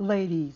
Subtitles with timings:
[0.00, 0.54] Ladies,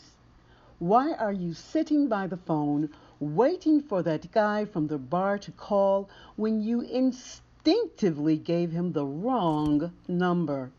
[0.79, 5.51] why are you sitting by the phone waiting for that guy from the bar to
[5.51, 10.71] call when you instinctively gave him the wrong number?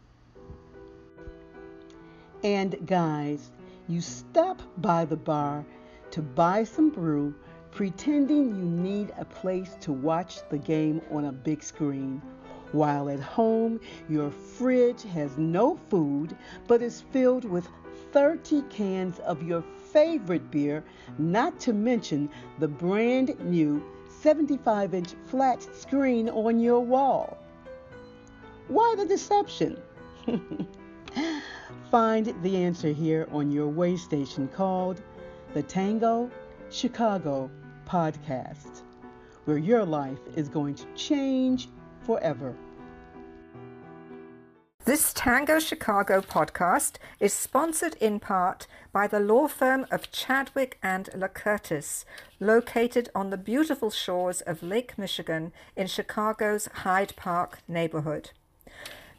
[2.42, 3.52] And guys,
[3.90, 5.66] you stop by the bar
[6.12, 7.36] to buy some brew,
[7.72, 12.22] pretending you need a place to watch the game on a big screen.
[12.74, 13.80] While at home,
[14.10, 16.36] your fridge has no food
[16.68, 17.68] but is filled with
[18.12, 20.84] 30 cans of your favorite beer,
[21.20, 23.84] not to mention the brand new
[24.22, 27.38] 75 inch flat screen on your wall.
[28.70, 29.80] Why the deception?
[31.92, 35.00] Find the answer here on your way station called
[35.54, 36.32] the Tango
[36.72, 37.52] Chicago
[37.86, 38.82] Podcast,
[39.46, 41.70] where your life is going to change
[42.02, 42.56] forever.
[44.86, 51.06] This Tango Chicago podcast is sponsored in part by the law firm of Chadwick and
[51.16, 52.04] LaCurtis,
[52.42, 58.32] located on the beautiful shores of Lake Michigan in Chicago's Hyde Park neighborhood.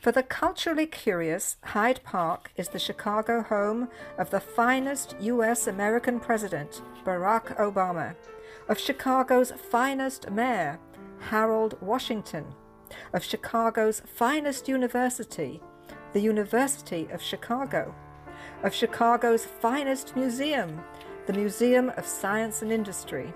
[0.03, 5.67] For the culturally curious, Hyde Park is the Chicago home of the finest U.S.
[5.67, 8.15] American president, Barack Obama,
[8.69, 10.79] of Chicago's finest mayor,
[11.31, 12.45] Harold Washington,
[13.13, 15.61] of Chicago's finest university,
[16.13, 17.95] the University of Chicago,
[18.63, 20.81] of Chicago's finest museum,
[21.27, 23.33] the Museum of Science and Industry,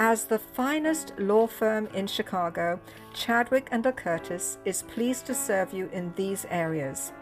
[0.00, 2.80] as the finest law firm in Chicago,
[3.12, 7.12] Chadwick and Curtis is pleased to serve you in these areas.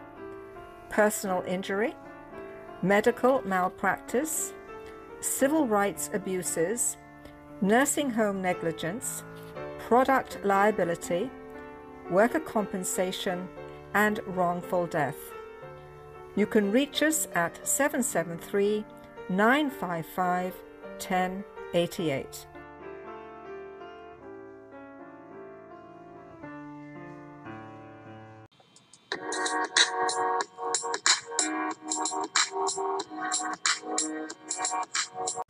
[0.89, 1.97] Personal injury,
[2.81, 4.53] medical malpractice,
[5.21, 6.97] civil rights abuses,
[7.61, 9.25] nursing home negligence,
[9.89, 11.31] product liability,
[12.11, 13.49] worker compensation,
[13.95, 15.17] and wrongful death.
[16.37, 18.85] You can reach us at 773
[19.31, 20.55] 955
[20.99, 22.47] 1088.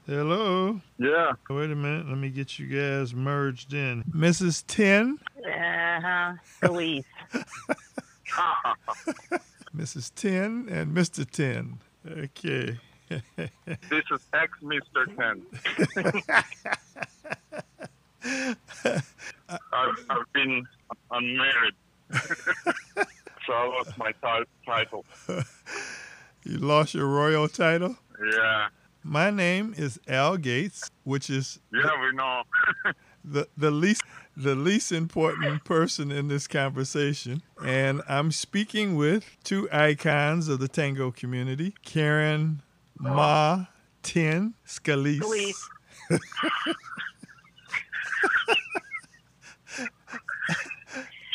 [0.06, 0.80] Hello.
[0.98, 1.32] Yeah.
[1.50, 2.08] Wait a minute.
[2.08, 4.02] Let me get you guys merged in.
[4.04, 4.64] Mrs.
[4.66, 5.18] Ten.
[5.46, 6.32] Uh huh.
[6.68, 7.04] Louise.
[9.76, 10.12] Mrs.
[10.14, 11.28] Ten and Mr.
[11.30, 11.78] Ten.
[12.08, 12.78] Okay.
[13.36, 15.06] this is ex Mr.
[15.16, 15.46] Ten.
[19.72, 20.66] I've, I've been
[21.10, 21.74] unmarried.
[23.46, 25.04] so I lost my t- title.
[26.48, 27.96] You lost your royal title?
[28.32, 28.68] Yeah.
[29.02, 32.42] My name is Al Gates, which is yeah, the, we know
[33.24, 34.02] the the least
[34.36, 40.68] the least important person in this conversation, and I'm speaking with two icons of the
[40.68, 42.62] tango community, Karen
[42.98, 43.66] Ma
[44.02, 45.20] Tin Scalise.
[45.20, 45.62] Scalise.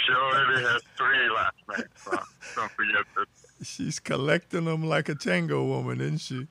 [0.06, 2.12] she already has three last names, so
[2.56, 3.43] don't forget that.
[3.64, 6.48] She's collecting them like a tango woman, isn't she?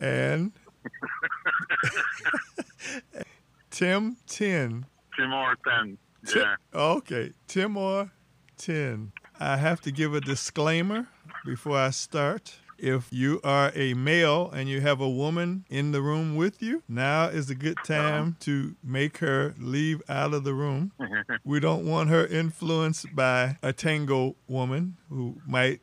[0.00, 0.52] and
[3.70, 4.86] Tim Ten.
[5.16, 5.98] Timur Ten.
[6.34, 6.54] Yeah.
[6.74, 8.10] okay, Timur
[8.56, 9.12] Ten.
[9.40, 11.06] I have to give a disclaimer
[11.44, 12.56] before I start.
[12.78, 16.82] If you are a male and you have a woman in the room with you,
[16.88, 17.94] now is a good uh-huh.
[17.94, 20.92] time to make her leave out of the room.
[21.44, 25.80] we don't want her influenced by a tango woman who might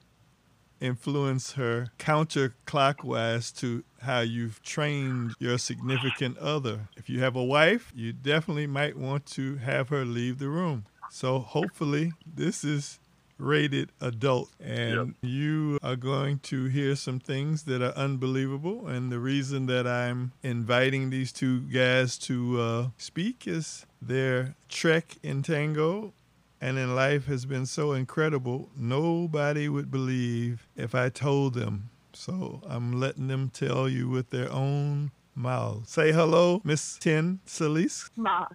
[0.80, 6.88] influence her counterclockwise to how you've trained your significant other.
[6.96, 10.86] If you have a wife, you definitely might want to have her leave the room.
[11.10, 13.00] So hopefully, this is
[13.38, 15.08] rated adult and yep.
[15.22, 20.32] you are going to hear some things that are unbelievable and the reason that i'm
[20.42, 26.14] inviting these two guys to uh, speak is their trek in tango
[26.62, 31.90] and in life has been so incredible, nobody would believe if I told them.
[32.14, 35.92] So I'm letting them tell you with their own mouths.
[35.92, 38.10] Say hello, Miss Tin Solis.
[38.16, 38.48] Ma.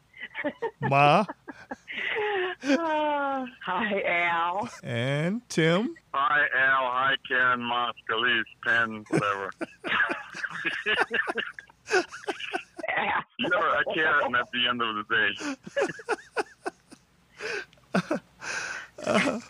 [0.81, 1.25] Ma.
[2.63, 4.69] Uh, hi, Al.
[4.83, 5.95] And Tim.
[6.13, 6.91] Hi, Al.
[6.91, 9.51] Hi, Karen, Ma, Scalise, Penn, whatever.
[13.39, 15.31] You're a Karen at the end of the day.
[19.07, 19.41] uh,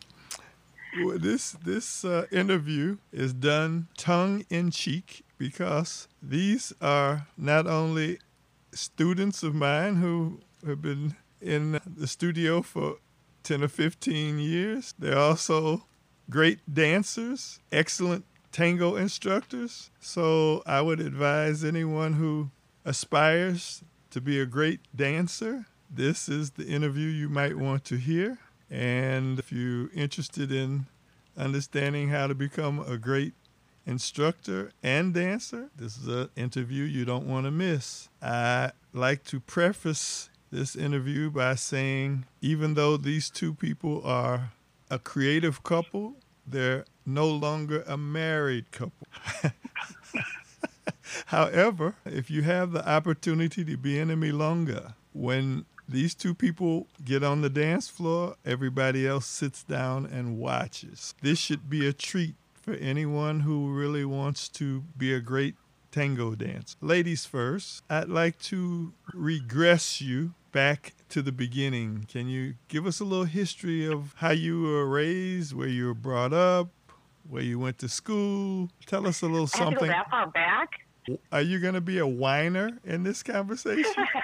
[1.18, 8.18] this this uh, interview is done tongue in cheek because these are not only
[8.72, 12.96] students of mine who have been in the studio for
[13.42, 15.84] 10 or 15 years, they're also
[16.28, 19.90] great dancers, excellent tango instructors.
[20.00, 22.50] So I would advise anyone who
[22.84, 28.38] aspires to be a great dancer, this is the interview you might want to hear.
[28.70, 30.86] And if you're interested in
[31.36, 33.34] understanding how to become a great
[33.86, 38.08] instructor and dancer, this is an interview you don't want to miss.
[38.22, 44.52] I like to preface this interview by saying even though these two people are
[44.90, 46.14] a creative couple,
[46.46, 49.06] they're no longer a married couple.
[51.26, 56.86] However, if you have the opportunity to be in a milonga, when these two people
[57.04, 61.14] get on the dance floor, everybody else sits down and watches.
[61.22, 65.56] This should be a treat for anyone who really wants to be a great
[65.90, 66.76] tango dancer.
[66.80, 72.06] Ladies first, I'd like to regress you back to the beginning.
[72.08, 75.94] Can you give us a little history of how you were raised, where you were
[75.94, 76.68] brought up,
[77.28, 78.68] where you went to school?
[78.86, 79.88] Tell us a little I have to go something.
[79.88, 80.68] that far back.
[81.32, 83.92] Are you going to be a whiner in this conversation?
[83.96, 84.04] Oh,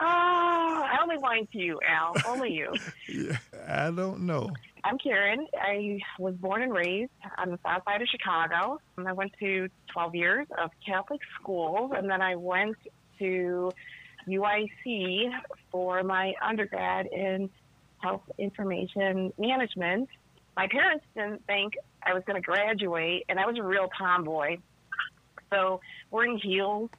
[0.00, 2.14] I only whine to you, Al.
[2.26, 2.72] Only you.
[3.08, 3.36] yeah,
[3.66, 4.50] I don't know.
[4.84, 5.46] I'm Karen.
[5.60, 8.80] I was born and raised on the south side of Chicago.
[8.96, 12.76] I went to 12 years of Catholic schools, and then I went
[13.18, 13.72] to
[14.28, 15.30] UIC
[15.70, 17.50] for my undergrad in
[17.98, 20.08] health information management.
[20.56, 24.58] My parents didn't think I was going to graduate, and I was a real tomboy.
[25.50, 25.80] So
[26.10, 26.90] wearing heels,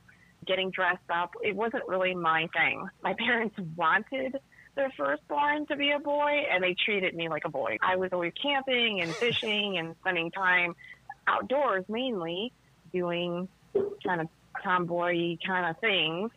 [0.46, 2.88] getting dressed up, it wasn't really my thing.
[3.04, 4.40] My parents wanted
[4.76, 7.78] their firstborn to be a boy, and they treated me like a boy.
[7.82, 10.76] I was always camping and fishing and spending time
[11.28, 12.54] outdoors mainly,
[12.92, 13.48] doing
[14.06, 14.28] kind of
[14.64, 16.32] tomboy kind of things.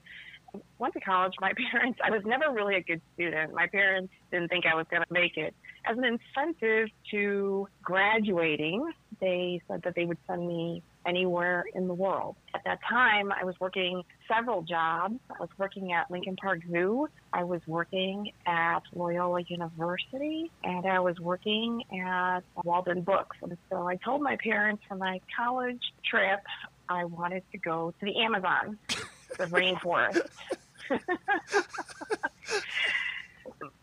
[0.78, 1.32] Went to college.
[1.40, 3.54] My parents, I was never really a good student.
[3.54, 5.54] My parents didn't think I was going to make it.
[5.86, 11.94] As an incentive to graduating, they said that they would send me anywhere in the
[11.94, 12.36] world.
[12.54, 14.02] At that time, I was working
[14.32, 15.14] several jobs.
[15.30, 17.08] I was working at Lincoln Park Zoo.
[17.32, 23.36] I was working at Loyola University, and I was working at Walden Books.
[23.42, 26.40] And so I told my parents for my college trip,
[26.92, 28.78] I wanted to go to the Amazon,
[29.38, 30.28] the rainforest.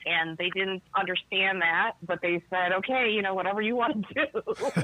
[0.05, 4.13] and they didn't understand that, but they said, okay, you know, whatever you want to
[4.13, 4.43] do.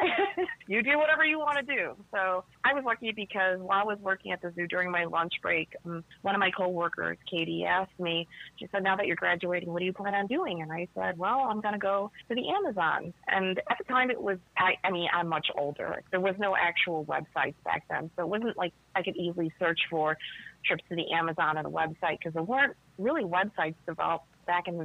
[0.66, 1.96] you do whatever you want to do.
[2.12, 5.34] So I was lucky because while I was working at the zoo during my lunch
[5.42, 8.26] break, um, one of my coworkers, Katie, asked me,
[8.56, 10.62] she said, now that you're graduating, what do you plan on doing?
[10.62, 13.12] And I said, well, I'm going to go to the Amazon.
[13.28, 16.02] And at the time it was, I, I mean, I'm much older.
[16.10, 18.10] There was no actual websites back then.
[18.16, 20.16] So it wasn't like I could easily search for
[20.64, 24.78] trips to the Amazon on a website because there weren't really websites developed back in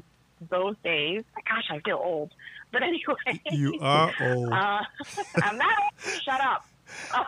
[0.50, 1.24] those days.
[1.48, 2.32] Gosh, I feel old.
[2.72, 4.52] But anyway, You are old.
[4.52, 4.82] uh,
[5.44, 5.94] I'm not.
[6.24, 6.66] Shut up.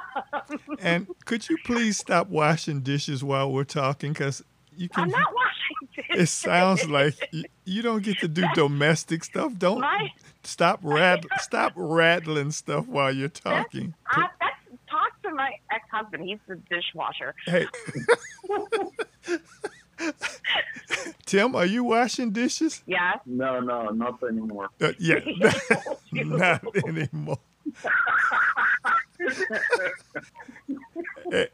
[0.79, 4.13] and could you please stop washing dishes while we're talking?
[4.13, 4.43] Because
[4.75, 5.05] you can.
[5.05, 5.89] I'm not washing.
[5.95, 6.21] dishes.
[6.23, 9.53] It sounds like you, you don't get to do domestic stuff.
[9.57, 10.11] Don't My-
[10.43, 13.93] stop rat stop rattling stuff while you're talking.
[14.07, 14.53] I, that's
[14.89, 16.23] talk to my ex-husband.
[16.23, 17.33] He's the dishwasher.
[17.45, 17.65] Hey,
[21.27, 22.81] Tim, are you washing dishes?
[22.88, 23.15] Yeah.
[23.25, 24.69] No, no, not anymore.
[24.81, 25.19] Uh, yeah,
[26.13, 27.39] not anymore.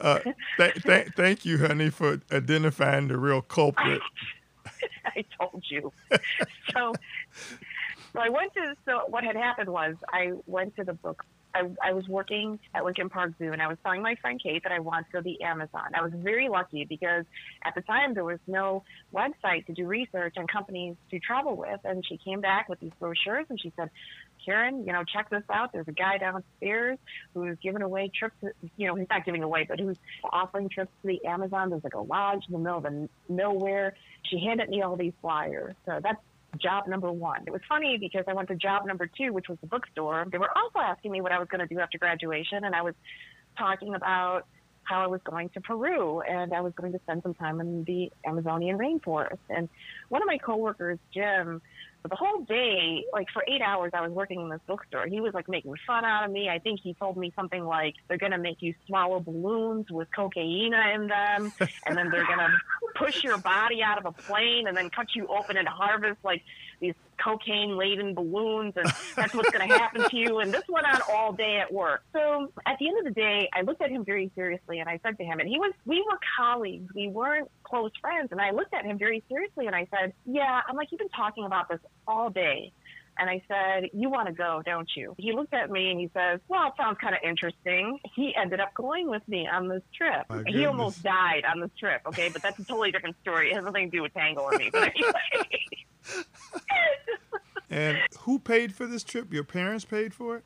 [0.00, 0.18] Uh,
[0.56, 4.00] th- th- thank you, honey, for identifying the real culprit.
[5.06, 5.92] I told you.
[6.72, 6.92] so,
[8.12, 8.74] so I went to.
[8.84, 11.22] So what had happened was I went to the book.
[11.54, 14.62] I, I was working at Lincoln Park Zoo, and I was telling my friend Kate
[14.62, 15.90] that I wanted to go to the Amazon.
[15.94, 17.24] I was very lucky because
[17.64, 21.80] at the time there was no website to do research on companies to travel with,
[21.84, 23.90] and she came back with these brochures, and she said,
[24.44, 25.72] "Karen, you know, check this out.
[25.72, 26.98] There's a guy downstairs
[27.34, 28.34] who's giving away trips.
[28.42, 29.98] To, you know, he's not giving away, but who's
[30.32, 31.70] offering trips to the Amazon.
[31.70, 33.94] There's like a lodge in the middle of nowhere.
[34.22, 35.74] She handed me all these flyers.
[35.86, 36.20] So that's
[36.58, 37.42] job number one.
[37.46, 40.26] It was funny because I went to job number two, which was the bookstore.
[40.30, 42.82] They were also asking me what I was going to do after graduation, and I
[42.82, 42.94] was
[43.58, 44.46] talking about
[44.84, 47.84] how I was going to Peru and I was going to spend some time in
[47.84, 49.38] the Amazonian rainforest.
[49.48, 49.68] And
[50.08, 51.62] one of my coworkers, Jim,
[52.08, 55.06] the whole day, like for eight hours, I was working in this bookstore.
[55.06, 56.48] He was like making fun out of me.
[56.48, 60.08] I think he told me something like, they're going to make you swallow balloons with
[60.16, 61.52] cocaine in them,
[61.86, 62.48] and then they're going to
[62.98, 66.42] push your body out of a plane and then cut you open and harvest like
[66.80, 70.38] these cocaine laden balloons, and that's what's going to happen to you.
[70.38, 72.02] And this went on all day at work.
[72.12, 74.98] So at the end of the day, I looked at him very seriously and I
[75.02, 76.90] said to him, and he was, we were colleagues.
[76.94, 78.28] We weren't close friends.
[78.32, 81.08] And I looked at him very seriously and I said, Yeah, I'm like, you've been
[81.10, 82.72] talking about this all day.
[83.18, 85.14] And I said, You want to go, don't you?
[85.18, 87.98] He looked at me and he says, Well, it sounds kind of interesting.
[88.16, 90.24] He ended up going with me on this trip.
[90.30, 90.66] My He goodness.
[90.68, 92.30] almost died on this trip, okay?
[92.32, 93.50] But that's a totally different story.
[93.50, 94.70] It has nothing to do with Tango or me.
[94.72, 95.12] But anyway.
[97.70, 99.32] And who paid for this trip?
[99.32, 100.44] Your parents paid for it?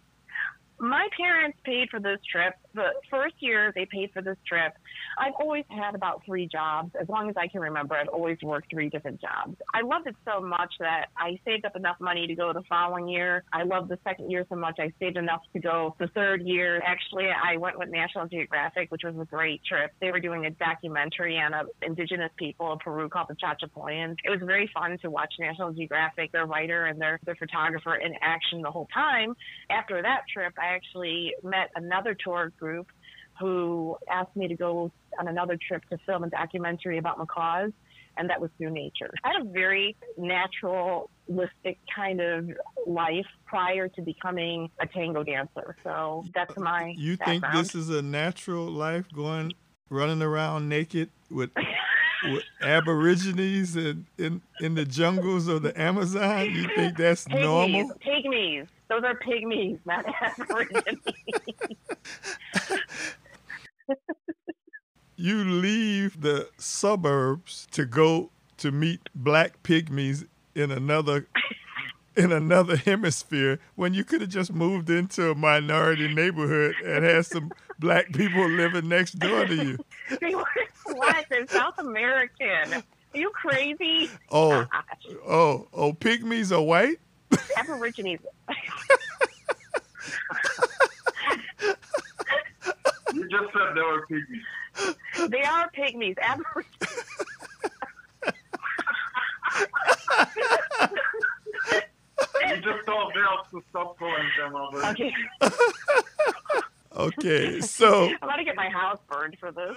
[0.78, 2.54] My parents paid for this trip.
[2.75, 4.73] The first year they paid for this trip,
[5.16, 6.90] I've always had about three jobs.
[7.00, 9.57] As long as I can remember, I've always worked three different jobs.
[9.73, 13.07] I loved it so much that I saved up enough money to go the following
[13.07, 13.45] year.
[13.52, 16.83] I loved the second year so much I saved enough to go the third year.
[16.85, 19.93] Actually, I went with National Geographic, which was a great trip.
[20.00, 24.16] They were doing a documentary on a indigenous people of Peru called the Chachapoyans.
[24.25, 28.14] It was very fun to watch National Geographic, their writer and their, their photographer in
[28.21, 29.35] action the whole time.
[29.71, 32.63] After that trip, I actually met another tour group
[33.40, 37.73] who asked me to go on another trip to film a documentary about macaws,
[38.16, 39.11] and that was through nature.
[39.25, 42.49] I had a very naturalistic kind of
[42.87, 45.76] life prior to becoming a tango dancer.
[45.83, 47.64] So that's my You think background.
[47.66, 49.52] this is a natural life going
[49.90, 51.50] running around naked with
[52.33, 56.50] with aborigines in, in in the jungles of the Amazon?
[56.50, 57.93] You think that's pygmies, normal?
[58.04, 58.66] pygmies.
[58.88, 61.00] Those are pygmies, not aborigines.
[65.16, 70.26] You leave the suburbs to go to meet black pygmies
[70.57, 71.28] in another
[72.16, 77.26] in another hemisphere when you could have just moved into a minority neighborhood and had
[77.26, 79.78] some black people living next door to you.
[80.21, 80.45] they were
[80.87, 81.26] what?
[81.31, 82.75] They're South American.
[82.75, 84.11] Are you crazy?
[84.31, 84.67] Oh, uh,
[85.26, 86.99] oh, oh, pygmies are white?
[87.57, 88.21] Aborigines.
[93.14, 95.31] You just said they were pygmies.
[95.31, 96.19] They are pygmies.
[96.19, 96.67] Aborigines.
[102.49, 104.85] You just told girls to stop calling them over.
[104.87, 105.14] Okay.
[106.97, 109.77] Okay, so I'm about to get my house burned for this.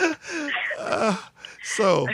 [1.62, 2.06] so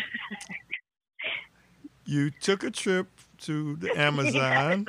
[2.04, 4.86] you took a trip to the Amazon.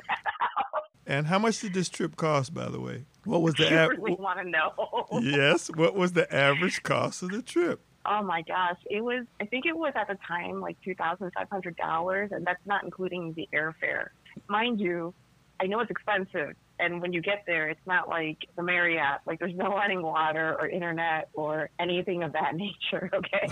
[1.05, 3.05] And how much did this trip cost, by the way?
[3.23, 4.73] What was the av- really want to know?
[5.21, 5.69] yes?
[5.73, 7.79] What was the average cost of the trip?
[8.05, 9.25] Oh my gosh, it was.
[9.41, 12.65] I think it was at the time like two thousand five hundred dollars, and that's
[12.65, 14.09] not including the airfare.
[14.47, 15.13] Mind you,
[15.59, 19.21] I know it's expensive, and when you get there, it's not like the Marriott.
[19.25, 23.09] Like there's no running water or internet or anything of that nature.
[23.13, 23.49] Okay.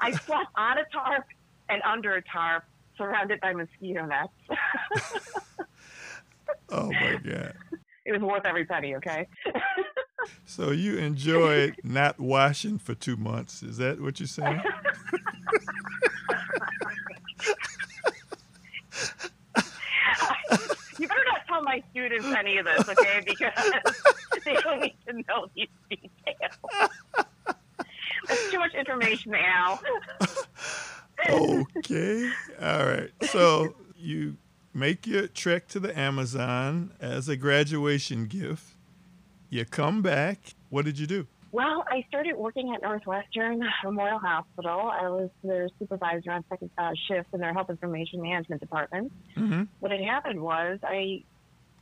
[0.00, 1.24] I slept on a tarp
[1.68, 2.64] and under a tarp,
[2.96, 4.32] surrounded by mosquito nets.
[6.70, 7.54] Oh my God!
[8.04, 8.96] it was worth every penny.
[8.96, 9.26] Okay.
[10.46, 13.62] So you enjoyed not washing for two months?
[13.62, 14.62] Is that what you're saying?
[20.98, 23.22] You better not tell my students any of this, okay?
[23.24, 23.72] Because
[24.44, 26.90] they don't need to know these details.
[28.26, 29.80] That's too much information, Al.
[31.28, 32.30] okay.
[32.60, 33.10] All right.
[33.30, 34.36] So you
[34.72, 38.64] make your trek to the Amazon as a graduation gift.
[39.50, 40.54] You come back.
[40.70, 41.26] What did you do?
[41.52, 44.90] Well, I started working at Northwestern Memorial Hospital.
[44.90, 49.12] I was their supervisor on second uh, shift in their health information management department.
[49.36, 49.62] Mm-hmm.
[49.78, 51.22] What had happened was I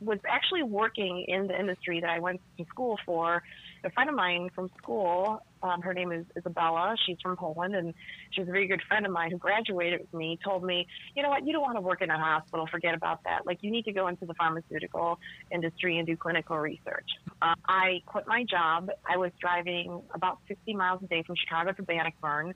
[0.05, 3.43] was actually working in the industry that I went to school for.
[3.83, 6.95] A friend of mine from school, um, her name is Isabella.
[7.05, 7.93] She's from Poland, and
[8.31, 10.39] she's a very good friend of mine who graduated with me.
[10.43, 12.67] Told me, you know what, you don't want to work in a hospital.
[12.71, 13.45] Forget about that.
[13.45, 15.19] Like you need to go into the pharmaceutical
[15.51, 17.09] industry and do clinical research.
[17.41, 18.89] Uh, I quit my job.
[19.09, 22.53] I was driving about 60 miles a day from Chicago to Bannockburn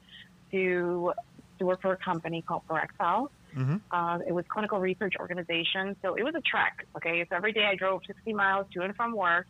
[0.51, 1.13] to
[1.59, 3.29] to work for a company called Parexel.
[3.57, 3.77] Mm-hmm.
[3.91, 6.85] Uh, it was clinical research organization, so it was a trek.
[6.95, 9.47] Okay, so every day I drove 60 miles to and from work.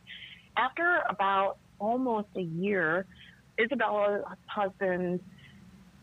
[0.56, 3.06] After about almost a year,
[3.60, 5.20] Isabella's husband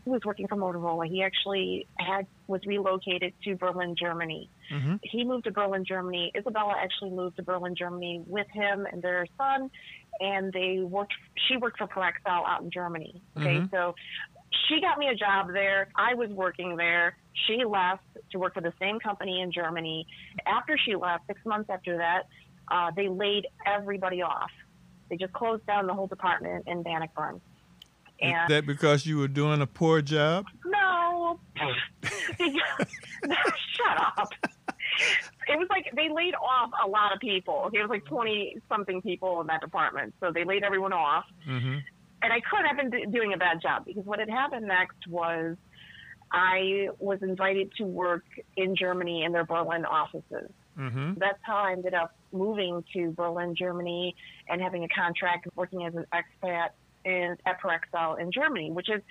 [0.03, 1.07] who was working for Motorola.
[1.07, 4.49] He actually had was relocated to Berlin, Germany.
[4.71, 4.97] Mm-hmm.
[5.01, 6.31] He moved to Berlin, Germany.
[6.37, 9.71] Isabella actually moved to Berlin, Germany with him and their son,
[10.19, 11.13] and they worked.
[11.47, 13.19] She worked for Parexel out in Germany.
[13.35, 13.71] Okay, Mhm.
[13.71, 13.95] so
[14.67, 15.89] she got me a job there.
[15.95, 17.17] I was working there.
[17.47, 20.07] She left to work for the same company in Germany.
[20.45, 22.23] After she left, six months after that,
[22.71, 24.51] uh, they laid everybody off.
[25.09, 27.35] They just closed down the whole department in Bannockburn.
[27.35, 30.45] Is And that because you were doing a poor job?
[30.65, 31.39] no,
[33.25, 34.29] shut up.
[35.47, 37.69] it was like they laid off a lot of people.
[37.73, 41.25] It was like twenty something people in that department, so they laid everyone off.
[41.47, 41.77] Mm-hmm.
[42.21, 45.57] And I couldn't have been doing a bad job because what had happened next was
[46.31, 48.25] I was invited to work
[48.57, 50.49] in Germany in their Berlin offices.
[50.77, 51.13] Mm-hmm.
[51.17, 54.15] That's how I ended up moving to Berlin, Germany,
[54.49, 56.69] and having a contract working as an expat
[57.05, 59.01] in, at Parexel in Germany, which is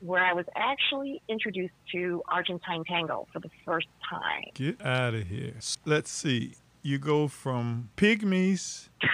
[0.00, 4.44] where I was actually introduced to Argentine tango for the first time.
[4.54, 5.54] Get out of here.
[5.86, 6.54] Let's see.
[6.82, 8.88] You go from pygmies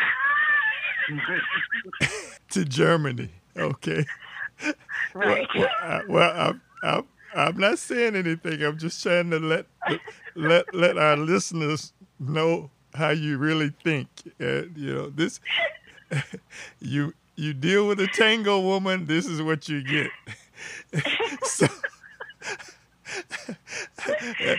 [2.50, 3.30] to Germany.
[3.56, 4.04] Okay.
[5.14, 5.46] Right.
[5.54, 8.62] Well, I, well I'm, I'm, I'm not saying anything.
[8.62, 9.66] I'm just trying to let
[10.34, 14.08] let let our listeners know how you really think.
[14.40, 15.40] Uh, you know this.
[16.80, 19.06] you you deal with a tango woman.
[19.06, 20.10] This is what you get.
[21.44, 21.66] so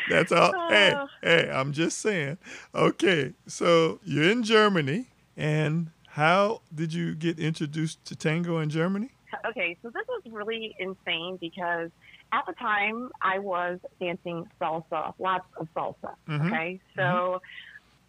[0.09, 0.51] that's all.
[0.69, 1.07] Hey, Oh.
[1.21, 2.37] hey, I'm just saying.
[2.73, 9.09] Okay, so you're in Germany, and how did you get introduced to tango in Germany?
[9.45, 11.89] Okay, so this was really insane because
[12.31, 16.15] at the time I was dancing salsa, lots of salsa.
[16.27, 16.47] Mhm.
[16.47, 17.41] Okay, so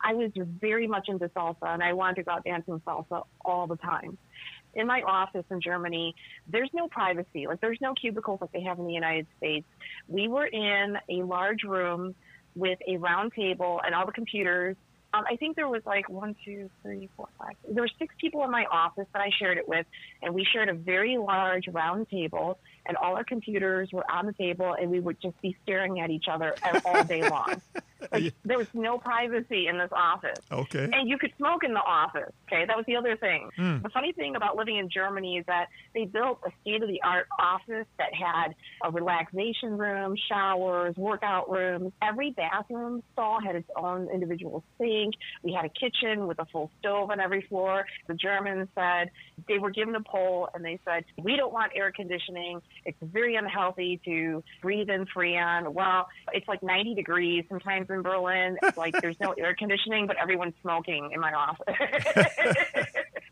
[0.00, 3.66] I was very much into salsa and I wanted to go out dancing salsa all
[3.66, 4.18] the time.
[4.74, 6.14] In my office in Germany,
[6.48, 7.46] there's no privacy.
[7.46, 9.66] Like there's no cubicles like they have in the United States.
[10.08, 12.14] We were in a large room
[12.54, 14.76] with a round table and all the computers.
[15.14, 17.54] Um, I think there was like one, two, three, four, five.
[17.68, 19.84] There were six people in my office that I shared it with,
[20.22, 24.32] and we shared a very large round table, and all our computers were on the
[24.32, 27.60] table, and we would just be staring at each other all day long.
[28.10, 30.38] Like there was no privacy in this office.
[30.50, 30.88] Okay.
[30.92, 32.32] And you could smoke in the office.
[32.48, 33.50] Okay, that was the other thing.
[33.56, 33.78] Hmm.
[33.82, 37.00] The funny thing about living in Germany is that they built a state of the
[37.02, 41.92] art office that had a relaxation room, showers, workout rooms.
[42.02, 45.14] Every bathroom stall had its own individual sink.
[45.42, 47.86] We had a kitchen with a full stove on every floor.
[48.08, 49.10] The Germans said
[49.48, 52.62] they were given a poll and they said, We don't want air conditioning.
[52.84, 55.72] It's very unhealthy to breathe in Freon.
[55.72, 58.56] Well, it's like 90 degrees sometimes in Berlin.
[58.62, 61.74] It's like there's no air conditioning, but everyone's smoking in my office.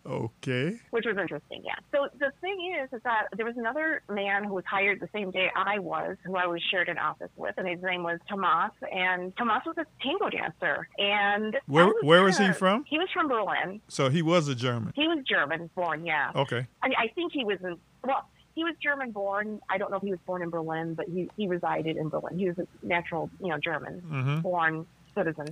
[0.07, 0.77] Okay.
[0.91, 1.63] which was interesting.
[1.65, 1.75] Yeah.
[1.93, 5.31] So the thing is, is that there was another man who was hired the same
[5.31, 8.73] day I was, who I was shared an office with, and his name was Tomas.
[8.91, 10.89] And Tomas was a tango dancer.
[10.99, 12.85] And Where- where was he from?
[12.89, 13.81] He was from Berlin.
[13.89, 14.93] So he was a German.
[14.97, 16.05] He was German born.
[16.05, 16.33] Yeah.
[16.35, 16.67] Okay.
[16.83, 17.77] I, I think he was in.
[18.03, 19.61] Well, he was German born.
[19.69, 22.39] I don't know if he was born in Berlin, but he he resided in Berlin.
[22.39, 24.43] He was a natural, you know, German Mhm.
[24.43, 25.47] born citizen.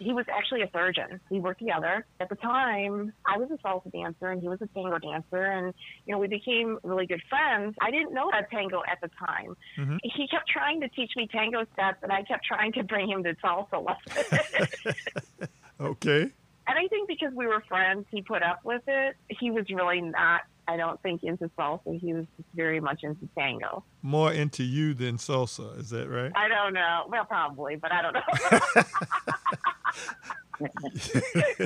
[0.00, 1.20] He was actually a surgeon.
[1.30, 2.04] We worked together.
[2.18, 5.72] At the time, I was a salsa dancer and he was a tango dancer, and
[6.04, 7.76] you know we became really good friends.
[7.80, 9.56] I didn't know that tango at the time.
[9.76, 10.00] Mhm.
[10.02, 13.22] He kept trying to teach me tango steps, and I kept trying to bring him
[13.22, 15.48] to salsa lessons.
[15.80, 16.30] Okay.
[16.66, 19.16] And I think because we were friends, he put up with it.
[19.28, 22.00] He was really not, I don't think, into salsa.
[22.00, 23.84] He was just very much into tango.
[24.02, 25.78] More into you than salsa.
[25.78, 26.32] Is that right?
[26.34, 27.04] I don't know.
[27.08, 28.22] Well, probably, but I don't know.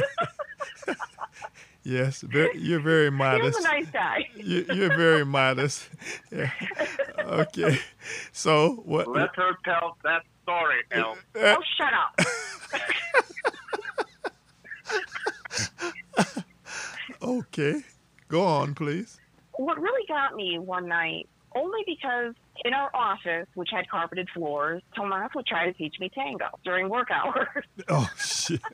[1.84, 2.20] Yes.
[2.20, 3.40] Very, you're very modest.
[3.42, 3.66] he was modest.
[3.66, 4.28] a nice guy.
[4.36, 5.88] you, you're very modest.
[6.30, 6.50] Yeah.
[7.20, 7.78] Okay.
[8.32, 9.08] So what?
[9.08, 11.12] Let her tell that story, Al.
[11.34, 11.92] uh, Oh, shut
[16.34, 16.44] up.
[17.22, 17.82] okay.
[18.28, 19.18] Go on, please.
[19.56, 24.82] what really got me one night, only because in our office, which had carpeted floors,
[24.94, 27.64] Tomas would try to teach me tango during work hours.
[27.88, 28.60] Oh shit.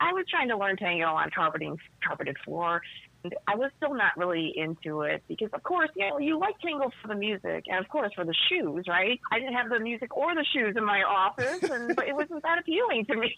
[0.00, 2.82] I was trying to learn tango on carpeting carpeted floor.
[3.24, 6.58] And I was still not really into it because, of course, you know, you like
[6.58, 9.20] tango for the music and, of course, for the shoes, right?
[9.30, 12.42] I didn't have the music or the shoes in my office, and but it wasn't
[12.42, 13.36] that appealing to me.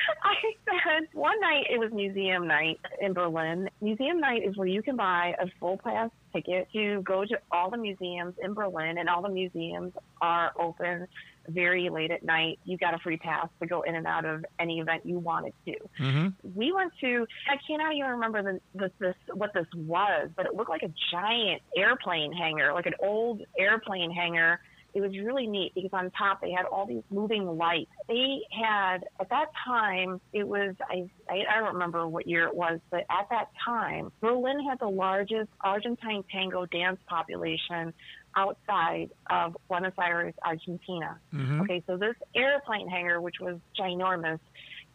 [0.24, 3.70] I said one night it was museum night in Berlin.
[3.82, 7.70] Museum night is where you can buy a full pass ticket to go to all
[7.70, 11.08] the museums in Berlin, and all the museums are open
[11.50, 12.60] very late at night.
[12.66, 15.54] You got a free pass to go in and out of any event you wanted
[15.66, 15.76] to.
[16.00, 16.28] Mm-hmm.
[16.56, 20.56] We went to I cannot even remember the, the this what this was, but it
[20.56, 24.60] looked like a giant airplane hangar, like an old airplane hangar.
[24.94, 27.92] It was really neat because on top they had all these moving lights.
[28.08, 32.56] They had at that time it was I I, I don't remember what year it
[32.56, 37.94] was, but at that time Berlin had the largest Argentine tango dance population
[38.36, 41.20] outside of Buenos Aires, Argentina.
[41.34, 41.62] Mm-hmm.
[41.62, 44.40] Okay, so this airplane hangar, which was ginormous,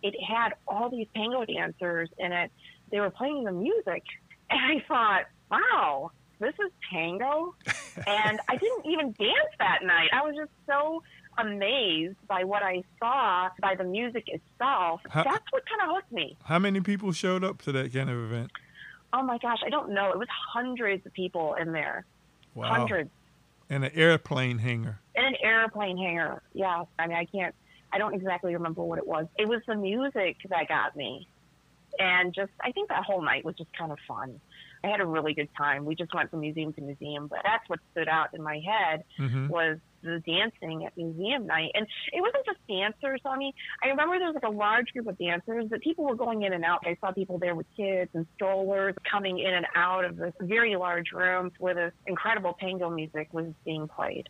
[0.03, 2.51] it had all these tango dancers in it.
[2.91, 4.05] They were playing the music,
[4.51, 6.11] and I thought, wow,
[6.43, 7.55] this is tango.
[8.07, 10.11] and I didn't even dance that night.
[10.13, 11.03] I was just so
[11.39, 15.01] amazed by what I saw, by the music itself.
[15.09, 16.37] How- That's what kind of hooked me.
[16.45, 18.51] How many people showed up to that kind of event?
[19.15, 20.11] Oh my gosh, I don't know.
[20.11, 22.05] It was hundreds of people in there.
[22.55, 22.69] Wow.
[22.75, 23.11] Hundreds.
[23.71, 24.99] And an airplane hangar.
[25.15, 26.43] In an airplane hangar.
[26.53, 26.85] Yeah.
[26.99, 27.55] I mean, I can't,
[27.93, 29.27] I don't exactly remember what it was.
[29.39, 31.29] It was the music that got me.
[31.99, 34.41] And just, I think that whole night was just kind of fun.
[34.85, 35.85] I had a really good time.
[35.85, 39.05] We just went from museum to museum, but that's what stood out in my head
[39.17, 41.71] hmm was the dancing at museum night.
[41.75, 43.21] And it wasn't just dancers.
[43.25, 46.17] I mean, I remember there was like a large group of dancers that people were
[46.17, 46.81] going in and out.
[46.85, 50.75] I saw people there with kids and strollers coming in and out of this very
[50.77, 54.29] large room where this incredible tango music was being played.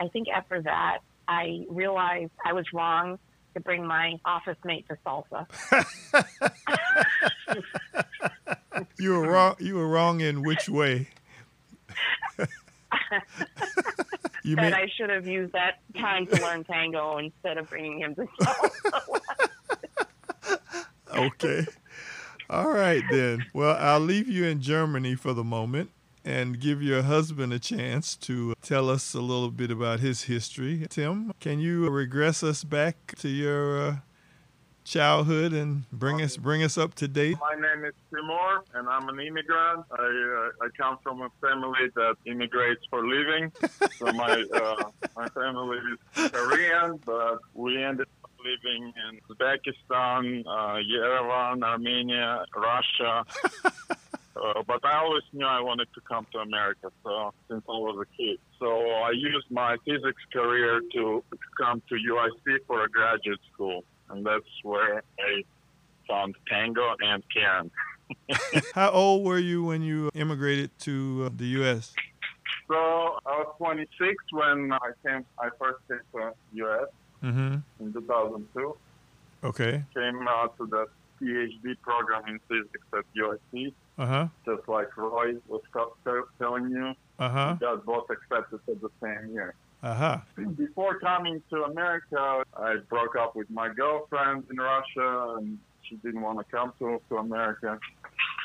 [0.00, 3.18] I think after that, I realized I was wrong
[3.54, 5.46] to bring my office mate to salsa.
[8.98, 9.56] You were wrong.
[9.58, 11.08] You were wrong in which way?
[14.44, 17.98] you that mean I should have used that time to learn tango instead of bringing
[17.98, 19.20] him to salsa.
[21.14, 21.66] okay?
[22.50, 23.46] All right then.
[23.52, 25.90] Well, I'll leave you in Germany for the moment
[26.24, 30.86] and give your husband a chance to tell us a little bit about his history.
[30.88, 33.96] Tim, can you regress us back to your uh,
[34.84, 37.36] childhood and bring us bring us up to date?
[37.40, 39.84] My name is Timur, and I'm an immigrant.
[39.90, 43.52] I uh, I come from a family that immigrates for living.
[43.98, 44.84] so my uh,
[45.16, 45.78] my family
[46.16, 53.24] is Korean, but we ended up living in Uzbekistan, uh, Yerevan, Armenia, Russia.
[54.34, 58.02] Uh, but I always knew I wanted to come to America, so since I was
[58.02, 58.38] a kid.
[58.58, 61.22] So I used my physics career to
[61.58, 65.42] come to UIC for a graduate school, and that's where I
[66.08, 67.70] found tango and Karen.
[68.74, 71.94] How old were you when you immigrated to uh, the U.S.?
[72.68, 75.24] So I was 26 when I came.
[75.38, 76.88] I first came to U.S.
[77.24, 77.56] Mm-hmm.
[77.84, 78.76] in 2002.
[79.44, 79.82] Okay.
[79.94, 80.86] Came uh, to the
[81.20, 84.26] PhD program in physics at UIC, Uh huh.
[84.44, 85.62] just like Roy was
[86.38, 86.92] telling you.
[87.18, 87.56] Uh huh.
[87.58, 89.54] We got both accepted at the same year.
[89.82, 90.18] Uh huh.
[90.56, 96.22] Before coming to America, I broke up with my girlfriend in Russia, and she didn't
[96.22, 97.78] want to come to, to America.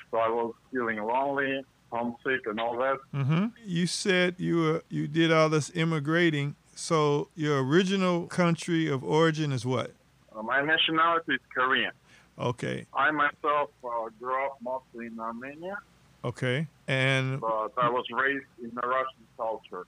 [0.10, 2.98] So I was feeling lonely, homesick, and all that.
[3.14, 3.46] Mm-hmm.
[3.64, 6.56] You said you were you did all this immigrating.
[6.76, 9.92] So your original country of origin is what?
[10.36, 11.92] Uh, my nationality is Korean.
[12.40, 12.86] Okay.
[12.94, 15.78] I myself uh, grew up mostly in Armenia,
[16.24, 16.68] Okay.
[16.88, 19.86] And but I was raised in the Russian culture.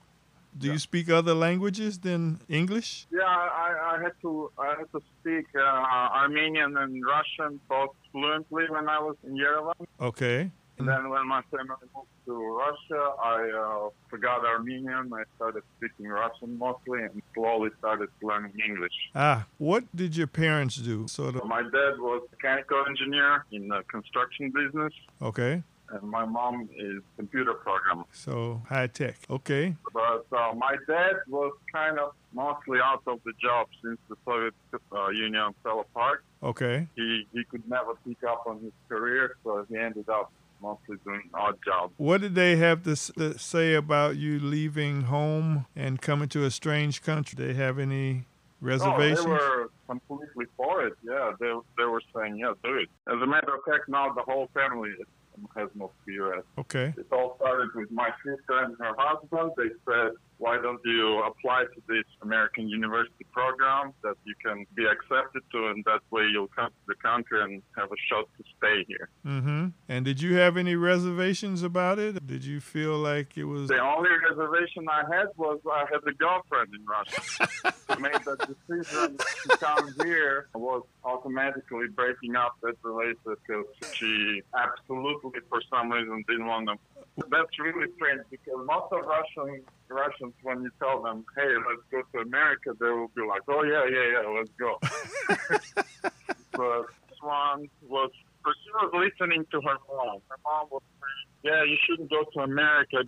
[0.58, 3.08] Do you speak other languages than English?
[3.12, 8.66] Yeah, I, I had to I had to speak uh, Armenian and Russian both fluently
[8.70, 9.86] when I was in Yerevan.
[10.00, 10.52] Okay.
[10.78, 15.12] And then when my family moved to Russia, I uh, forgot Armenian.
[15.14, 18.94] I started speaking Russian mostly, and slowly started learning English.
[19.14, 21.06] Ah, what did your parents do?
[21.10, 21.44] Sort of.
[21.46, 25.64] My dad was a mechanical engineer in the construction business, Okay.
[25.92, 28.04] And my mom is computer programmer.
[28.12, 29.18] So high tech.
[29.30, 29.76] Okay.
[29.94, 34.54] But uh, my dad was kind of mostly out of the job since the Soviet
[34.92, 36.24] uh, Union fell apart.
[36.44, 36.88] Okay.
[36.96, 41.30] He he could never pick up on his career, so he ended up mostly doing
[41.34, 41.94] odd jobs.
[41.98, 47.02] What did they have to, say about you leaving home and coming to a strange
[47.02, 47.36] country?
[47.38, 48.26] Did they have any
[48.62, 49.20] reservations?
[49.20, 50.94] Oh, they were completely for it.
[51.04, 52.90] Yeah, they they were saying, yeah, do it.
[53.08, 55.08] As a matter of fact, now the whole family is-
[55.56, 56.44] has moved to U.S.
[56.58, 56.94] Okay.
[56.98, 59.52] It all started with my sister and her husband.
[59.58, 64.86] They said, why don't you apply to this American university program that you can be
[64.86, 68.44] accepted to, and that way you'll come to the country and have a shot to
[68.58, 69.10] stay here.
[69.26, 69.68] Mm-hmm.
[69.90, 72.26] And did you have any reservations about it?
[72.26, 76.14] Did you feel like it was The only reservation I had was I had a
[76.14, 77.50] girlfriend in Russia.
[77.90, 84.42] I made that decision to come here was automatically breaking up that relationship because she
[84.56, 87.26] absolutely, for some reason, didn't want to.
[87.30, 92.02] That's really strange because most of Russian Russians, when you tell them, "Hey, let's go
[92.14, 94.80] to America," they will be like, "Oh yeah, yeah, yeah, let's go."
[96.52, 96.86] but
[97.18, 100.22] Swan was, she was listening to her mom.
[100.30, 103.04] Her mom was saying, "Yeah, you shouldn't go to America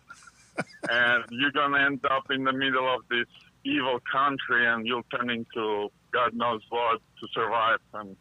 [0.89, 3.27] and you're gonna end up in the middle of this
[3.63, 8.17] evil country, and you'll turn into God knows what to survive." And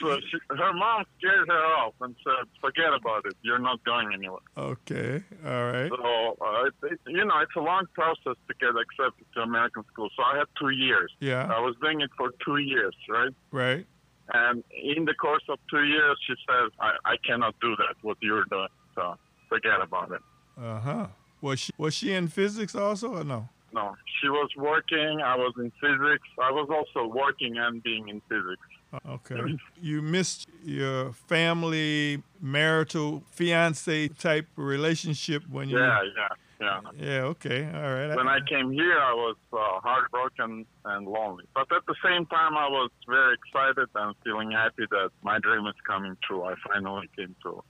[0.00, 3.34] so she, her mom scared her off and said, "Forget about it.
[3.42, 5.22] You're not going anywhere." okay?
[5.44, 5.90] All right.
[5.90, 9.84] So uh, it, it, you know, it's a long process to get accepted to American
[9.92, 10.08] school.
[10.16, 11.12] So I had two years.
[11.20, 11.46] Yeah.
[11.46, 13.34] I was doing it for two years, right?
[13.50, 13.86] Right.
[14.32, 18.16] And in the course of two years, she said, I, I cannot do that, what
[18.22, 18.68] you're doing.
[18.94, 19.16] So
[19.48, 20.20] forget about it.
[20.58, 21.06] Uh huh.
[21.40, 23.48] Was she was she in physics also or no?
[23.72, 23.94] No.
[24.20, 25.20] She was working.
[25.24, 26.28] I was in physics.
[26.40, 28.62] I was also working and being in physics.
[29.08, 29.58] Okay.
[29.80, 35.78] You missed your family, marital, fiance type relationship when you.
[35.78, 36.28] Yeah, yeah,
[36.60, 36.80] yeah.
[36.98, 37.22] Yeah.
[37.22, 37.64] Okay.
[37.64, 38.14] All right.
[38.14, 41.44] When I came here, I was uh, heartbroken and lonely.
[41.54, 45.66] But at the same time, I was very excited and feeling happy that my dream
[45.66, 46.44] is coming true.
[46.44, 47.64] I finally came to US.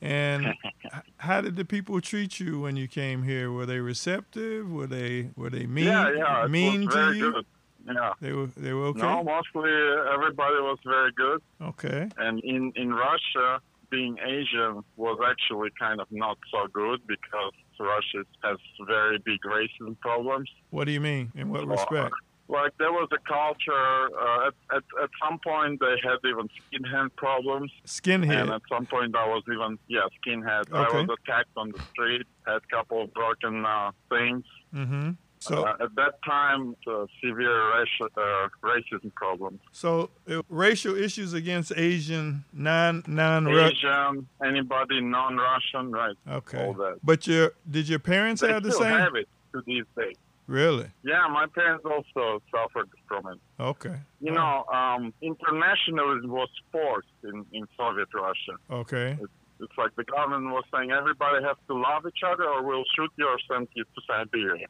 [0.00, 0.54] And
[1.18, 3.50] how did the people treat you when you came here?
[3.52, 4.70] Were they receptive?
[4.70, 7.32] Were they were they mean yeah, yeah, mean to very you?
[7.32, 7.46] good.
[7.86, 8.12] Yeah.
[8.20, 9.00] They were they were okay.
[9.00, 9.70] No, mostly
[10.14, 11.40] everybody was very good.
[11.62, 12.08] Okay.
[12.18, 18.24] And in, in Russia, being Asian was actually kind of not so good because Russia
[18.44, 20.48] has very big racism problems.
[20.70, 21.32] What do you mean?
[21.34, 22.14] In what Uh, respect?
[22.50, 27.14] Like there was a culture, uh, at, at, at some point they had even skinhead
[27.16, 27.70] problems.
[27.86, 30.72] skinhead And at some point I was even, yeah, skinhead.
[30.72, 34.44] I was attacked on the street, had a couple of broken uh, things.
[34.74, 35.10] Mm-hmm.
[35.38, 39.60] So uh, at that time, uh, severe racial, uh, racism problems.
[39.72, 43.78] so uh, racial issues against Asian non non Russian.
[43.78, 46.16] Asian, anybody non-Russian, right?
[46.28, 46.62] Okay.
[46.66, 46.98] All that.
[47.02, 48.98] But your did your parents They have the still same?
[48.98, 50.16] have it to these days.
[50.50, 50.88] Really?
[51.04, 53.38] Yeah, my parents also suffered from it.
[53.60, 53.94] Okay.
[54.20, 58.58] You know, um, internationalism was forced in, in Soviet Russia.
[58.68, 59.16] Okay.
[59.60, 63.12] It's like the government was saying everybody has to love each other or we'll shoot
[63.16, 64.66] you or send you to Siberia.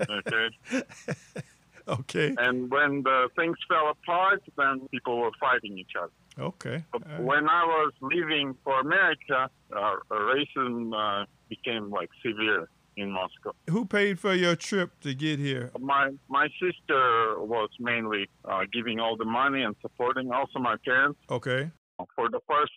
[0.10, 0.50] okay?
[1.88, 2.34] Okay.
[2.36, 6.12] And when the things fell apart, then people were fighting each other.
[6.38, 6.84] Okay.
[6.92, 7.20] Right.
[7.20, 13.52] when I was leaving for America, uh, racism uh, became like severe in Moscow.
[13.70, 15.70] Who paid for your trip to get here?
[15.80, 20.30] My my sister was mainly uh, giving all the money and supporting.
[20.32, 21.70] Also, my parents Okay.
[22.16, 22.72] for the first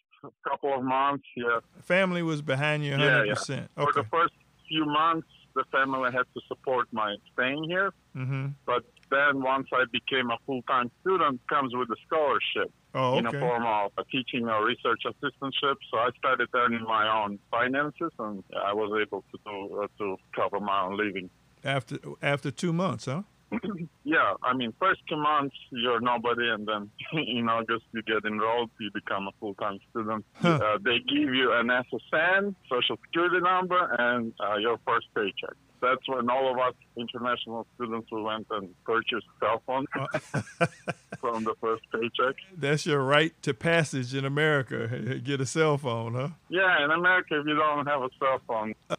[0.48, 1.26] couple of months.
[1.36, 3.68] Yeah, Family was behind you 100%.
[3.76, 4.02] for Okay.
[4.02, 4.34] the first
[4.68, 7.92] few months, the family had to support my staying here.
[8.16, 8.48] Mm-hmm.
[8.66, 13.32] But then once I became a full-time student, comes with a scholarship Oh, in a
[13.32, 15.76] form of a teaching or research assistantship.
[15.92, 20.16] So I started earning my own finances, and I was able to do uh, to
[20.34, 21.30] cover my own living.
[21.66, 23.24] After after two months, huh?
[24.06, 26.90] Yeah, I mean, first two months you're nobody, and then
[27.28, 30.24] in August you get enrolled, you become a full-time student.
[30.36, 30.60] Huh.
[30.64, 35.58] Uh, they give you an SSN, social security number, and uh, your first paycheck.
[35.86, 40.38] That's when all of us international students we went and purchased cell phones uh,
[41.20, 42.36] from the first paycheck.
[42.58, 45.20] That's your right to passage in America.
[45.24, 46.30] Get a cell phone, huh?
[46.50, 48.96] Yeah, in America, if you don't have a cell phone, uh,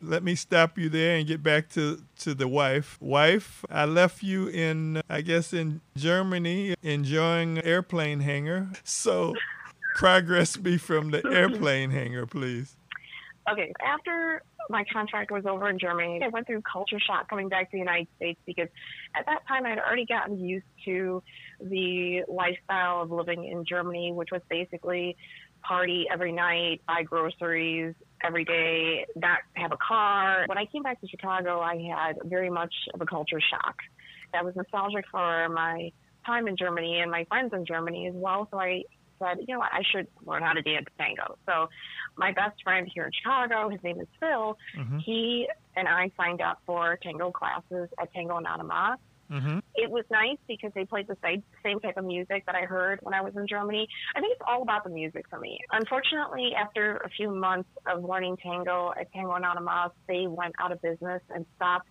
[0.00, 2.96] Let me stop you there and get back to, to the wife.
[3.02, 8.70] Wife, I left you in, I guess, in Germany enjoying airplane hangar.
[8.82, 9.34] So
[9.96, 12.76] progress me from the airplane hangar, please.
[13.50, 17.70] Okay, after my contract was over in Germany, I went through culture shock coming back
[17.70, 18.68] to the United States because
[19.16, 21.22] at that time I'd already gotten used to
[21.60, 25.16] the lifestyle of living in Germany, which was basically
[25.62, 30.44] party every night, buy groceries every day, not have a car.
[30.46, 33.76] When I came back to Chicago, I had very much of a culture shock.
[34.34, 35.92] I was nostalgic for my
[36.24, 38.48] time in Germany and my friends in Germany as well.
[38.50, 38.84] So I
[39.20, 41.36] said, you know what, I should learn how to dance tango.
[41.46, 41.68] So
[42.16, 44.98] my best friend here in Chicago, his name is Phil, Mm-hmm.
[44.98, 48.98] he and I signed up for tango classes at Tango Anonymous.
[49.30, 49.60] Mm-hmm.
[49.76, 52.98] It was nice because they played the same, same type of music that I heard
[53.02, 53.86] when I was in Germany.
[54.16, 55.60] I think it's all about the music for me.
[55.70, 60.82] Unfortunately, after a few months of learning tango at Tango Anonymous, they went out of
[60.82, 61.88] business and stopped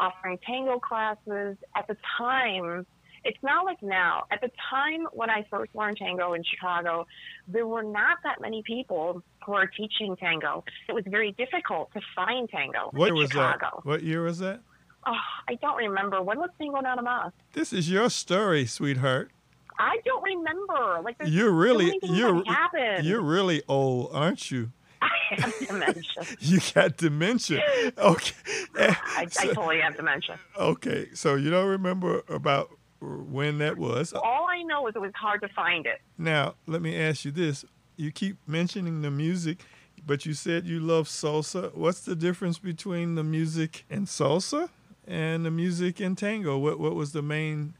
[0.00, 1.56] offering tango classes.
[1.76, 2.86] At the time,
[3.24, 4.24] it's not like now.
[4.30, 7.06] At the time when I first learned tango in Chicago,
[7.48, 10.64] there were not that many people who are teaching tango.
[10.88, 13.68] It was very difficult to find tango What in was Chicago.
[13.76, 13.86] that?
[13.86, 14.60] What year was that?
[15.06, 15.14] Oh,
[15.48, 16.20] I don't remember.
[16.22, 17.32] When was Tango Anonymous?
[17.54, 19.30] This is your story, sweetheart.
[19.78, 21.00] I don't remember.
[21.02, 23.06] Like You're really you're happened.
[23.06, 24.72] you're really old, aren't you?
[25.02, 26.26] I have dementia.
[26.40, 27.62] You got dementia.
[27.96, 28.34] Okay.
[28.76, 30.38] I, I totally have dementia.
[30.58, 31.08] okay.
[31.14, 34.12] So you don't remember about when that was.
[34.12, 36.00] Uh, All I know is it was hard to find it.
[36.18, 37.64] Now, let me ask you this.
[37.96, 39.64] You keep mentioning the music,
[40.06, 41.74] but you said you love salsa.
[41.74, 44.70] What's the difference between the music and salsa
[45.06, 46.58] and the music and tango?
[46.58, 47.74] What what was the main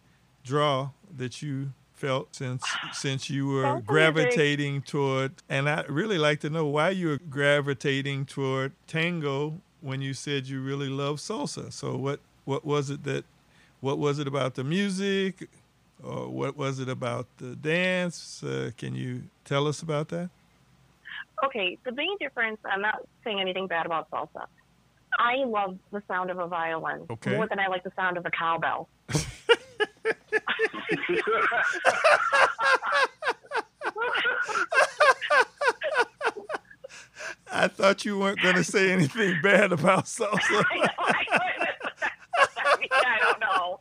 [0.44, 6.48] draw that you felt since since you were gravitating toward and I really like to
[6.48, 11.70] know why you were gravitating toward tango when you said you really love salsa.
[11.70, 13.24] So what what was it that
[13.80, 15.48] what was it about the music
[16.02, 18.42] or what was it about the dance?
[18.42, 20.30] Uh, can you tell us about that?
[21.44, 24.46] Okay, the main difference, I'm not saying anything bad about salsa.
[25.18, 27.34] I love the sound of a violin Okay.
[27.34, 28.88] more than I like the sound of a cowbell.
[37.52, 40.38] I thought you weren't going to say anything bad about salsa.
[40.70, 40.86] I know.
[42.56, 43.80] I, mean, I don't know.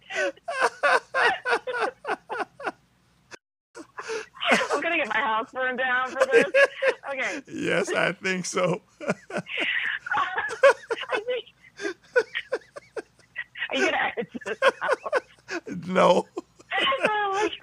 [4.72, 6.46] I'm gonna get my house burned down for this.
[7.12, 7.42] Okay.
[7.52, 8.82] yes, I think so.
[9.32, 9.42] I
[11.26, 11.96] think.
[13.72, 15.24] Are you gonna edit this out?
[15.88, 16.26] No,
[17.10, 17.50] Oh.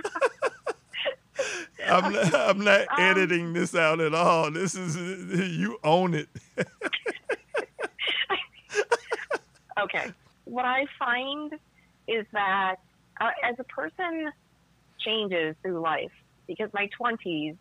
[1.89, 4.51] I'm not, I'm not Um, editing this out at all.
[4.51, 4.97] This is
[5.57, 6.29] you own it.
[9.79, 10.11] Okay.
[10.45, 11.53] What I find
[12.09, 12.77] is that
[13.21, 14.33] uh, as a person
[14.99, 16.11] changes through life,
[16.47, 17.57] because my 20s,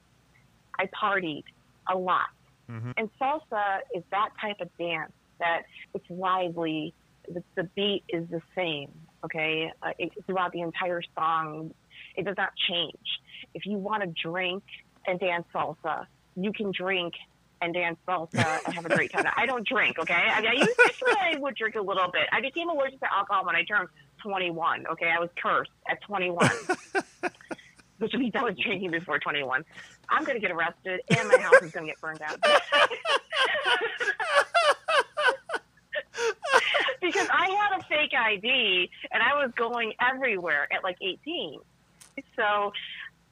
[0.79, 1.43] I partied
[1.87, 2.29] a lot.
[2.69, 2.93] Mhm.
[2.97, 6.93] And salsa is that type of dance that it's lively,
[7.27, 8.91] the, the beat is the same,
[9.23, 9.71] okay?
[9.83, 11.73] Uh, it, throughout the entire song,
[12.15, 13.19] it does not change.
[13.53, 14.63] If you want to drink
[15.05, 17.13] and dance salsa, you can drink
[17.61, 19.25] and dance salsa and have a great time.
[19.35, 20.13] I don't drink, okay?
[20.13, 22.27] I, mean, I used to I would drink a little bit.
[22.31, 23.89] I became allergic to alcohol when I turned
[24.21, 25.09] 21, okay?
[25.09, 26.49] I was cursed at 21,
[27.97, 29.63] which means I was drinking before 21.
[30.09, 32.35] I'm going to get arrested and my house is going to get burned down.
[37.01, 41.59] because I had a fake ID and I was going everywhere at like 18.
[42.35, 42.71] So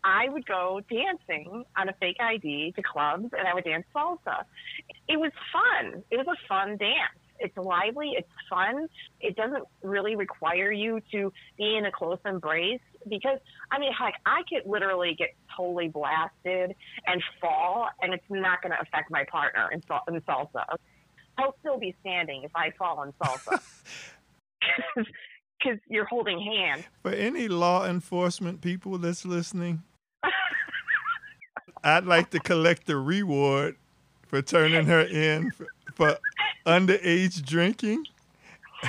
[0.03, 4.43] I would go dancing on a fake ID to clubs and I would dance salsa.
[5.07, 6.03] It was fun.
[6.11, 7.19] It was a fun dance.
[7.39, 8.87] It's lively, it's fun.
[9.19, 13.39] It doesn't really require you to be in a close embrace because
[13.71, 16.75] I mean heck, I could literally get totally blasted
[17.07, 20.63] and fall and it's not going to affect my partner in, sal- in salsa.
[21.37, 23.61] I'll still be standing if I fall in salsa.
[25.59, 26.83] Because you're holding hands.
[27.03, 29.81] For any law enforcement people that's listening,
[31.83, 33.77] I'd like to collect the reward
[34.27, 36.17] for turning her in for, for
[36.65, 38.05] underage drinking.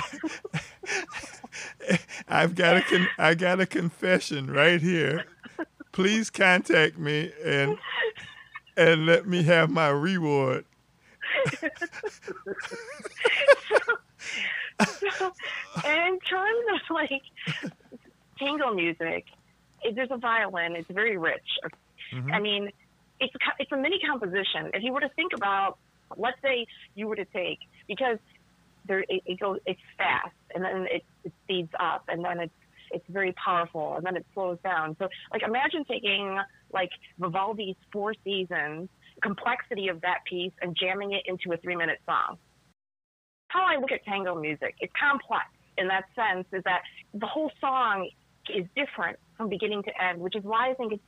[2.27, 5.25] I've got a con- I got a confession right here.
[5.91, 7.77] Please contact me and
[8.77, 10.65] and let me have my reward.
[11.59, 11.69] so,
[15.85, 17.21] and in terms of like
[18.37, 19.25] tango music,
[19.83, 20.75] it, there's a violin.
[20.75, 21.59] It's very rich.
[22.13, 22.31] Mm-hmm.
[22.31, 22.71] I mean,
[23.19, 24.71] it's a, it's a mini composition.
[24.73, 25.77] If you were to think about,
[26.17, 28.17] let's say you were to take because
[28.87, 32.53] there it, it goes, it's fast, and then it, it speeds up, and then it's
[32.91, 34.95] it's very powerful, and then it slows down.
[34.99, 36.37] So, like, imagine taking
[36.71, 38.89] like Vivaldi's Four Seasons,
[39.21, 42.37] complexity of that piece, and jamming it into a three minute song
[43.55, 44.75] how I look at tango music.
[44.81, 45.45] It's complex
[45.77, 46.81] in that sense, is that
[47.13, 48.09] the whole song
[48.53, 51.03] is different from beginning to end, which is why I think it's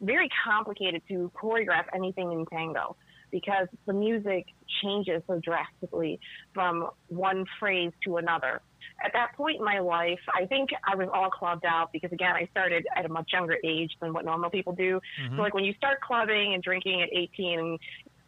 [0.00, 2.96] very complicated to choreograph anything in tango
[3.30, 4.46] because the music
[4.82, 6.20] changes so drastically
[6.54, 8.60] from one phrase to another.
[9.04, 12.34] At that point in my life, I think I was all clubbed out because again,
[12.34, 15.00] I started at a much younger age than what normal people do.
[15.36, 17.78] So like when you start clubbing and drinking at 18 and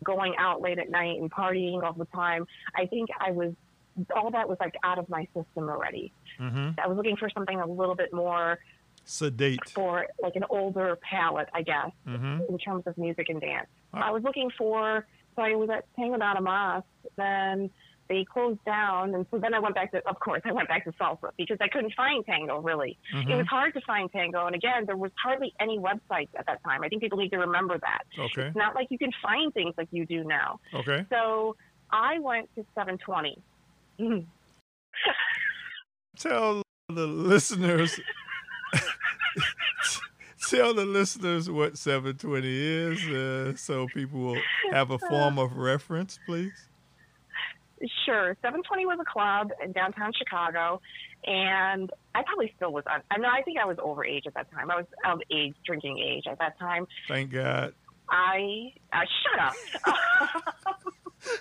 [0.05, 3.53] going out late at night and partying all the time, I think I was
[4.15, 6.13] all that was like out of my system already.
[6.39, 6.81] Mm-hmm.
[6.83, 8.59] I was looking for something a little bit more
[9.11, 9.69] Sedate.
[9.71, 12.43] for like an older palette, I guess, Mm-hmm.
[12.49, 13.67] in terms of music and dance.
[13.93, 16.83] I was looking for, so I was at Tango de Mas,
[17.17, 17.71] then
[18.09, 20.85] they closed down, and so then I went back to, of course, I went back
[20.85, 22.99] to salsa because I couldn't find tango really.
[23.13, 26.63] It was hard to find tango, and again, there was hardly any websites at that
[26.65, 26.83] time.
[26.85, 28.03] I think people need to remember that.
[28.19, 28.47] Okay.
[28.49, 30.59] It's not like you can find things like you do now.
[30.75, 31.05] Okay.
[31.11, 31.57] So
[31.91, 33.39] I went to 720.
[34.01, 34.27] Mhm.
[36.19, 37.99] Tell the listeners.
[40.51, 44.41] tell the listeners what 720 is, uh, so people will
[44.73, 46.53] have a form of reference, please.
[48.05, 48.37] Sure.
[48.43, 50.83] 720 was a club in downtown Chicago,
[51.25, 52.85] and I probably still was.
[52.87, 54.71] I know I think I was over age at that time.
[54.71, 56.87] I was of age, drinking age at that time.
[57.09, 57.73] Thank God.
[58.11, 59.55] I uh, shut up.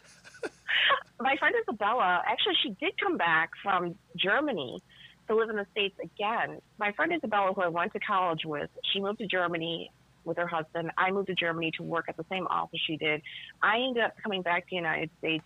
[1.20, 4.82] My friend Isabella, actually, she did come back from Germany
[5.30, 6.60] to live in the states again.
[6.78, 9.92] My friend Isabella, who I went to college with, she moved to Germany
[10.26, 10.92] with her husband.
[10.98, 13.22] I moved to Germany to work at the same office she did.
[13.62, 15.46] I ended up coming back to the United States.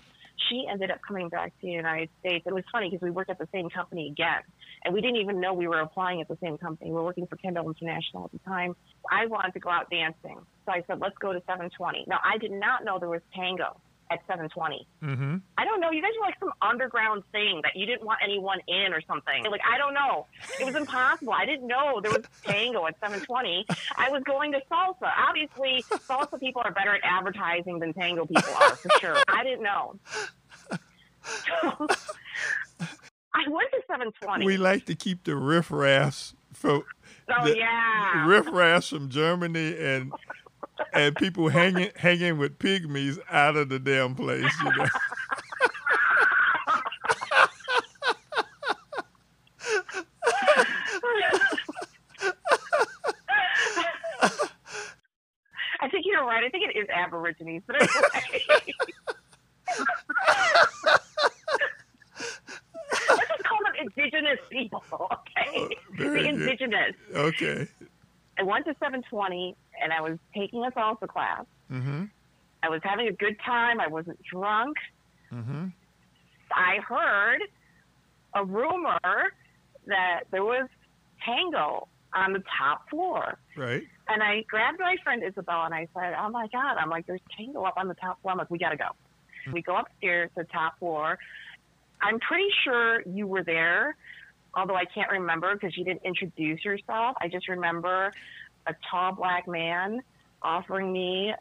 [0.50, 2.46] She ended up coming back to the United States.
[2.48, 4.42] It was funny because we worked at the same company again,
[4.84, 6.90] and we didn't even know we were applying at the same company.
[6.90, 8.76] We were working for Kendall International at the time.
[9.12, 12.40] I wanted to go out dancing, so I said, "Let's go to 720." Now, I
[12.40, 13.80] did not know there was tango
[14.14, 14.88] at 720.
[15.04, 15.38] Mm-hmm.
[15.58, 15.92] I don't know.
[15.92, 19.44] You guys were like some underground thing that you didn't want anyone in or something.
[19.50, 20.28] Like, I don't know.
[20.60, 21.34] It was impossible.
[21.34, 23.66] I didn't know there was tango at 720.
[23.98, 25.12] I was going to salsa.
[25.18, 29.18] Obviously, salsa people are better at advertising than tango people are, for sure.
[29.28, 29.96] I didn't know.
[30.70, 31.88] So,
[33.36, 34.46] I went to 720.
[34.46, 36.84] We like to keep the riffraffs from
[37.30, 38.28] oh, the yeah.
[38.28, 40.14] riffraffs from Germany and
[40.94, 44.52] and people hanging hanging with pygmies out of the damn place.
[44.64, 44.86] You know?
[55.82, 56.44] I think you're right.
[56.44, 57.90] I think it is Aborigines, but anyway.
[63.10, 65.58] Let's just call them indigenous people, okay?
[65.58, 66.42] Oh, very the good.
[66.42, 66.96] indigenous.
[67.14, 67.68] Okay.
[68.38, 71.46] I went to 720 and I was taking a salsa class.
[71.72, 72.06] Mm-hmm.
[72.64, 73.80] I was having a good time.
[73.80, 74.78] I wasn't drunk.
[75.32, 75.68] Mm-hmm.
[76.52, 77.42] I heard
[78.36, 79.00] a rumor
[79.88, 80.68] that there was
[81.26, 83.38] tango on the top floor.
[83.58, 83.84] Right.
[84.08, 86.78] And I grabbed my friend Isabel and I said, Oh my God.
[86.78, 88.32] I'm like, there's tango up on the top floor.
[88.32, 88.90] I'm like, we got to go.
[89.52, 91.18] We go upstairs to the top floor.
[92.02, 93.96] I'm pretty sure you were there,
[94.56, 97.16] although I can't remember because you didn't introduce yourself.
[97.22, 98.12] I just remember
[98.68, 100.02] a tall black man
[100.42, 101.34] offering me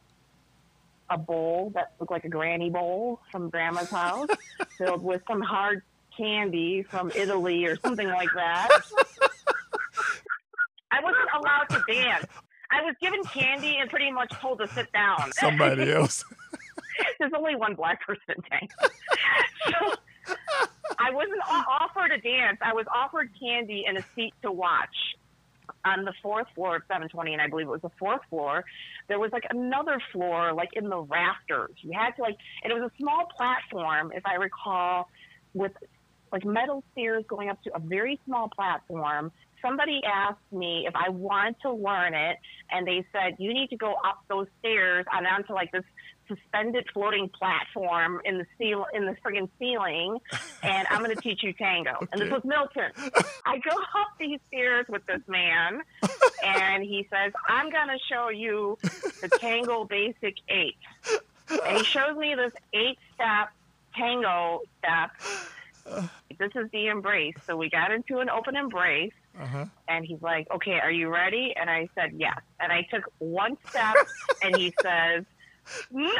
[1.10, 4.28] a bowl that looked like a granny bowl from grandma's house
[4.78, 5.82] filled with some hard
[6.16, 8.68] candy from Italy or something like that.
[10.90, 12.26] I wasn't allowed to dance.
[12.70, 15.32] I was given candy and pretty much told to sit down.
[15.32, 16.24] Somebody else.
[17.18, 18.70] There's only one black person in tank.
[19.66, 19.94] so
[20.98, 22.58] I wasn't offered a dance.
[22.60, 25.16] I was offered candy and a seat to watch
[25.84, 28.64] on the fourth floor of 720, and I believe it was the fourth floor.
[29.08, 31.72] There was like another floor, like in the rafters.
[31.78, 35.08] You had to like, and it was a small platform, if I recall,
[35.54, 35.72] with
[36.30, 39.32] like metal stairs going up to a very small platform.
[39.60, 42.38] Somebody asked me if I wanted to learn it,
[42.70, 45.84] and they said you need to go up those stairs and onto like this
[46.28, 50.18] suspended floating platform in the seal in the friggin' ceiling,
[50.62, 52.06] and I'm going to teach you tango.
[52.12, 52.90] And this was Milton.
[53.44, 55.82] I go up these stairs with this man,
[56.44, 58.78] and he says, "I'm going to show you
[59.20, 60.76] the tango basic eight.
[61.64, 63.50] And he shows me this eight-step
[63.94, 65.10] tango step.
[66.38, 67.34] This is the embrace.
[67.46, 69.12] So we got into an open embrace.
[69.38, 69.64] Uh-huh.
[69.88, 71.54] And he's like, okay, are you ready?
[71.58, 72.38] And I said, yes.
[72.60, 73.96] And I took one step,
[74.42, 75.24] and he says,
[75.90, 76.12] no.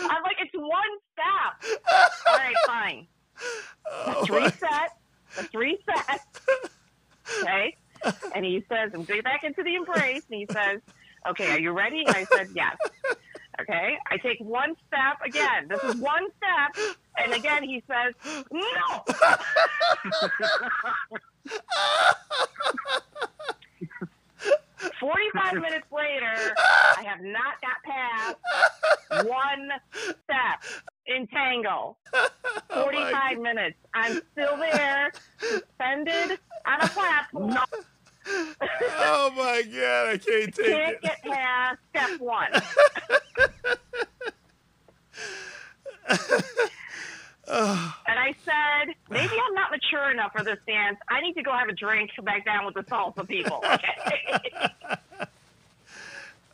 [0.00, 0.82] I'm like, it's one
[1.12, 1.82] step.
[2.28, 3.06] All right, fine.
[3.90, 4.96] Oh, Three my- set.
[5.36, 6.24] The three sets.
[7.42, 7.76] Okay.
[8.34, 10.22] And he says, I'm going back into the embrace.
[10.30, 10.80] And he says,
[11.28, 12.04] okay, are you ready?
[12.06, 12.76] And I said, yes.
[13.60, 13.98] Okay.
[14.10, 15.68] I take one step again.
[15.68, 16.96] This is one step.
[17.18, 18.14] And again, he says,
[18.52, 19.04] no.
[24.98, 26.54] Forty-five minutes later,
[26.96, 29.70] I have not got past one
[30.24, 30.62] step
[31.06, 31.96] in tango.
[32.14, 32.28] Oh
[32.70, 33.76] Forty-five minutes.
[33.94, 37.58] I'm still there, suspended on a platform.
[38.26, 41.00] oh my God, I can't take it.
[41.00, 42.52] Can't get past step one.
[48.06, 50.98] And I said, maybe I'm not mature enough for this dance.
[51.08, 53.60] I need to go have a drink back down with the salsa people.
[53.64, 54.50] Okay.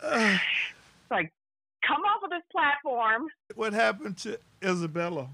[1.10, 1.30] I
[1.86, 3.28] come off of this platform.
[3.54, 5.28] What happened to Isabella?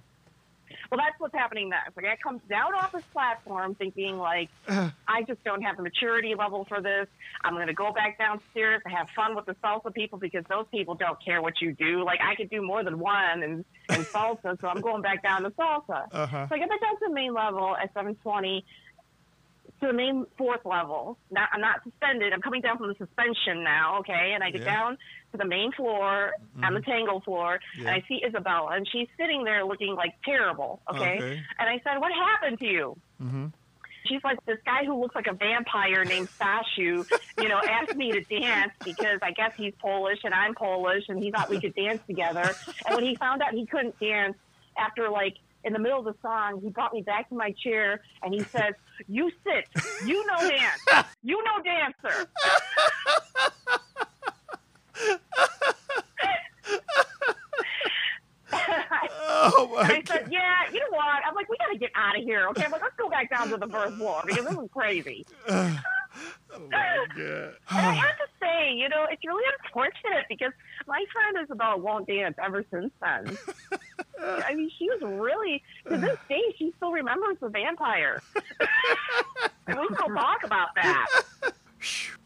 [0.93, 1.97] Well, that's what's happening next.
[1.97, 6.35] Like I come down off this platform thinking like, I just don't have the maturity
[6.39, 7.07] level for this.
[7.43, 10.67] I'm going to go back downstairs and have fun with the salsa people because those
[10.71, 12.05] people don't care what you do.
[12.05, 15.45] Like I could do more than one and, in salsa, so I'm going back down
[15.45, 16.09] to salsa.
[16.13, 16.47] Uh-huh.
[16.51, 18.63] So I get back down to the main level at 720
[19.81, 21.17] to the main fourth level.
[21.31, 22.35] Not, I'm not suspended.
[22.35, 24.33] I'm coming down from the suspension now, okay?
[24.35, 24.75] And I get Yeah.
[24.75, 24.99] down
[25.33, 29.45] to the main floor on the tango floor, and I see Isabella, and she's sitting
[29.45, 31.17] there looking like terrible, okay?
[31.19, 31.43] Okay.
[31.59, 33.47] And I said, "What happened to you?" Mm-hmm.
[34.07, 37.09] She's like, "This guy who looks like a vampire named Sashu,
[37.39, 41.23] you know, asked me to dance because I guess he's Polish and I'm Polish, and
[41.23, 42.51] he thought we could dance together.
[42.87, 44.37] And when he found out he couldn't dance,
[44.77, 48.01] after like." In the middle of the song, he brought me back to my chair
[48.21, 48.75] and he says,
[49.07, 49.69] You sit.
[50.05, 51.07] You know dance.
[51.23, 52.29] You know dancer.
[59.45, 60.09] Oh my I God.
[60.09, 61.23] said, yeah, you know what?
[61.27, 62.49] I'm like, we got to get out of here.
[62.49, 65.27] Okay, I'm like, let's go back down to the first floor because this is crazy.
[65.49, 65.81] oh
[66.71, 67.55] my God.
[67.71, 70.53] And I have to say, you know, it's really unfortunate because
[70.87, 73.37] my friend Isabel won't dance ever since then.
[74.23, 78.23] I mean, she was really, to this day, she still remembers the vampire.
[79.67, 81.07] we still talk about that.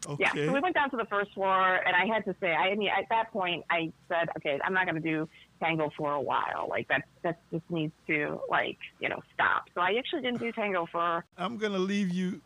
[0.07, 0.23] Okay.
[0.23, 2.75] Yeah, so we went down to the first floor, and I had to say, I
[2.75, 5.27] mean, at that point, I said, okay, I'm not going to do
[5.61, 6.67] tango for a while.
[6.69, 9.65] Like that, that just needs to, like, you know, stop.
[9.73, 11.25] So I actually didn't do tango for.
[11.37, 12.41] I'm going to leave you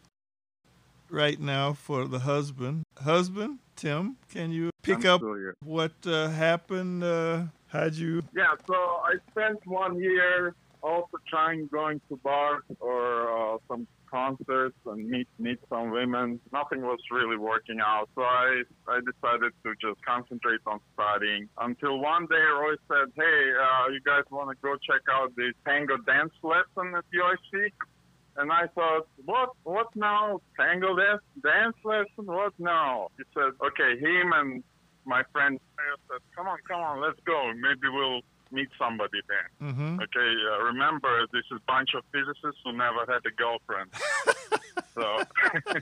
[1.10, 2.84] right now for the husband.
[2.98, 5.56] Husband, Tim, can you pick I'm up here.
[5.64, 7.04] what uh, happened?
[7.04, 8.24] Uh, how'd you?
[8.36, 14.78] Yeah, so I spent one year also trying going to bars or uh, some concerts
[14.86, 16.40] and meet meet some women.
[16.52, 21.48] Nothing was really working out, so I I decided to just concentrate on studying.
[21.58, 25.54] Until one day, Roy said, "Hey, uh, you guys want to go check out the
[25.66, 27.72] tango dance lesson at UIC?"
[28.38, 30.40] And I thought, what, what now?
[30.58, 32.26] Tango dance, dance lesson?
[32.26, 33.10] What now?
[33.18, 34.64] He said, okay, him and
[35.06, 35.60] my friend
[36.08, 37.52] said, come on, come on, let's go.
[37.54, 38.22] Maybe we'll
[38.52, 39.50] meet somebody there.
[39.70, 40.00] Mm-hmm.
[40.02, 43.90] Okay, uh, remember, this is a bunch of physicists who never had a girlfriend.
[44.96, 45.24] so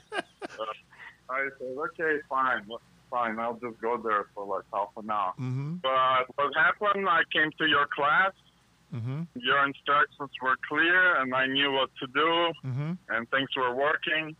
[1.30, 2.66] I said, okay, fine,
[3.10, 5.32] fine, I'll just go there for like half an hour.
[5.38, 5.76] Mm-hmm.
[5.82, 8.32] But what happened, I came to your class,
[8.92, 9.22] Mm-hmm.
[9.36, 12.92] your instructions were clear, and I knew what to do, Mm-hmm.
[13.10, 14.34] and things were working.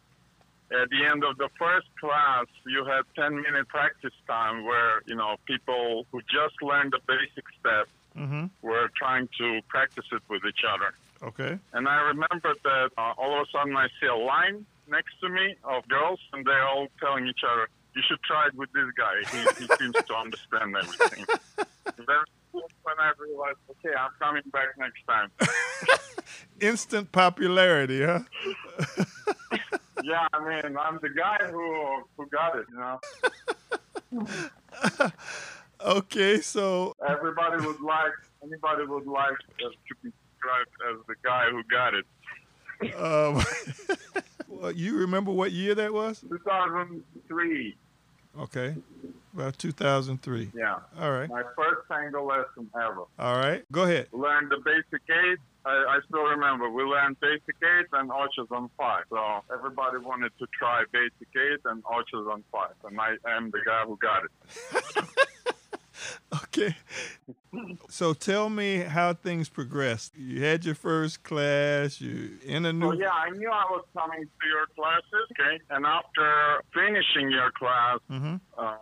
[0.72, 5.14] At the end of the first class, you had 10 minute practice time where, you
[5.14, 8.46] know, people who just learned the basic steps Mm-hmm.
[8.62, 10.94] were trying to practice it with each other.
[11.22, 11.58] Okay.
[11.72, 15.28] And I remember that uh, all of a sudden I see a line next to
[15.28, 18.90] me of girls, and they're all telling each other, "You should try it with this
[18.96, 19.14] guy.
[19.30, 21.24] He, he seems to understand everything."
[21.98, 25.30] And then when I realized, okay, I'm coming back next time.
[26.60, 28.20] Instant popularity, huh?
[30.02, 32.66] Yeah, I mean, I'm the guy who who got it.
[32.70, 34.30] You know,
[35.90, 38.12] okay, so everybody would like,
[38.42, 42.06] anybody would like to be described as the guy who got it.
[42.96, 43.42] um,
[44.48, 46.20] well, you remember what year that was?
[46.30, 47.76] 2003.
[48.38, 48.76] Okay,
[49.34, 50.50] about 2003.
[50.54, 51.28] Yeah, All right.
[51.28, 53.02] my first tango lesson ever.
[53.18, 53.64] All right.
[53.72, 54.06] Go ahead.
[54.12, 55.38] learned the basic eight.
[55.66, 59.02] I, I still remember we learned basic eight and Ochos on five.
[59.10, 63.58] So everybody wanted to try basic eight and Ochos on five, and I am the
[63.66, 65.04] guy who got it.
[66.44, 66.74] Okay.
[67.88, 70.16] So tell me how things progressed.
[70.16, 72.00] You had your first class.
[72.00, 72.92] You in a new.
[72.92, 75.26] So yeah, I knew I was coming to your classes.
[75.32, 78.36] Okay, and after finishing your class, Mm-hmm.
[78.56, 78.76] uh,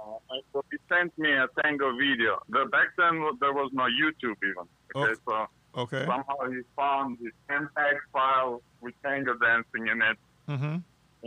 [0.71, 2.41] he sent me a tango video.
[2.51, 4.67] The, back then there was no YouTube even.
[4.95, 5.47] Okay, so
[5.77, 6.05] Okay.
[6.05, 10.19] somehow he found this MPEG file with tango dancing in it.
[10.49, 10.77] Mm-hmm.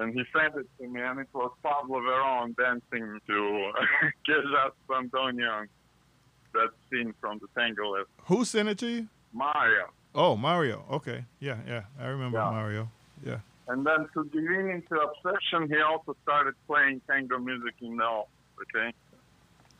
[0.01, 3.71] and he sent it to me, and it was Pablo Veron dancing to
[4.27, 5.65] Quejas Antonio,
[6.53, 8.07] that scene from the tango lesson.
[8.25, 9.07] Who sent it to you?
[9.33, 9.87] Mario.
[10.13, 10.83] Oh, Mario.
[10.91, 11.25] Okay.
[11.39, 11.83] Yeah, yeah.
[11.99, 12.51] I remember Yeah.
[12.51, 12.89] Mario.
[13.25, 13.39] Yeah.
[13.67, 18.23] And then to get into obsession, he also started playing tango music in the
[18.63, 18.93] okay?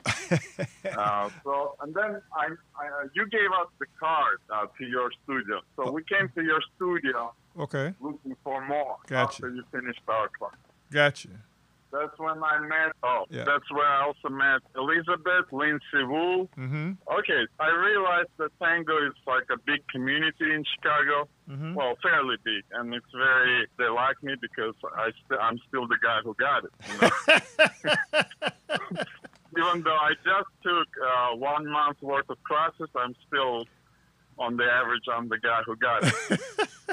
[0.97, 2.47] uh, so, and then I,
[2.79, 5.61] I, uh, you gave us the card uh, to your studio.
[5.75, 7.93] So we came to your studio Okay.
[7.99, 9.33] looking for more Gotcha.
[9.45, 10.55] after you finished our class.
[10.91, 11.27] Gotcha.
[11.91, 12.93] That's when I met.
[13.03, 13.43] Oh, Yeah.
[13.43, 16.47] that's where I also met Elizabeth Lindsay Wu.
[16.57, 16.91] Mm-hmm.
[17.19, 21.27] Okay, I realized that tango is like a big community in Chicago.
[21.49, 21.73] Mm-hmm.
[21.75, 23.67] Well, fairly big, and it's very.
[23.77, 26.71] They like me because I st- I'm still the guy who got it.
[26.87, 27.09] You know?
[29.57, 33.67] Even though I just took uh, one month worth of classes, I'm still
[34.39, 35.03] on the average.
[35.11, 36.13] I'm the guy who got it.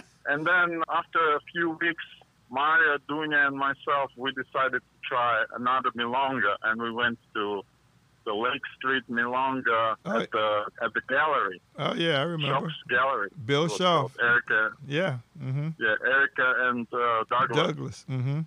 [0.26, 2.02] and then after a few weeks,
[2.50, 7.62] Mario, Dunya, and myself, we decided to try another milonga, and we went to
[8.24, 12.68] the Lake Street Milonga Oh, at the at the gallery, Oh yeah, I remember.
[12.68, 13.30] Shops Gallery.
[13.46, 14.08] Bill Shaw.
[14.20, 15.18] Erica, Yeah.
[15.42, 15.68] Mm-hmm.
[15.80, 17.56] yeah, Erica and uh, Douglas.
[17.66, 18.04] Douglas.
[18.10, 18.40] Mm-hmm.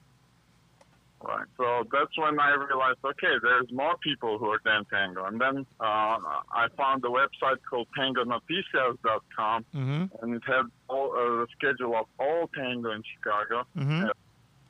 [1.24, 1.46] Right.
[1.56, 5.26] So that's when I realized, okay, there's more people who are dance tango.
[5.26, 6.18] And then uh,
[6.52, 10.06] I found a website called tangonoticias.com, Mm-hmm.
[10.24, 13.66] and it had all, uh, the schedule of all tango in Chicago.
[13.78, 14.08] Mm-hmm.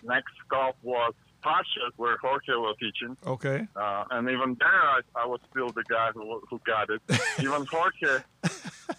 [0.03, 3.15] Next stop was Pasha, where Jorge was teaching.
[3.25, 3.67] Okay.
[3.75, 7.01] Uh, and even there, I, I was still the guy who, who got it.
[7.39, 8.23] even Jorge,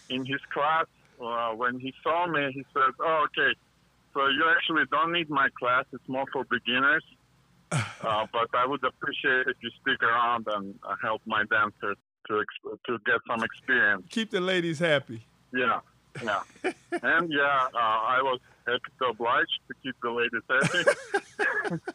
[0.08, 0.86] in his class,
[1.22, 3.54] uh, when he saw me, he said, oh, okay,
[4.14, 5.84] so you actually don't need my class.
[5.92, 7.04] It's more for beginners.
[7.72, 11.96] Uh, but I would appreciate if you stick around and uh, help my dancers
[12.28, 14.04] to ex- to get some experience.
[14.10, 15.26] Keep the ladies happy.
[15.52, 15.80] Yeah,
[16.22, 16.42] yeah,
[17.02, 21.78] and yeah, uh, I was happy to oblige to keep the ladies happy.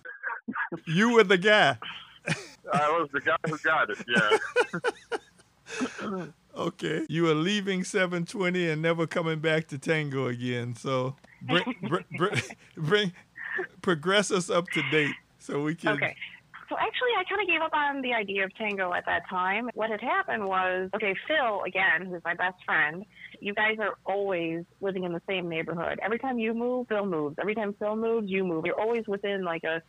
[0.86, 1.78] You were the guy.
[2.74, 3.98] I was the guy who got it.
[6.02, 6.26] Yeah.
[6.56, 7.06] Okay.
[7.10, 10.76] You are leaving 720 and never coming back to Tango again.
[10.76, 12.42] So bring, bring, bring,
[12.76, 13.14] bring
[13.82, 15.16] progress us up to date
[15.48, 15.94] so we can.
[15.94, 16.16] Okay.
[16.70, 19.70] So actually, I kind of gave up on the idea of tango at that time.
[19.74, 23.06] What had happened was, okay, Phil, again, who's my best friend,
[23.40, 25.98] you guys are always living in the same neighborhood.
[26.04, 27.38] Every time you move, Phil moves.
[27.40, 28.66] Every time Phil moves, you move.
[28.66, 29.82] You're always within like a,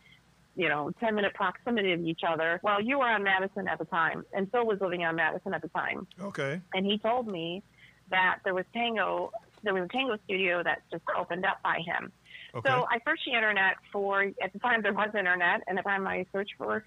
[0.55, 2.61] you know, 10 minute proximity of each other.
[2.63, 5.61] Well, you were on Madison at the time, and Phil was living on Madison at
[5.61, 6.07] the time.
[6.21, 6.61] Okay.
[6.73, 7.61] And he told me
[8.09, 9.31] that there was tango,
[9.63, 12.13] there was a tango studio that just opened up by him.
[12.55, 12.69] Okay.
[12.69, 15.89] So I searched the internet for, at the time there was internet, and at the
[15.89, 16.83] time I searched for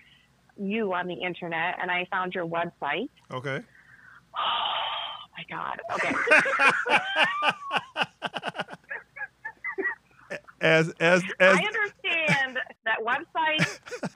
[0.57, 3.09] you on the internet, and I found your website.
[3.31, 3.61] okay.
[4.37, 4.37] Oh
[5.37, 5.81] my God.
[5.95, 6.13] Okay.
[10.61, 13.67] As as as I understand that websites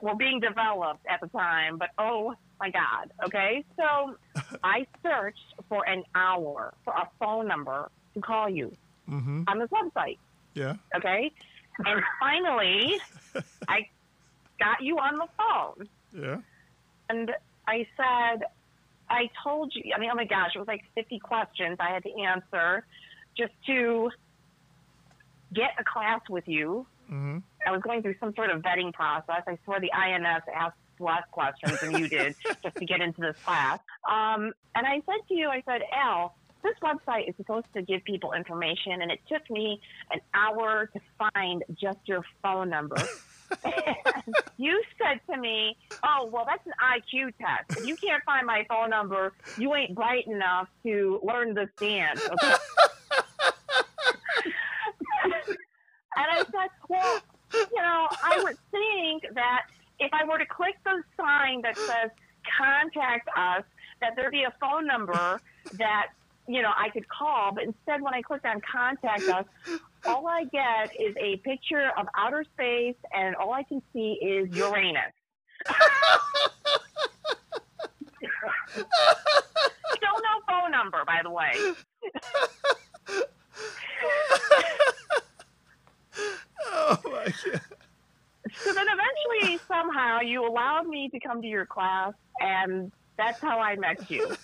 [0.01, 3.11] were being developed at the time, but oh my God.
[3.25, 3.63] Okay.
[3.75, 4.15] So
[4.63, 5.37] I searched
[5.67, 8.71] for an hour for a phone number to call you
[9.07, 10.17] hmm on this website.
[10.57, 10.73] Yeah.
[10.95, 11.31] Okay.
[11.85, 12.97] And finally,
[13.67, 13.87] I
[14.59, 15.87] got you on the phone.
[16.19, 16.37] Yeah.
[17.09, 17.31] And
[17.67, 18.43] I said,
[19.09, 22.03] I told you, I mean, oh my gosh, it was like 50 questions I had
[22.03, 22.85] to answer
[23.37, 24.09] just to
[25.53, 26.85] get a class with you.
[27.07, 29.43] hmm I was going through some sort of vetting process.
[29.45, 32.33] I swear the INS asked less questions than you did
[32.63, 33.79] just to get into this class.
[34.09, 36.33] Um, and I said to you, I said, Al,
[36.63, 39.81] this website is supposed to give people information, and it took me
[40.11, 42.97] an hour to find just your phone number.
[43.63, 47.79] And you said to me, "Oh, well, that's an IQ test.
[47.79, 52.27] If you can't find my phone number, you ain't bright enough to learn this dance."
[52.27, 52.55] Okay.
[55.23, 57.21] and I said, "Well,
[57.53, 59.67] you know, I would think that
[59.99, 62.11] if I were to click the sign that says
[62.59, 63.63] contact us,
[64.01, 65.39] that there'd be a phone number
[65.73, 66.07] that."
[66.47, 69.45] You know, I could call, but instead, when I click on contact us,
[70.05, 74.55] all I get is a picture of outer space, and all I can see is
[74.55, 75.13] Uranus.
[78.71, 78.85] Still
[80.21, 81.53] no phone number, by the way.
[86.69, 87.61] Oh my god.
[88.53, 93.59] So then eventually, somehow, you allowed me to come to your class, and that's how
[93.59, 94.35] I met you.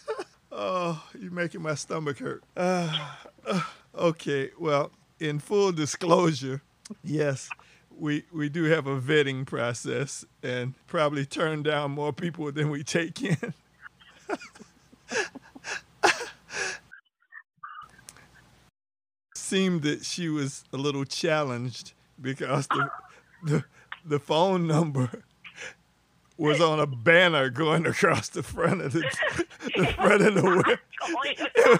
[0.56, 2.43] Oh, you're making my stomach hurt.
[2.56, 3.64] Uh, uh,
[3.95, 6.62] okay, well, in full disclosure,
[7.04, 7.49] yes,
[7.97, 12.84] we we do have a vetting process and probably turn down more people than we
[12.84, 13.56] take in.
[19.36, 22.91] Seemed that she was a little challenged because the
[23.43, 23.64] the,
[24.06, 25.24] the phone number
[26.38, 29.02] was on a banner going across the front of the,
[29.76, 31.80] the front of the web.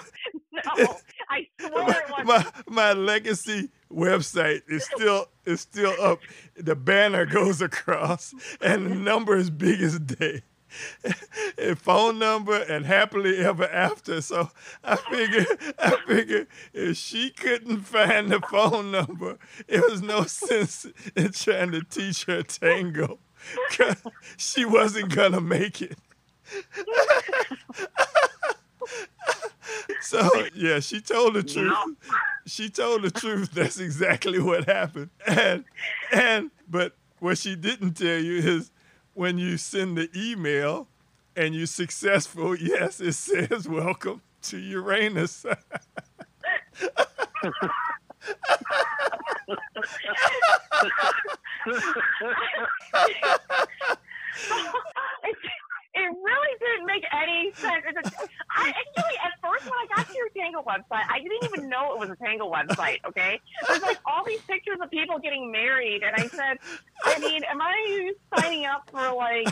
[0.52, 0.96] no,
[1.28, 2.26] I swear it was.
[2.26, 6.20] my my legacy website is still is still up.
[6.56, 10.42] The banner goes across, and the number is big as day.
[11.56, 14.20] And phone number and happily ever after.
[14.20, 14.50] So
[14.82, 15.46] I figured
[15.78, 19.38] I figured if she couldn't find the phone number,
[19.68, 23.20] it was no sense in trying to teach her tango.
[24.36, 25.98] she wasn't gonna make it.
[30.00, 31.74] So yeah, she told the truth.
[32.46, 33.52] She told the truth.
[33.52, 35.10] That's exactly what happened.
[35.26, 35.64] And
[36.12, 38.70] and but what she didn't tell you is
[39.14, 40.88] when you send the email
[41.36, 45.46] and you're successful, yes, it says welcome to Uranus.
[55.24, 55.36] It,
[55.94, 57.84] it really didn't make any sense.
[57.86, 61.44] It's a, I actually, at first, when I got to your Tango website, I didn't
[61.44, 62.98] even know it was a Tango website.
[63.06, 66.58] Okay, there's like all these pictures of people getting married, and I said,
[67.04, 69.48] I mean, am I signing up for like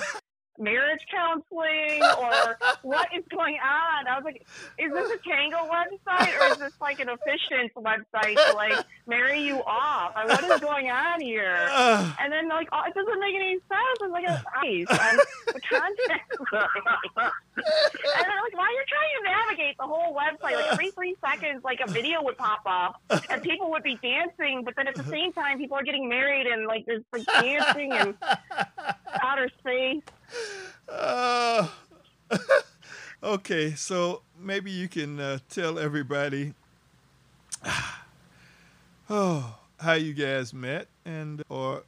[0.59, 4.07] marriage counseling or what is going on?
[4.07, 4.47] I was like,
[4.79, 9.41] is this a Tango website or is this like an efficient website to like marry
[9.41, 10.13] you off?
[10.15, 11.69] Like, what is going on here?
[12.21, 13.99] And then like oh, it doesn't make any sense.
[14.01, 16.23] It's like a ice and the content.
[17.57, 21.63] and then like while you're trying to navigate the whole website, like every three seconds,
[21.65, 23.01] like a video would pop up
[23.31, 26.47] and people would be dancing, but then at the same time, people are getting married
[26.47, 28.15] and like there's like dancing and
[29.23, 30.03] outer space.
[30.89, 31.69] Uh,
[33.23, 36.55] okay, so maybe you can uh, tell everybody
[39.11, 41.83] oh, how you guys met, and or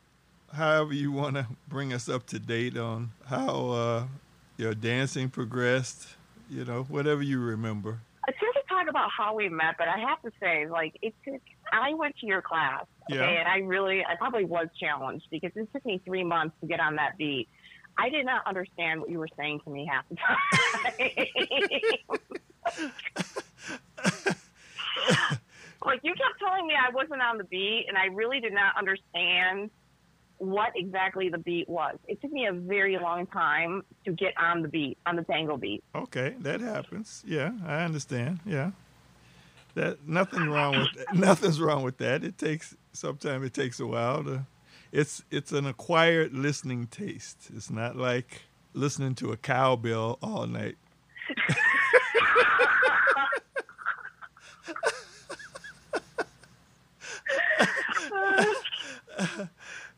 [0.52, 4.04] however you want to bring us up to date on how uh,
[4.56, 6.08] your dancing progressed.
[6.50, 7.98] You know, whatever you remember.
[8.28, 11.14] It's good to talk about how we met, but I have to say, like, it
[11.24, 11.40] took.
[11.72, 13.24] I went to your class, okay, Yeah.
[13.40, 16.80] and I really, I probably was challenged because it took me three months to get
[16.80, 17.48] on that beat.
[17.98, 20.34] I did not understand what you were saying to me half the time.
[25.84, 28.76] like you kept telling me I wasn't on the beat, and I really did not
[28.76, 29.70] understand
[30.38, 31.96] what exactly the beat was.
[32.08, 35.56] It took me a very long time to get on the beat, on the tango
[35.56, 35.84] beat.
[35.94, 37.22] Okay, that happens.
[37.26, 38.40] Yeah, I understand.
[38.44, 38.72] Yeah,
[39.74, 42.24] that nothing wrong with nothing's wrong with that.
[42.24, 44.46] It takes sometimes it takes a while to.
[44.94, 47.48] It's it's an acquired listening taste.
[47.52, 48.42] It's not like
[48.74, 50.76] listening to a cowbell all night.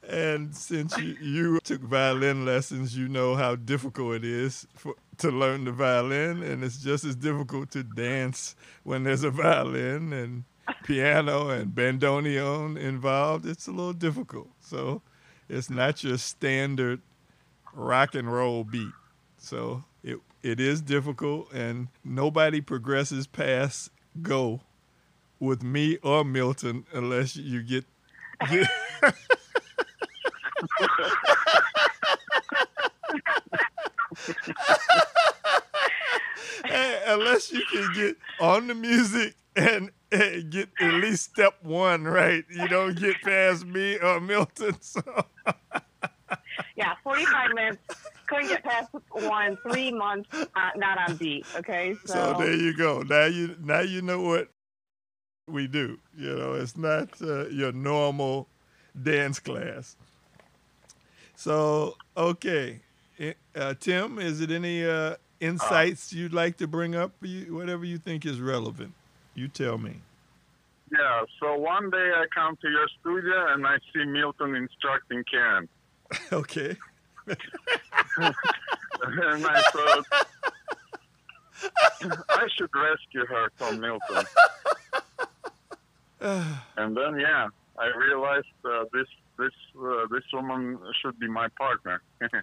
[0.09, 5.31] And since you, you took violin lessons, you know how difficult it is for, to
[5.31, 10.45] learn the violin, and it's just as difficult to dance when there's a violin and
[10.85, 13.47] piano and bandoneon involved.
[13.47, 14.49] It's a little difficult.
[14.61, 15.03] So
[15.49, 17.01] it's not your standard
[17.73, 18.93] rock and roll beat.
[19.39, 23.91] So it it is difficult, and nobody progresses past
[24.23, 24.61] go
[25.39, 27.85] with me or Milton unless you get.
[28.49, 28.69] get
[37.07, 39.91] unless you can get on the music and
[40.51, 44.77] get at least step one right, you don't get past me or Milton.
[44.81, 45.03] So
[46.77, 47.79] Yeah, 45 minutes.
[48.27, 49.57] Couldn't get past one.
[49.63, 51.47] Three months uh, not on beat.
[51.57, 53.03] Okay, so, So there you go.
[53.03, 54.49] Now you now you know what
[55.49, 55.99] we do.
[56.17, 58.49] You know, it's not uh, your normal
[59.01, 59.97] dance class.
[61.37, 62.81] So okay,
[63.55, 67.13] uh, Tim, is it any uh, insights you'd like to bring up?
[67.23, 68.95] You, whatever you think is relevant,
[69.37, 70.01] you tell me.
[70.91, 75.69] Yeah, so one day I come to your studio and I see Milton instructing Karen.
[76.33, 76.77] Okay.
[77.27, 77.37] and
[79.47, 80.05] I thought,
[82.29, 84.25] I should rescue her from Milton.
[86.77, 92.01] and then, yeah, I realized uh, this this uh, this woman should be my partner.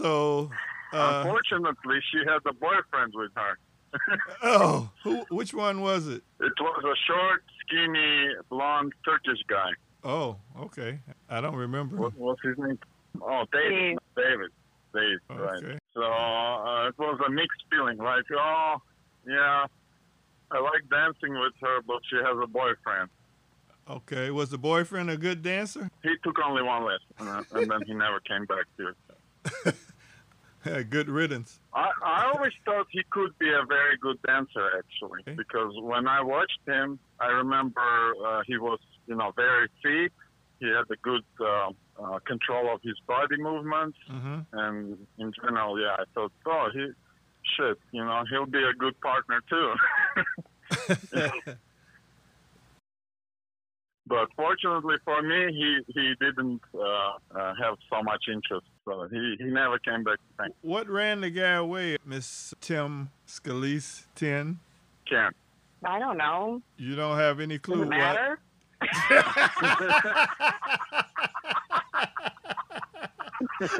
[0.00, 0.50] So,
[0.92, 3.58] uh, Unfortunately, she had a boyfriend with her.
[4.42, 5.24] oh, who?
[5.30, 6.22] Which one was it?
[6.40, 9.70] It was a short, skinny, blonde Turkish guy.
[10.04, 11.00] Oh, okay.
[11.28, 11.96] I don't remember.
[11.96, 12.78] What, what's his name?
[13.20, 13.98] Oh, David.
[14.16, 14.50] David.
[14.94, 15.62] David, right.
[15.62, 15.78] Okay.
[15.94, 17.98] So uh, it was a mixed feeling.
[17.98, 18.76] Like, oh,
[19.26, 19.66] yeah,
[20.50, 23.08] I like dancing with her, but she has a boyfriend.
[23.88, 24.30] Okay.
[24.30, 25.90] Was the boyfriend a good dancer?
[26.02, 29.74] He took only one lesson, uh, and then he never came back to it.
[30.90, 31.60] good riddance.
[31.74, 35.34] I, I always thought he could be a very good dancer, actually, Okay.
[35.36, 40.12] because when I watched him, I remember uh, he was, you know, very fit.
[40.58, 41.70] He had a good uh,
[42.02, 46.86] uh, control of his body movements, hmm and in general, yeah, I thought, oh, he,
[47.56, 49.72] shit, you know, he'll be a good partner too.
[54.10, 59.36] but fortunately for me, he he didn't uh, uh, have so much interest, so he
[59.38, 64.58] he never came back to thank what ran the guy away, Miss Tim Scalise 10?
[65.08, 65.30] Ken.
[65.84, 66.60] I don't know.
[66.76, 68.40] You don't have any Does clue it matter?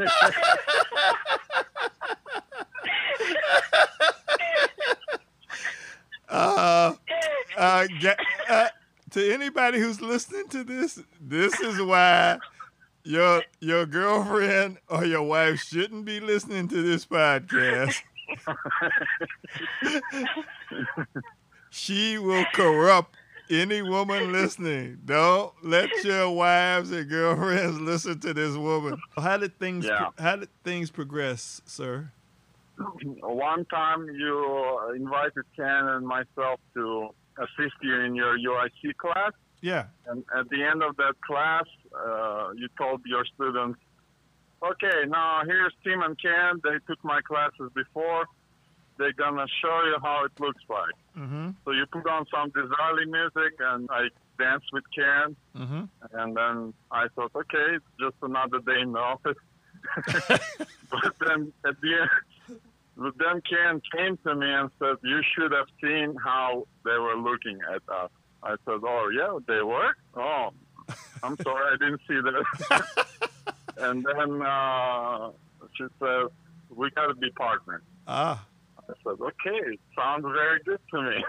[6.29, 6.95] Uh,
[7.57, 8.17] uh, ga-
[8.49, 8.69] uh,
[9.11, 12.39] to anybody who's listening to this, this is why
[13.05, 18.03] your your girlfriend or your wife shouldn't be listening to this podcast.
[21.71, 23.17] she will corrupt
[23.49, 24.99] any woman listening.
[25.05, 29.01] Don't let your wives and girlfriends listen to this woman.
[29.17, 30.11] How did things Yeah.
[30.19, 32.13] how did things progress, sir?
[33.03, 39.33] One time you invited Ken and myself to assist you in your UIC class.
[39.63, 39.87] Yeah.
[40.07, 41.65] And at the end of that class,
[41.95, 43.79] uh, you told your students,
[44.63, 46.61] okay, now here's Tim and Ken.
[46.63, 48.27] They took my classes before.
[48.99, 50.97] They're going to show you how it looks like.
[51.19, 51.51] Mm-hmm.
[51.65, 55.37] So you put on some Di Sarli music and I danced with Ken.
[55.57, 55.85] Mm-hmm.
[56.13, 59.39] And then I thought, okay, it's just another day in the office.
[60.91, 62.11] but then at the end,
[63.01, 67.17] But then Ken came to me and said, "You should have seen how they were
[67.17, 68.11] looking at us."
[68.43, 69.95] I said, "Oh yeah, they were.
[70.15, 70.51] Oh,
[71.23, 72.45] I'm sorry, I didn't see that."
[73.79, 75.31] and then uh,
[75.77, 76.27] she said,
[76.69, 78.47] "We got to be partners." Ah,
[78.79, 81.25] I said, "Okay, sounds very good to me."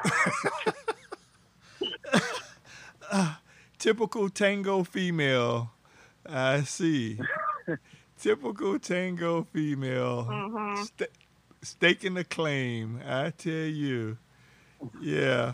[3.80, 5.72] typical tango female.
[6.26, 7.17] I see.
[8.19, 10.26] typical tango female.
[10.30, 10.86] Mhm.
[10.86, 11.05] Sta
[11.62, 13.01] staking the claim.
[13.07, 14.18] I tell you.
[14.99, 15.53] Yeah.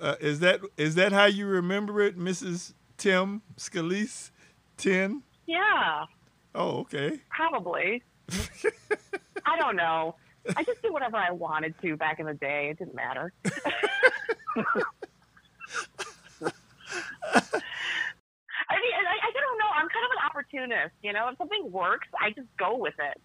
[0.00, 2.72] Uh, is that is that how you remember it, Mrs.
[2.96, 4.30] Tim Scalise?
[4.76, 5.22] Ten?
[5.46, 6.04] Yeah,
[6.54, 7.20] Oh, okay.
[7.30, 8.02] probably.
[9.44, 10.14] I don't know.
[10.56, 12.68] I just did whatever I wanted to back in the day.
[12.70, 13.32] It didn't matter.
[13.44, 13.50] I
[18.76, 19.70] mean, I, I don't know.
[19.74, 20.94] I'm kind of an opportunist.
[21.02, 23.20] You know, if something works, I just go with it.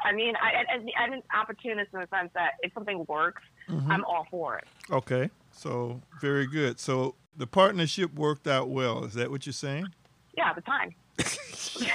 [0.00, 3.42] I mean, I, I, I'm an opportunist in the sense that if something works,
[3.88, 4.64] I'm all for it.
[4.90, 5.30] Okay.
[5.52, 6.80] So very good.
[6.80, 9.04] So the partnership worked out well.
[9.04, 9.88] Is that what you're saying?
[10.36, 10.94] Yeah, the time.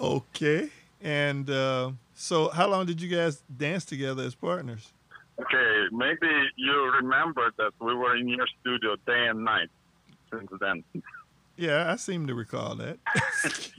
[0.00, 0.70] Okay.
[1.02, 4.92] And uh, so how long did you guys dance together as partners?
[5.40, 9.68] okay, maybe you remember that we were in your studio day and night
[10.30, 10.84] since then.
[11.60, 12.98] Yeah, I seem to recall that.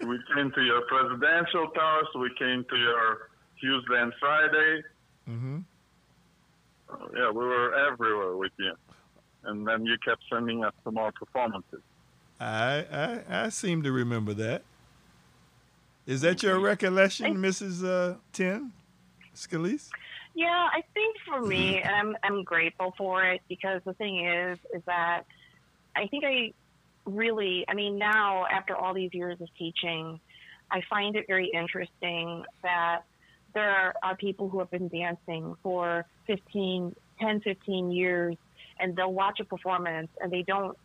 [0.00, 2.06] We came to your presidential tours.
[2.18, 3.28] We came to your
[3.60, 4.82] Tuesday and Friday.
[5.26, 5.58] hmm
[6.88, 8.74] Uh, yeah, we were everywhere with you.
[9.44, 11.82] And then you kept sending us some more performances.
[12.40, 12.86] I,
[13.30, 14.62] I I seem to remember that.
[16.06, 17.84] Is that your recollection, Mrs.
[17.84, 18.72] Uh, Ten
[19.34, 19.90] Scalise?
[20.34, 24.58] Yeah, I think for me, and I'm I'm grateful for it because the thing is,
[24.74, 25.24] is that
[25.94, 26.52] I think I
[27.08, 30.20] really, I mean, now after all these years of teaching,
[30.70, 33.02] I find it very interesting that
[33.54, 38.36] there are people who have been dancing for 15, 10, 15 years,
[38.78, 40.76] and they'll watch a performance and they don't,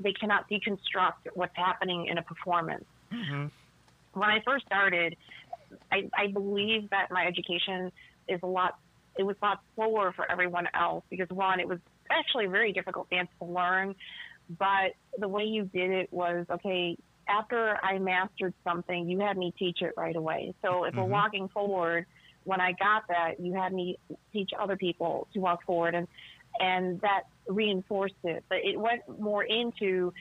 [0.00, 2.84] they cannot deconstruct what's happening in a performance.
[3.12, 3.46] Mm-hmm.
[4.18, 5.16] When I first started,
[5.92, 7.92] I, I believe that my education
[8.28, 8.78] is a lot
[9.18, 12.72] it was a lot slower for everyone else because one, it was actually a very
[12.72, 13.94] difficult dance to learn,
[14.48, 16.96] but the way you did it was okay.
[17.28, 20.54] After I mastered something, you had me teach it right away.
[20.62, 21.08] So if we're Mhm.
[21.08, 22.06] walking forward,
[22.44, 23.98] when I got that, you had me
[24.32, 26.08] teach other people to walk forward, and
[26.60, 28.44] and that reinforced it.
[28.48, 30.12] But it went more into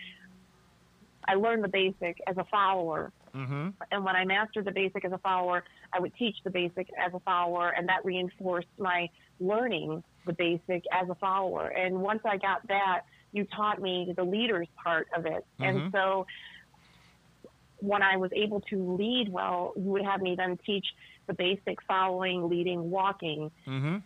[1.29, 3.69] I learned the basic as a follower, Mm-hmm.
[3.91, 5.63] and when I mastered the basic as a follower,
[5.93, 9.09] I would teach the basic as a follower, and that reinforced my
[9.39, 11.67] learning the basic as a follower.
[11.67, 13.01] And once I got that,
[13.37, 15.45] you taught me the leader's part of it.
[15.59, 15.65] Mhm.
[15.65, 16.25] And so
[17.79, 20.85] when I was able to lead well, you would have me then teach
[21.27, 23.51] the basic following, leading, walking.
[23.67, 23.97] Mm-hmm.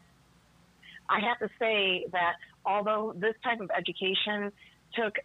[1.10, 4.52] I have to say that although this type of education
[4.94, 5.18] took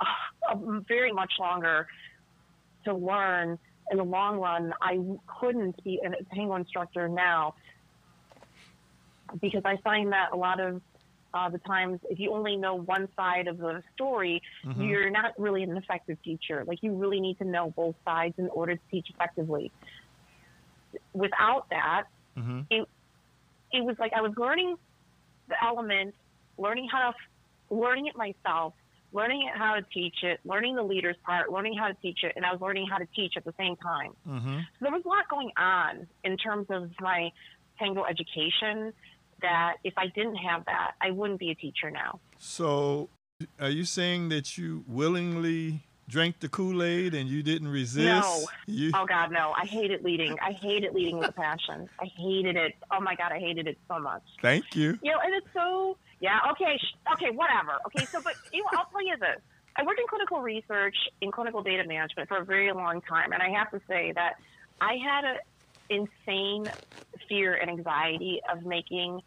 [0.00, 0.54] uh,
[0.86, 1.88] very much longer
[2.84, 3.58] to learn
[3.90, 7.54] in the long run, I couldn't be a tango instructor now
[9.40, 10.80] because I find that a lot of
[11.32, 14.88] uh, the times, if you only know one side of the story, Mhm.
[14.88, 16.64] you're not really an effective teacher.
[16.66, 19.70] Like you really need to know both sides in order to teach effectively.
[21.12, 22.04] Without that,
[22.38, 22.60] Mm-hmm.
[22.70, 24.76] it was like I was learning
[25.48, 26.14] the element,
[26.58, 28.74] learning how to, learning it myself,
[29.12, 32.32] learning it how to teach it, learning the leader's part, learning how to teach it,
[32.36, 34.12] and I was learning how to teach at the same time.
[34.26, 34.58] Mm-hmm.
[34.58, 37.30] So there was a lot going on in terms of my
[37.78, 38.92] tango education
[39.42, 42.20] that if I didn't have that, I wouldn't be a teacher now.
[42.38, 43.08] So,
[43.58, 48.06] are you saying that you willingly drank the Kool Aid and you didn't resist?
[48.06, 48.46] No.
[48.66, 49.52] You, Oh God, no!
[49.56, 50.36] I hated leading.
[50.42, 51.88] I hated leading with a passion.
[52.00, 52.74] I hated it.
[52.90, 54.22] Oh my God, I hated it so much.
[54.42, 54.98] Thank you.
[55.02, 56.38] You know, and it's so yeah.
[56.52, 57.72] Okay, sh- okay, whatever.
[57.86, 59.40] Okay, so but you know, I'll tell you this.
[59.76, 63.42] I worked in clinical research in clinical data management for a very long time, and
[63.42, 64.34] I have to say that
[64.80, 65.36] I had an
[65.90, 66.70] insane
[67.28, 69.20] fear and anxiety of making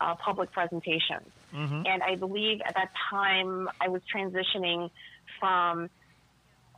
[0.00, 1.28] uh, public presentations.
[1.54, 1.82] Mm-hmm.
[1.86, 4.90] And I believe at that time I was transitioning
[5.40, 5.90] from,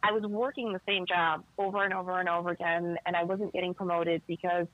[0.02, 3.52] I was working the same job over and over and over again, and I wasn't
[3.52, 4.66] getting promoted because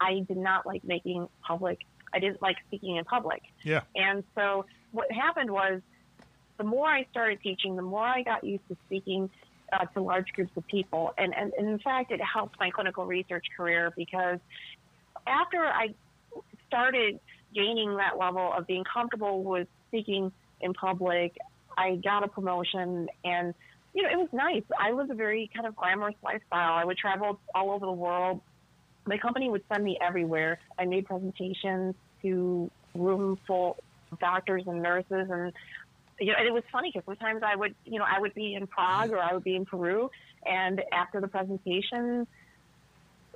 [0.00, 1.80] I did not like making public,
[2.12, 3.42] I didn't like speaking in public.
[3.62, 3.80] Yeah.
[3.96, 5.80] And so what happened was
[6.58, 9.30] the more I started teaching, the more I got used to speaking
[9.72, 11.12] uh, to large groups of people.
[11.18, 14.38] And, and, and in fact, it helped my clinical research career because
[15.26, 15.94] after I
[16.66, 17.20] started
[17.54, 21.36] gaining that level of being comfortable with speaking in public,
[21.76, 23.54] I got a promotion and
[23.94, 24.64] you know, it was nice.
[24.78, 26.72] I was a very kind of glamorous lifestyle.
[26.72, 28.40] I would travel all over the world.
[29.06, 30.58] My company would send me everywhere.
[30.78, 33.76] I made presentations to room full
[34.20, 35.52] doctors and nurses and
[36.20, 38.54] you know, and it was funny because sometimes I would, you know, I would be
[38.54, 40.10] in Prague or I would be in Peru,
[40.46, 42.26] and after the presentation,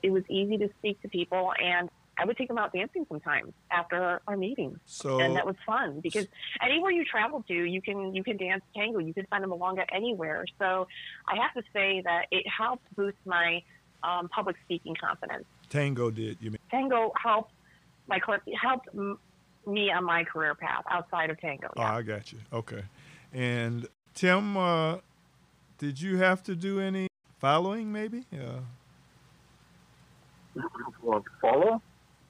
[0.02, 3.52] it was easy to speak to people, and I would take them out dancing sometimes
[3.70, 6.26] after our meetings, So and that was fun because
[6.64, 9.84] anywhere you travel to, you can you can dance tango, you can find a milonga
[9.92, 10.44] anywhere.
[10.58, 10.88] So
[11.28, 13.62] I have to say that it helped boost my
[14.02, 15.44] um, public speaking confidence.
[15.68, 16.58] tango did you mean?
[16.70, 17.52] Tango helped
[18.08, 18.18] my
[18.60, 18.88] helped
[19.68, 21.68] me on my career path outside of tango.
[21.76, 21.82] Oh.
[21.82, 22.38] I got you.
[22.52, 22.82] Okay.
[23.32, 24.96] And Tim, uh,
[25.78, 27.08] did you have to do any
[27.38, 27.92] following?
[27.92, 28.24] Maybe.
[28.32, 28.60] Uh,
[31.02, 31.80] What, follow?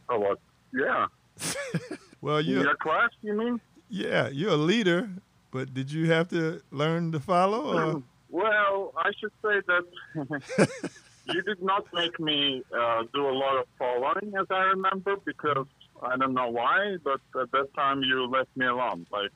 [0.09, 0.39] Oh, what?
[0.73, 1.07] Yeah.
[2.21, 3.61] well, you your class, you mean?
[3.89, 5.09] yeah, you're a leader,
[5.51, 7.95] but did you have to learn to follow?
[7.97, 8.03] Or?
[8.31, 9.85] Well, I should say that
[11.25, 15.65] you did not make me uh, do a lot of following, as I remember, because
[16.03, 19.07] I don't know why, but at that time you left me alone.
[19.11, 19.31] Like,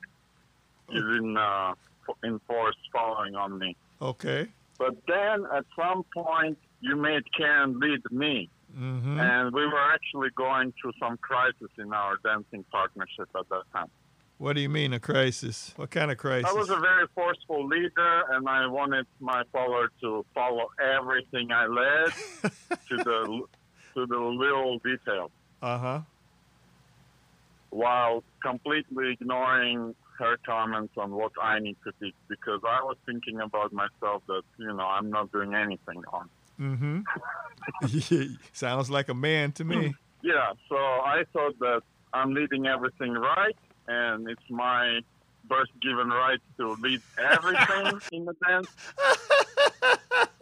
[0.89, 1.73] you didn't uh,
[2.23, 3.75] enforce following on me.
[4.01, 4.47] Okay.
[4.77, 8.49] But then at some point, you made Karen lead me.
[8.77, 9.19] Mm-hmm.
[9.19, 13.89] And we were actually going through some crisis in our dancing partnership at that time.
[14.39, 15.73] What do you mean a crisis?
[15.75, 16.49] What kind of crisis?
[16.49, 21.67] I was a very forceful leader, and I wanted my follower to follow everything I
[21.67, 22.11] led
[22.89, 23.43] to the
[23.93, 25.29] to the little detail,
[25.61, 25.99] uh huh.
[27.73, 32.15] While completely ignoring her comments on what I need to teach.
[32.27, 36.29] Because I was thinking about myself that you know I'm not doing anything wrong.
[36.59, 38.33] Mm-hmm.
[38.53, 39.93] Sounds like a man to me.
[40.21, 41.81] Yeah, so I thought that
[42.13, 43.57] I'm leading everything right,
[43.87, 45.01] and it's my
[45.45, 48.67] birth given right to lead everything in the dance.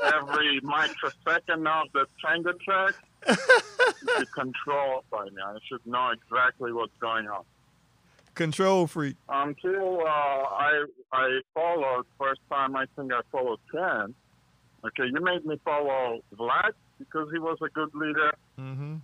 [0.03, 2.93] Every microsecond of the tango track
[3.27, 5.41] is controlled by me.
[5.43, 7.43] I should know exactly what's going on.
[8.33, 9.17] Control freak.
[9.27, 14.15] Until uh, I I followed first time, I think I followed Ken.
[14.85, 18.33] Okay, you made me follow Vlad because he was a good leader.
[18.59, 18.95] Mm-hmm.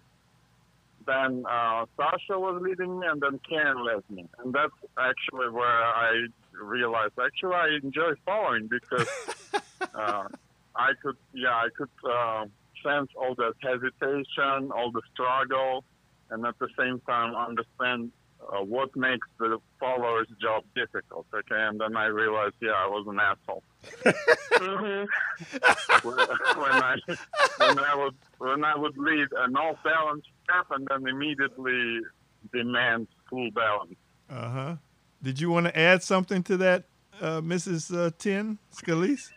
[1.07, 4.27] Then uh, Sasha was leading me, and then Karen led me.
[4.39, 6.27] And that's actually where I
[6.61, 9.07] realized actually I enjoy following because
[9.95, 10.27] uh,
[10.75, 12.45] I could, yeah, I could uh,
[12.83, 15.83] sense all that hesitation, all the struggle,
[16.29, 18.11] and at the same time understand
[18.41, 21.25] uh, what makes the follower's job difficult.
[21.33, 23.63] Okay, and then I realized, yeah, I was an asshole.
[24.53, 25.03] hmm
[26.07, 26.95] when when I
[27.57, 31.99] when I would when I would lead an off balance step and then immediately
[32.53, 33.95] demand full balance.
[34.29, 34.75] Uh huh.
[35.21, 36.85] Did you want to add something to that,
[37.19, 37.95] uh, Mrs.
[37.95, 39.29] Uh, Tin Scalise?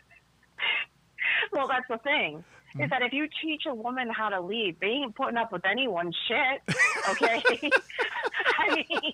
[1.52, 2.44] Well, that's the thing.
[2.70, 2.82] Mm-hmm.
[2.82, 5.64] Is that if you teach a woman how to lead, they ain't putting up with
[5.66, 6.62] anyone's shit.
[7.10, 7.42] Okay.
[8.58, 9.12] I mean,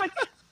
[0.00, 0.10] like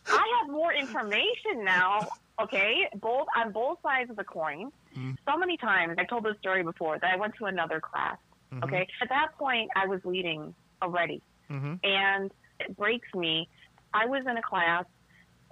[0.09, 2.09] I have more information now.
[2.41, 4.70] Okay, both on both sides of the coin.
[4.97, 5.16] Mhm.
[5.27, 8.18] So many times I told this story before that I went to another class.
[8.53, 8.62] Mhm.
[8.64, 11.74] Okay, at that point I was leading already, Mm-hmm.
[11.83, 13.49] and it breaks me.
[13.95, 14.85] I was in a class,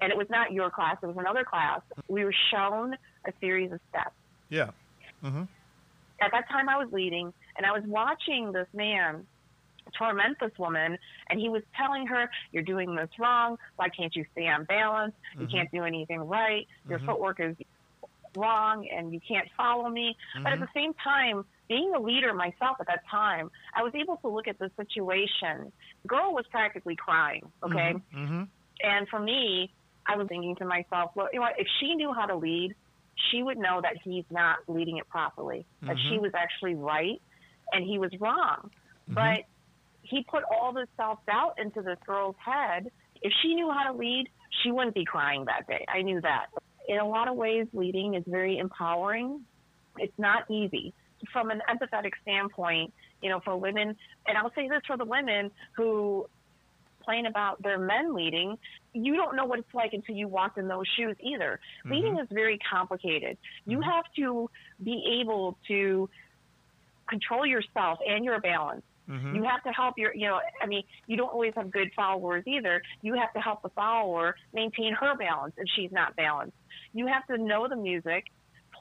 [0.03, 1.81] and it was not your class; it was another class.
[2.09, 2.97] We were shown
[3.27, 4.15] a series of steps
[4.51, 4.71] Yeah.
[5.25, 5.45] Mm-hmm.
[6.21, 9.27] At that time I was leading and I was watching this man
[9.99, 10.97] torment this woman
[11.29, 15.15] and he was telling her, You're doing this wrong, why can't you stay on balance?
[15.39, 15.51] You Mhm.
[15.51, 17.07] can't do anything right, your Mhm.
[17.07, 17.57] footwork is
[18.37, 20.17] wrong and you can't follow me.
[20.43, 24.17] But at the same time, being a leader myself at that time, I was able
[24.19, 25.73] to look at the situation.
[26.03, 27.95] The girl was practically crying, okay?
[28.13, 28.45] Mm-hmm.
[28.83, 29.73] And for me,
[30.07, 31.59] I was thinking to myself, well, you know what?
[31.59, 32.75] If she knew how to lead,
[33.31, 36.23] she would know that he's not leading it properly, that she Mhm.
[36.23, 37.21] was actually right
[37.73, 38.71] and he was wrong.
[39.09, 39.15] Mhm.
[39.15, 39.45] But
[40.03, 42.91] he put all this self doubt into this girl's head.
[43.23, 44.29] If she knew how to lead,
[44.63, 45.85] she wouldn't be crying that day.
[45.89, 46.47] I knew that.
[46.89, 49.47] In a lot of ways, leading is very empowering.
[49.99, 50.93] It's not easy.
[51.33, 52.93] From an empathetic standpoint,
[53.23, 53.97] you know, for women,
[54.27, 56.29] and I'll say this for the women who
[57.05, 58.59] complain about their men leading,
[58.93, 61.61] you don't know what it's like until you walk in those shoes either.
[61.85, 63.37] Leading is very complicated.
[63.67, 64.51] You have to
[64.83, 66.09] be able to
[67.09, 68.83] control yourself and your balance.
[69.09, 69.37] Mm-hmm.
[69.37, 72.45] You have to help your, you know, I mean, you don't always have good followers
[72.47, 72.81] either.
[73.03, 76.57] You have to help the follower maintain her balance if she's not balanced.
[76.95, 78.25] You have to know the music,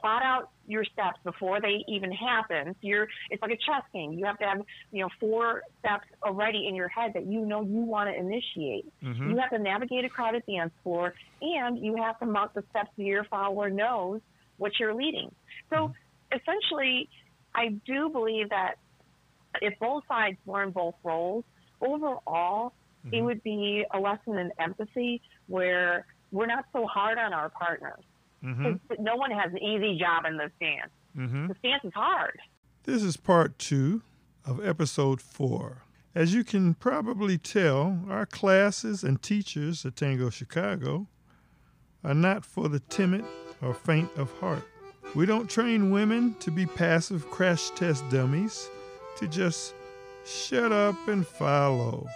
[0.04, 2.74] plot out your steps before they even happen.
[2.74, 4.12] So you're it's like a chess game.
[4.12, 4.58] You have to have
[4.92, 8.86] you know four steps already in your head that you know you want to initiate.
[9.02, 9.30] Mm-hmm.
[9.30, 12.90] You have to navigate a crowded dance floor, and you have to mark the steps
[12.96, 14.20] so your follower knows
[14.58, 15.30] what you're leading.
[15.70, 15.94] So
[16.30, 17.08] essentially,
[17.54, 18.74] I do believe that
[19.62, 21.44] if both sides learn both roles,
[21.80, 22.74] overall,
[23.10, 23.24] it Mhm.
[23.24, 28.02] would be a lesson in empathy where we're not so hard on our partners.
[28.44, 29.02] Mm-hmm.
[29.02, 30.90] No one has an easy job in this dance.
[31.16, 31.48] Mm-hmm.
[31.48, 32.38] This dance is hard.
[32.84, 34.02] This is part two
[34.44, 35.82] of episode four.
[36.14, 41.08] As you can probably tell, our classes and teachers at Tango Chicago
[42.04, 43.24] are not for the timid
[43.62, 44.62] or faint of heart.
[45.14, 48.68] We don't train women to be passive crash test dummies,
[49.16, 49.74] to just
[50.26, 52.06] shut up and follow.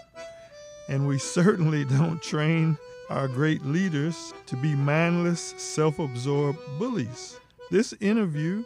[0.89, 2.77] And we certainly don't train
[3.11, 7.39] our great leaders to be mindless, self absorbed bullies.
[7.71, 8.65] This interview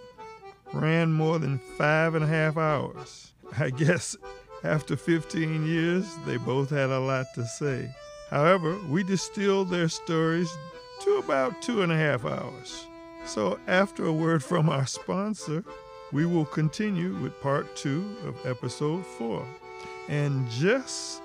[0.72, 3.32] ran more than five and a half hours.
[3.58, 4.16] I guess
[4.64, 7.94] after 15 years, they both had a lot to say.
[8.30, 10.50] However, we distilled their stories
[11.00, 12.86] to about two and a half hours.
[13.24, 15.64] So, after a word from our sponsor,
[16.12, 19.46] we will continue with part two of episode four.
[20.08, 21.22] And just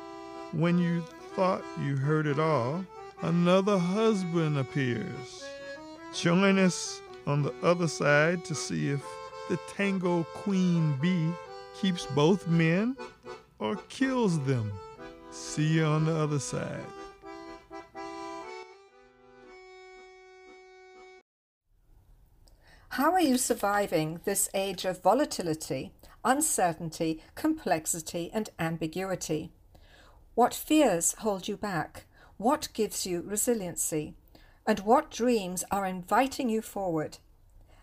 [0.52, 1.04] when you
[1.36, 2.86] thought you heard it all,
[3.22, 5.46] another husband appears.
[6.14, 9.04] Join us on the other side to see if
[9.50, 11.32] the Tango Queen Bee
[11.80, 12.96] keeps both men
[13.60, 14.72] or kills them.
[15.32, 16.86] See you on the other side.
[22.90, 25.92] How are you surviving this age of volatility,
[26.24, 29.52] uncertainty, complexity, and ambiguity?
[30.34, 32.06] What fears hold you back?
[32.38, 34.14] What gives you resiliency?
[34.68, 37.18] And what dreams are inviting you forward?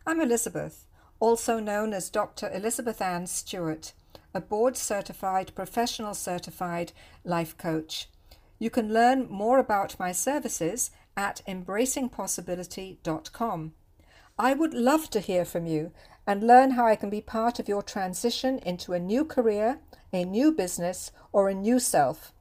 [0.07, 0.85] I'm Elizabeth,
[1.19, 2.49] also known as Dr.
[2.53, 3.93] Elizabeth Ann Stewart,
[4.33, 6.93] a board certified, professional certified
[7.25, 8.09] life coach.
[8.61, 13.73] You can learn more about my services at embracingpossibility.com.
[14.39, 15.91] I would love to hear from you
[16.29, 19.81] and learn how I can be part of your transition into a new career,
[20.13, 22.33] a new business, or a new self.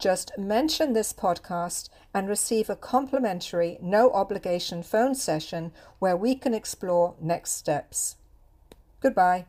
[0.00, 6.54] Just mention this podcast and receive a complimentary, no obligation phone session where we can
[6.54, 8.16] explore next steps.
[9.00, 9.44] Goodbye.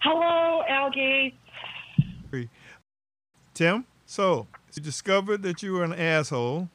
[0.00, 1.38] Hello, Algae.
[3.56, 6.68] Tim, so you discovered that you were an asshole.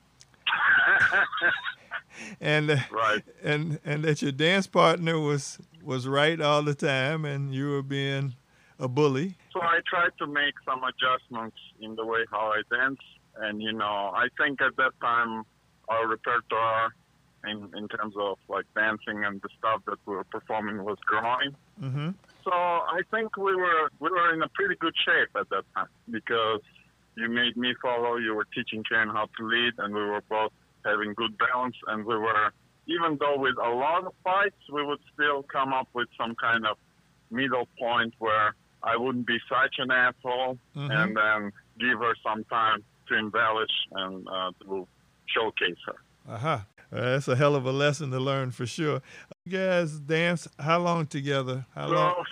[2.42, 3.24] and uh, Right.
[3.44, 7.84] and and that your dance partner was was right all the time and you were
[7.84, 8.34] being
[8.80, 9.38] a bully.
[9.54, 13.00] So I tried to make some adjustments in the way how I dance,
[13.38, 15.44] and you know, I think at that time
[15.88, 16.96] our repertoire
[17.46, 21.56] in in terms of like dancing and the stuff that we were performing was growing.
[21.80, 22.10] Mm-hmm.
[22.44, 25.90] So I think we were we were in a pretty good shape at that time
[26.10, 26.62] because
[27.16, 30.52] you made me follow, you were teaching Ken how to lead, and we were both
[30.86, 32.52] having good balance, and we were
[32.88, 36.66] even though with a lot of fights, we would still come up with some kind
[36.66, 36.78] of
[37.30, 40.92] middle point where I wouldn't be such an asshole, Mhm.
[40.92, 44.88] and then give her some time to embellish and uh, to
[45.28, 45.96] showcase her.
[46.28, 46.66] Aha.
[46.92, 49.02] Uh, that's a hell of a lesson to learn for sure.
[49.46, 51.66] You guys danced how long together?
[51.76, 52.26] How So long?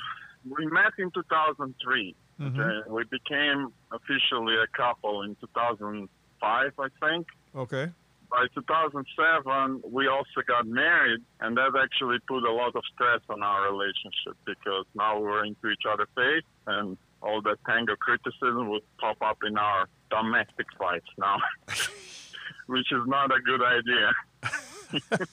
[0.50, 2.16] we met in 2003.
[2.40, 2.60] Mhm.
[2.60, 7.28] Okay, we became officially a couple in 2005, I think.
[7.56, 7.92] Okay.
[8.32, 13.42] By 2007, we also got married, and that actually put a lot of stress on
[13.42, 18.70] our relationship because now we were into each other's face, and all that tango criticism
[18.70, 21.38] would pop up in our domestic fights now,
[22.68, 24.12] which is not a good idea.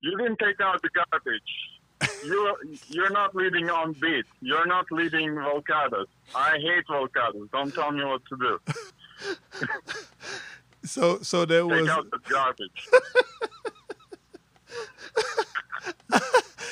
[0.00, 1.42] you didn't take out the garbage.
[2.24, 2.56] You're,
[2.88, 4.26] you're not leading on beat.
[4.40, 6.06] You're not leading volcados.
[6.34, 7.50] I hate volcados.
[7.52, 8.60] Don't tell me what to do.
[10.86, 12.88] So so there Take was out the garbage.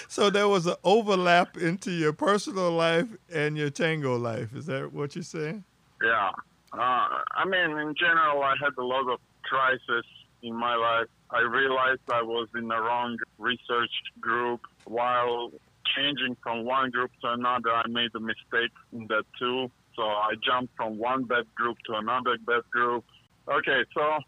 [0.09, 4.55] so there was an overlap into your personal life and your tango life.
[4.55, 5.65] Is that what you're saying?
[6.03, 6.31] Yeah.
[6.73, 10.07] Uh, I mean, in general, I had a lot of crisis
[10.43, 11.09] in my life.
[11.35, 13.91] I realized I was in the wrong research
[14.21, 14.61] group.
[14.85, 15.51] While
[15.97, 19.71] changing from one group to another, I made a mistake in that too.
[19.97, 23.05] So I jumped from one bad group to another bad group.
[23.49, 24.19] Okay, so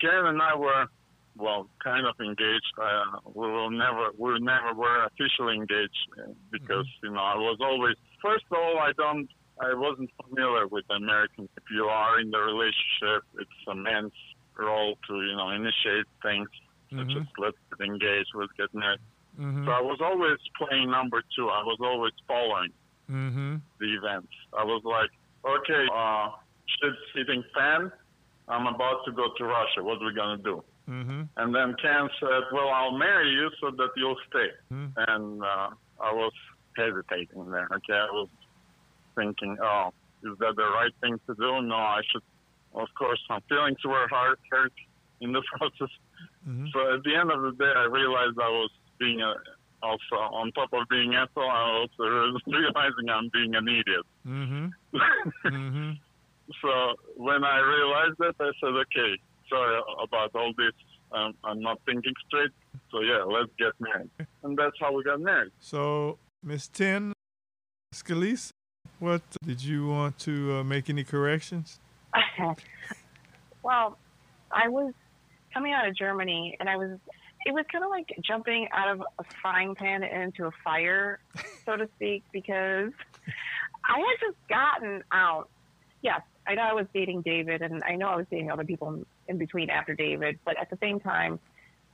[0.00, 0.86] Ken and I were
[1.36, 2.72] well, kind of engaged.
[2.80, 7.58] Uh, we will never, we never were officially engaged uh, because you know I was
[7.60, 7.96] always.
[8.22, 9.28] First of all, I don't,
[9.60, 11.48] I wasn't familiar with American.
[11.56, 14.12] If you are in the relationship, it's a man's
[14.58, 16.48] role to you know initiate things,
[16.90, 17.20] such Mhm.
[17.22, 19.00] as let's get engaged, let's get married.
[19.38, 19.64] Mm-hmm.
[19.66, 21.48] So I was always playing number two.
[21.48, 22.72] I was always following
[23.10, 23.56] Mm-hmm.
[23.80, 24.32] the events.
[24.56, 25.10] I was like,
[25.44, 26.30] okay, uh,
[26.66, 27.92] shit's hitting fan.
[28.48, 29.82] I'm about to go to Russia.
[29.82, 30.62] What are we gonna do?
[30.88, 31.22] Mm-hmm.
[31.36, 34.48] And then Ken said, well, I'll marry you so that you'll stay.
[34.68, 34.86] Hmm.
[34.96, 35.70] And uh,
[36.00, 36.32] I was
[36.76, 37.68] hesitating there.
[37.76, 38.28] Okay, I was
[39.16, 41.62] thinking, oh, is that the right thing to do?
[41.62, 42.22] No, I should.
[42.74, 44.72] Of course, my feelings were hurt, hurt
[45.20, 45.90] in the process.
[46.48, 46.70] Mhm.
[46.72, 49.34] So at the end of the day, I realized I was being a,
[49.82, 51.48] also on top of being asshole.
[51.50, 54.06] I was realizing I'm being an idiot.
[54.26, 54.66] Mm-hmm.
[55.44, 55.90] Mm-hmm.
[56.60, 59.18] So when I realized that, I said, okay,
[59.48, 60.72] sorry about all this.
[61.12, 62.50] Um, I'm not thinking straight.
[62.90, 64.10] So yeah, let's get married.
[64.42, 65.52] And that's how we got married.
[65.60, 67.12] So, Miss Ten
[67.94, 68.50] Scalise,
[68.98, 71.80] what did you want to uh, make any corrections?
[73.62, 73.98] well,
[74.50, 74.92] I was
[75.52, 76.98] coming out of Germany, and I was.
[77.46, 81.18] It was kind of like jumping out of a frying pan into a fire,
[81.66, 82.90] so to speak, because
[83.84, 85.50] I had just gotten out.
[86.00, 89.04] Yes, I know I was dating David, and I know I was dating other people
[89.28, 91.38] in, between after David, but at the same time,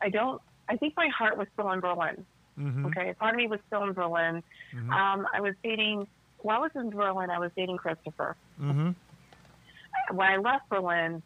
[0.01, 0.41] I don't.
[0.69, 2.25] I think my heart was still in Berlin.
[2.57, 2.87] Mm-hmm.
[2.87, 4.45] Okay, part of me was still in Berlin.
[4.73, 4.91] Mhm.
[4.91, 6.07] Um, I was dating.
[6.43, 8.91] While I was in Berlin, I was dating Christopher Mm-hmm.
[10.13, 11.23] When I left Berlin,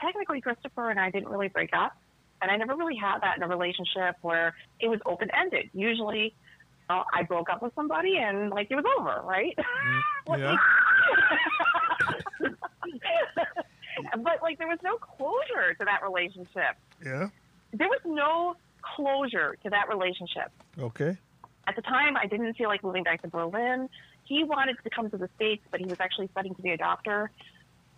[0.00, 1.96] technically Christopher and I didn't really break up,
[2.42, 5.70] and I never really had that in a relationship where it was open ended.
[5.72, 6.34] Usually,
[6.90, 9.56] uh, I broke up with somebody and like it was over, right?
[10.38, 10.56] Yeah.
[14.22, 16.76] but like there was no closure to that relationship.
[17.04, 17.28] Yeah.
[17.72, 20.50] There was no closure to that relationship.
[20.78, 21.16] Okay.
[21.66, 23.88] At the time, I didn't feel like moving back to Berlin.
[24.24, 26.76] He wanted to come to the States, but he was actually studying to be a
[26.76, 27.30] doctor,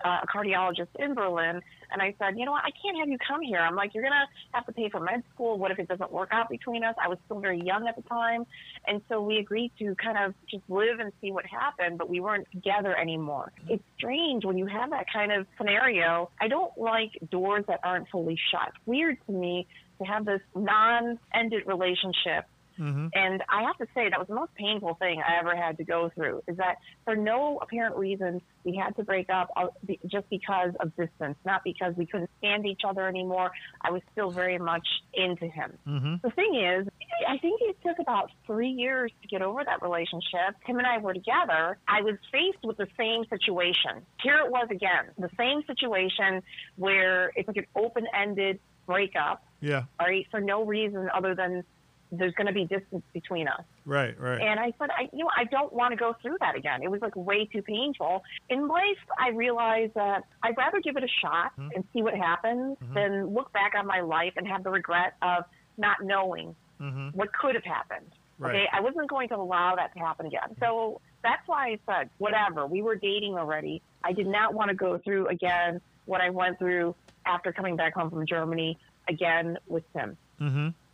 [0.05, 1.61] uh, a cardiologist in Berlin.
[1.93, 3.61] And I said, you know what, I can't have you come here.
[3.61, 5.59] I'm like, you're to have to pay for med school.
[5.59, 6.95] What if it doesn't work out between us?
[7.03, 8.45] I was still very young at the time.
[8.87, 12.21] And so we agreed to kind of just live and see what happened, but we
[12.21, 13.53] weren't together anymore.
[13.69, 16.31] It's strange when you have that kind of scenario.
[16.41, 18.73] I don't like doors that aren't fully shut.
[18.85, 19.67] Weird to me
[19.99, 22.47] to have this non ended relationship
[22.79, 23.09] Mm-hmm.
[23.15, 25.85] and I have to say that was the most painful thing I ever had to
[25.85, 26.43] go through.
[26.47, 29.67] Is that for no apparent reason we had to break up uh,
[30.07, 33.51] just because of distance, not because we couldn't stand each other anymore.
[33.81, 35.73] I was still very much into him.
[35.87, 36.15] Mm-hmm.
[36.23, 36.89] The thing is,
[37.29, 40.57] I think it took about three years to get over that relationship.
[40.65, 41.79] Him and I were together.
[41.89, 44.03] I was faced with the same situation.
[44.23, 46.43] Here it was again, the same situation
[46.77, 49.85] where it's like an open-ended breakup, Yeah.
[49.99, 51.65] all right, for no reason other than
[52.13, 53.63] there's going to be distance between us.
[53.85, 54.19] Right.
[54.19, 54.41] Right.
[54.41, 56.83] And I said, I, you know, I don't want to go through that again.
[56.83, 58.23] It was like way too painful.
[58.49, 61.71] In life, I realized that I'd rather give it a shot Mhm.
[61.75, 62.95] and see what happens Mhm.
[62.95, 65.45] than look back on my life and have the regret of
[65.77, 67.09] not knowing mm-hmm.
[67.09, 68.11] what could have happened.
[68.39, 68.55] Right.
[68.55, 70.57] Okay, I wasn't going to allow that to happen again.
[70.61, 72.67] So that's why I said, whatever.
[72.67, 73.81] We were dating already.
[74.05, 77.95] I did not want to go through again what I went through after coming back
[77.95, 78.79] home from Germany
[79.09, 80.17] again with Tim.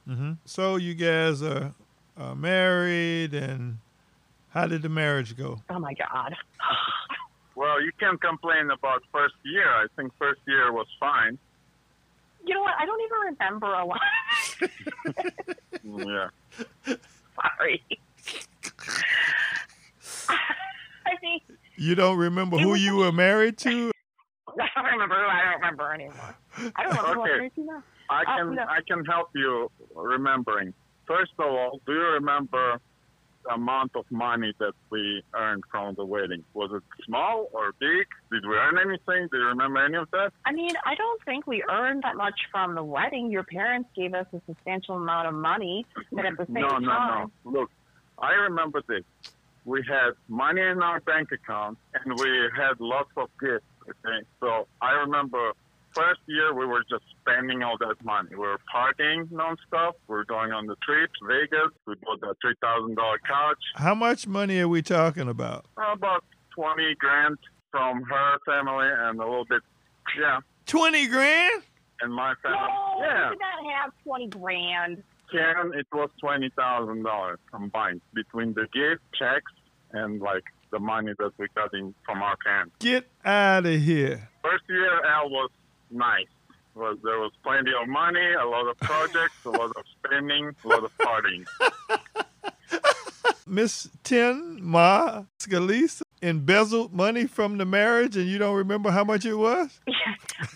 [0.09, 0.33] Mm-hmm.
[0.45, 1.73] So you guys are,
[2.16, 3.79] are married, and
[4.51, 5.61] how did the marriage go?
[5.70, 6.35] Oh my God.
[7.55, 9.69] Well, you can't complain about first year.
[9.69, 11.39] I think first year was fine.
[12.47, 12.73] You know what?
[12.81, 14.01] I don't even remember a lot.
[15.85, 16.31] Yeah.
[17.37, 17.83] Sorry.
[20.29, 21.41] I mean,
[21.77, 23.91] You don't remember who was- you were married to?
[24.59, 25.27] I don't remember who.
[25.29, 26.35] I don't remember anymore.
[26.77, 27.83] I don't remember who I'm married to now.
[28.12, 28.62] I Uh, can no.
[28.78, 30.74] I can help you remembering.
[31.06, 32.78] First of all, do you remember
[33.44, 36.44] the amount of money that we earned from the wedding?
[36.55, 38.06] Was it small or big?
[38.30, 39.28] Did we earn anything?
[39.32, 40.32] Do you remember any of that?
[40.44, 43.30] I mean, I don't think we earned that much from the wedding.
[43.30, 46.82] Your parents gave us a substantial amount of money, but at the same no, time,
[46.84, 47.51] no, no.
[47.60, 47.70] Look,
[48.18, 49.05] I remember this.
[49.64, 53.64] We had money in our bank account and we had lots of gifts.
[53.90, 55.52] Okay, so I remember
[55.94, 58.31] first year we were just spending all that money.
[58.32, 59.93] We were partying nonstop.
[60.09, 61.70] We were going on the trips, Vegas.
[61.86, 63.59] We bought that three thousand dollar couch.
[63.77, 65.66] How much money are we talking about?
[65.77, 66.24] About
[66.55, 67.39] twenty grand
[67.70, 69.62] from her family and a little bit,
[70.20, 71.62] yeah, Twenty grand?
[72.02, 72.59] and my family.
[72.59, 75.02] no, yeah, we did not have twenty grand.
[75.31, 79.51] Ken, it was twenty thousand dollars combined between the gift, checks,
[79.93, 82.74] and like the money that we got in from our parents.
[82.81, 84.28] Get out of here.
[84.43, 85.51] First year, Al was
[85.93, 86.27] nice.
[86.74, 90.69] Was there was plenty of money, a lot of projects, a lot of spending, a
[90.69, 91.47] lot of partying.
[93.47, 99.27] Miss Tin Ma Scalise embezzled money from the marriage and you don't remember how much
[99.27, 99.81] it was?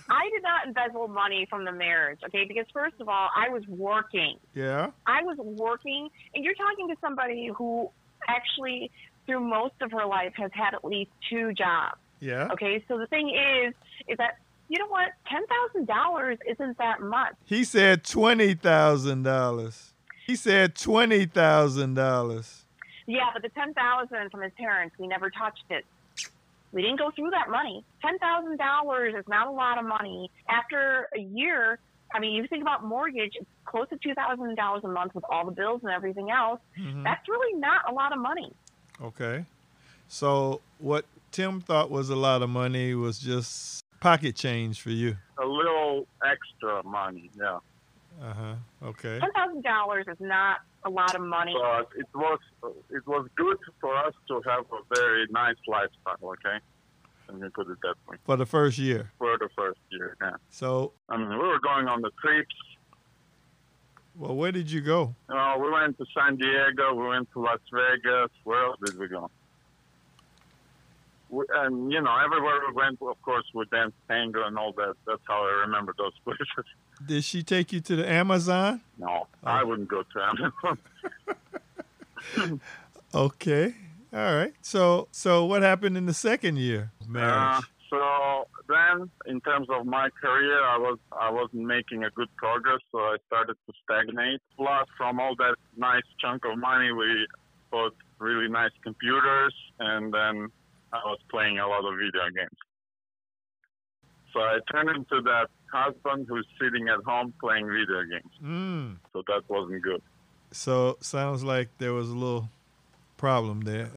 [0.09, 2.45] I did not embezzle money from the marriage, okay?
[2.47, 4.39] Because first of all, I was working.
[4.55, 4.91] Yeah.
[5.07, 7.91] I was working, and you're talking to somebody who
[8.29, 8.91] actually,
[9.27, 11.99] through most of her life, has had at least two jobs.
[12.21, 12.49] Yeah.
[12.53, 13.75] Okay, so the thing is,
[14.09, 14.39] is that
[14.69, 15.09] you know what?
[15.29, 17.35] Ten thousand dollars isn't that much.
[17.45, 19.93] He said twenty thousand dollars.
[20.27, 22.65] He said twenty thousand dollars.
[23.07, 25.85] Yeah, but the ten thousand from his parents, we never touched it.
[26.73, 27.85] We didn't go through that money.
[28.03, 30.31] Ten thousand dollars is not a lot of money.
[30.49, 31.79] After a year,
[32.13, 35.25] I mean, you think about mortgage, it's close to two thousand dollars a month with
[35.31, 36.61] all the bills and everything else.
[36.79, 37.05] Mm-hmm.
[37.05, 38.53] That's really not a lot of money.
[39.01, 39.45] Okay.
[40.09, 45.17] So what Tim thought was a lot of money was just pocket change for you.
[45.43, 47.59] A little extra money, yeah.
[48.23, 48.55] Uh huh.
[48.83, 49.19] Okay.
[49.21, 51.55] Ten thousand dollars is not a lot of money.
[51.61, 52.39] But it was
[52.91, 56.17] it was good for us to have a very nice lifestyle.
[56.23, 56.59] Okay,
[57.29, 58.17] let me put it that way.
[58.25, 59.11] For the first year.
[59.19, 60.37] For the first year, yeah.
[60.49, 62.55] So, I mean, we were going on the trips.
[64.15, 65.15] well, where did you go?
[65.29, 66.95] You know, we went to San Diego.
[66.95, 68.31] We went to Las Vegas.
[68.45, 69.31] Where else did we go?
[71.31, 74.95] And you know, everywhere we went, of course, we danced tango and all that.
[75.07, 76.65] That's how I remember those places.
[77.05, 78.81] Did she take you to the Amazon?
[78.99, 80.79] No, I wouldn't go to Amazon.
[83.15, 83.75] Okay.
[84.13, 84.53] All right.
[84.61, 89.87] So, so what happened in the second year of Uh, so then, in terms of
[89.87, 94.41] my career, I was I wasn't making a good progress, so I started to stagnate.
[94.57, 97.27] Plus, from all that nice chunk of money, we
[97.71, 100.49] bought really nice computers, and then
[100.93, 102.59] I was playing a lot of video games.
[104.33, 108.33] So I turned into that husband who's sitting at home playing video games.
[108.43, 108.97] Mm.
[109.13, 110.03] So that wasn't good.
[110.53, 112.51] So sounds like there was a little
[113.17, 113.91] problem there.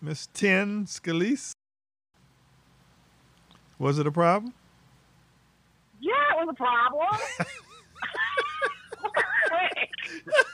[0.00, 1.52] Miss Tin Scalise,
[3.78, 4.52] was it a problem?
[6.00, 7.20] Yeah, it was a problem.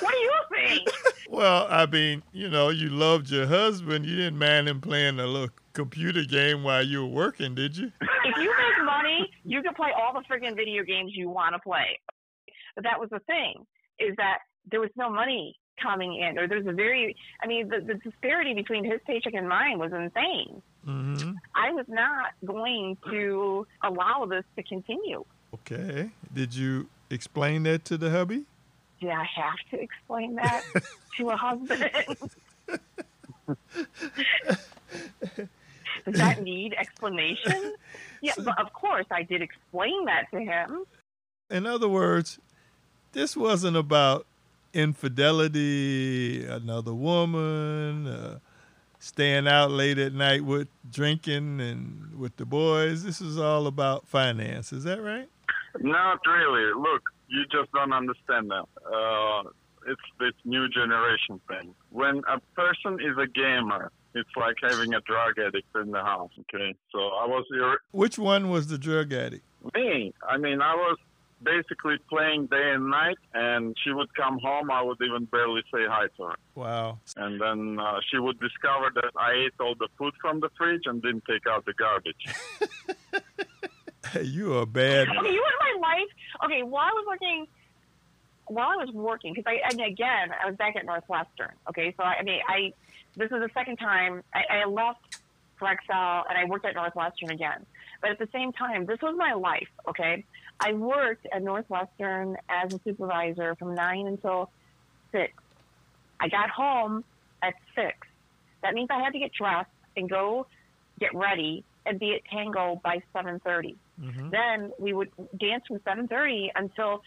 [0.00, 0.88] what do you think?
[1.30, 4.06] Well, I mean, you know, you loved your husband.
[4.06, 7.92] You didn't mind him playing a little computer game while you were working, did you?
[8.00, 11.58] If you make money, you can play all the freaking video games you want to
[11.58, 12.00] play.
[12.74, 13.66] But that was the thing,
[13.98, 14.38] is that
[14.70, 18.54] there was no money coming in, or there's a very, I mean, the, the disparity
[18.54, 20.62] between his paycheck and mine was insane.
[20.86, 21.32] Mm-hmm.
[21.54, 25.24] I was not going to allow this to continue.
[25.54, 26.10] Okay.
[26.32, 28.44] Did you explain that to the hubby?
[29.00, 30.62] Did I have to explain that
[31.16, 31.90] to a husband?
[36.04, 37.74] Does that need explanation?
[38.22, 40.84] Yeah, but of course I did explain that to him.
[41.50, 42.38] In other words,
[43.12, 44.26] this wasn't about
[44.72, 48.38] infidelity, another woman, uh,
[48.98, 53.04] staying out late at night with drinking and with the boys.
[53.04, 54.72] This is all about finance.
[54.72, 55.28] Is that right?
[55.80, 56.72] Not really.
[56.74, 58.64] Look, you just don't understand that.
[58.84, 59.50] Uh,
[59.86, 61.74] it's this new generation thing.
[61.90, 66.30] When a person is a gamer, it's like having a drug addict in the house.
[66.40, 69.44] Okay, so I was ir- Which one was the drug addict?
[69.74, 70.12] me.
[70.26, 70.98] I mean, I was
[71.42, 74.70] basically playing day and night, and she would come home.
[74.70, 76.98] I would even barely say hi to her, Wow.
[77.16, 80.82] and then uh, she would discover that I ate all the food from the fridge
[80.86, 82.26] and didn't take out the garbage.
[84.22, 85.08] you are bad.
[85.08, 86.08] Okay, you know my life.
[86.44, 87.46] Okay, while I was working,
[88.46, 91.52] while I was working, because I and again I was back at Northwestern.
[91.68, 92.72] Okay, so I, I mean I
[93.16, 95.18] this is the second time I, I left
[95.56, 97.66] for Excel and I worked at Northwestern again.
[98.00, 99.68] But at the same time, this was my life.
[99.88, 100.24] Okay,
[100.60, 104.50] I worked at Northwestern as a supervisor from nine until
[105.10, 105.32] six.
[106.20, 107.04] I got home
[107.42, 108.06] at six.
[108.62, 110.46] That means I had to get dressed and go
[111.00, 113.76] get ready and be at Tango by seven thirty.
[114.00, 114.30] Mhm.
[114.30, 117.02] Then we would dance from seven thirty until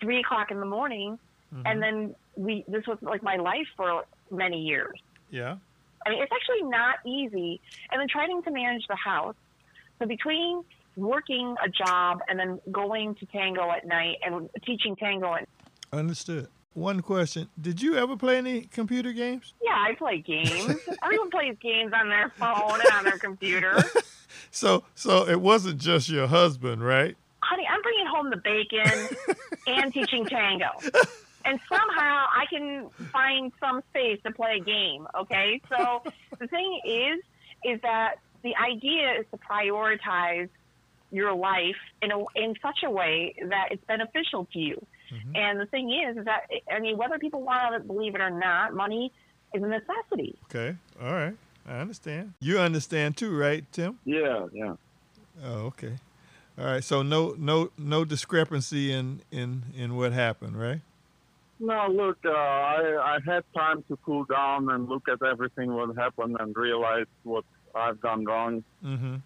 [0.00, 1.18] three o'clock in the morning,
[1.64, 2.64] and then we.
[2.68, 4.98] This was like my life for many years.
[5.30, 5.56] Yeah.
[6.04, 7.60] I mean, it's actually not easy.
[7.90, 9.34] And then trying to manage the house.
[9.98, 10.64] So between
[10.96, 15.48] working a job and then going to tango at night and teaching tango at
[15.92, 16.48] Understood.
[16.76, 17.48] One question.
[17.58, 19.54] Did you ever play any computer games?
[19.62, 20.76] yeah, I play games.
[21.02, 23.82] Everyone plays games on their phone and on their computer.
[24.50, 27.16] So so it wasn't just your husband, right?
[27.42, 29.16] honey, I'm bringing home the bacon
[29.66, 30.66] and teaching tango.
[31.44, 35.60] And somehow I can find some space to play a game, okay?
[35.68, 36.02] So
[36.38, 37.22] the thing is,
[37.64, 40.48] is that the idea is to prioritize
[41.12, 44.84] your life in a, in such a way that it's beneficial to you.
[45.10, 45.36] Mhm.
[45.36, 48.30] And the thing is, is that I mean, whether people want to believe it or
[48.30, 49.12] not, money
[49.54, 50.36] is a necessity.
[50.44, 50.76] Okay.
[51.00, 51.36] All right.
[51.68, 52.34] I understand.
[52.40, 53.98] You understand too, right, Tim?
[54.04, 54.74] Yeah, yeah.
[55.44, 55.96] Oh, okay.
[56.58, 56.82] All right.
[56.84, 60.80] So no no no discrepancy in in in what happened, right?
[61.58, 65.96] No, look, uh, I, I had time to cool down and look at everything what
[65.96, 68.62] happened and realize what I've done wrong.
[68.84, 69.16] Mm-hmm.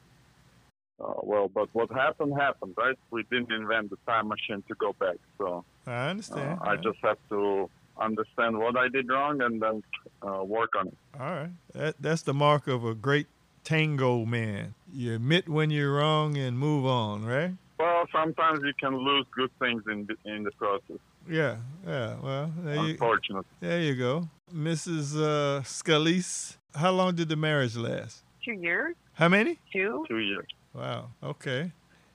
[1.01, 2.97] Uh, well, but what happened happened, right?
[3.11, 6.59] We didn't invent the time machine to go back, so I uh, understand.
[6.62, 9.82] I just have to understand what I did wrong and then
[10.23, 10.97] uh, work on it.
[11.19, 11.51] All right.
[11.74, 13.27] That that's the mark of a great
[13.65, 14.74] tango man.
[14.93, 17.52] You admit when you're wrong and move on, right?
[17.78, 20.98] Well, sometimes you can lose good things in the, in the process.
[21.28, 21.57] Yeah.
[21.86, 22.16] Yeah.
[22.23, 25.16] Well, there you there you go, Mrs.
[25.16, 26.57] Uh, Scalise.
[26.74, 28.23] How long did the marriage last?
[28.44, 29.59] Two years, How many?
[29.73, 30.05] two.
[30.09, 30.47] two years.
[30.73, 31.11] Wow.
[31.23, 31.73] Okay.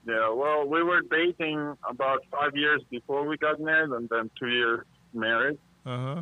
[0.07, 4.49] Yeah, well, we were dating about five years before we got married, and then two
[4.49, 5.57] years married.
[5.86, 6.22] Uh huh.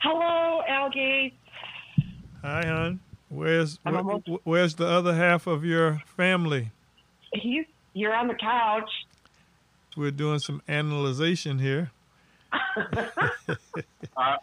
[0.00, 1.34] Hello, Algates.
[2.42, 3.00] Hi, hon.
[3.28, 6.70] Where's I'm almost- wh- where's the other half of your family?
[7.32, 7.64] He's
[7.94, 8.90] you're on the couch.
[9.96, 11.90] We're doing some analyzation here.
[14.16, 14.36] Uh,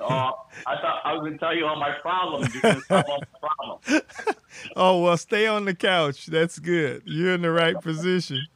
[0.00, 0.32] oh,
[0.66, 3.48] I thought I was going to tell you all my problems because I'm all my
[3.48, 4.02] problem.
[4.74, 6.26] Oh well, stay on the couch.
[6.26, 7.02] That's good.
[7.04, 8.46] You're in the right position.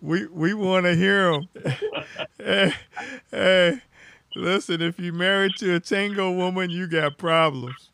[0.00, 1.48] We we want to hear them.
[2.38, 2.72] hey,
[3.30, 3.82] hey,
[4.34, 4.80] listen.
[4.80, 7.90] If you're married to a tango woman, you got problems.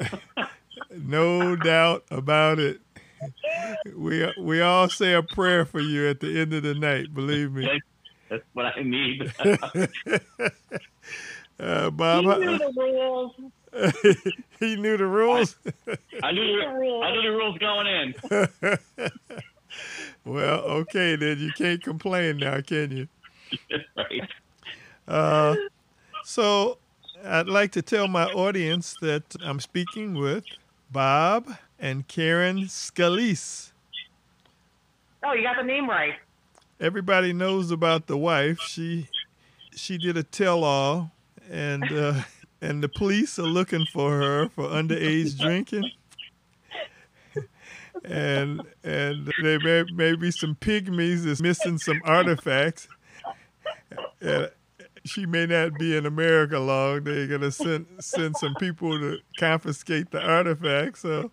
[0.90, 2.80] no doubt about it.
[3.96, 7.14] We we all say a prayer for you at the end of the night.
[7.14, 7.80] Believe me.
[8.30, 9.32] That's what I need.
[11.60, 13.32] Uh, Bob, he knew the rules.
[14.60, 15.56] he knew the rules.
[16.22, 16.66] I knew the,
[17.04, 18.14] I knew the rules going in.
[20.24, 21.38] well, okay then.
[21.38, 23.08] You can't complain now, can you?
[23.94, 24.28] right.
[25.06, 25.56] Uh,
[26.24, 26.78] so
[27.22, 30.44] I'd like to tell my audience that I'm speaking with
[30.90, 31.46] Bob
[31.78, 33.72] and Karen Scalise.
[35.22, 36.14] Oh, you got the name right.
[36.80, 38.58] Everybody knows about the wife.
[38.60, 39.08] She
[39.76, 41.12] she did a tell-all,
[41.50, 42.22] and uh,
[42.62, 45.90] and the police are looking for her for underage drinking.
[48.02, 52.88] And and there may, may be some pygmies that's missing some artifacts.
[54.24, 54.46] Uh,
[55.04, 57.04] she may not be in America long.
[57.04, 61.00] They're gonna send send some people to confiscate the artifacts.
[61.00, 61.30] So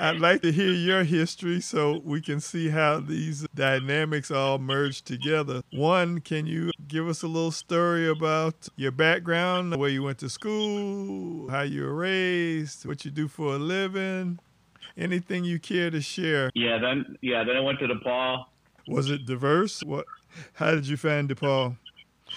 [0.00, 5.02] I'd like to hear your history so we can see how these dynamics all merge
[5.02, 5.62] together.
[5.72, 10.30] One, can you give us a little story about your background, where you went to
[10.30, 14.38] school, how you were raised, what you do for a living,
[14.96, 16.50] anything you care to share?
[16.54, 16.78] Yeah.
[16.78, 17.42] Then yeah.
[17.42, 18.44] Then I went to DePaul.
[18.86, 19.82] Was it diverse?
[19.82, 20.06] What?
[20.52, 21.76] How did you find DePaul?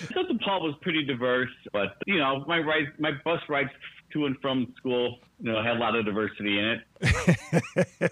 [0.01, 3.69] I thought DePaul was pretty diverse, but you know, my ride, my bus rides
[4.13, 8.11] to and from school, you know, had a lot of diversity in it.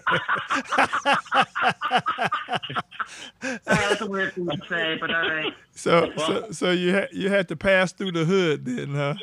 [3.42, 5.52] Oh, that's a weird thing to say, but all right.
[5.72, 9.14] So, so, so you had you had to pass through the hood, then, huh?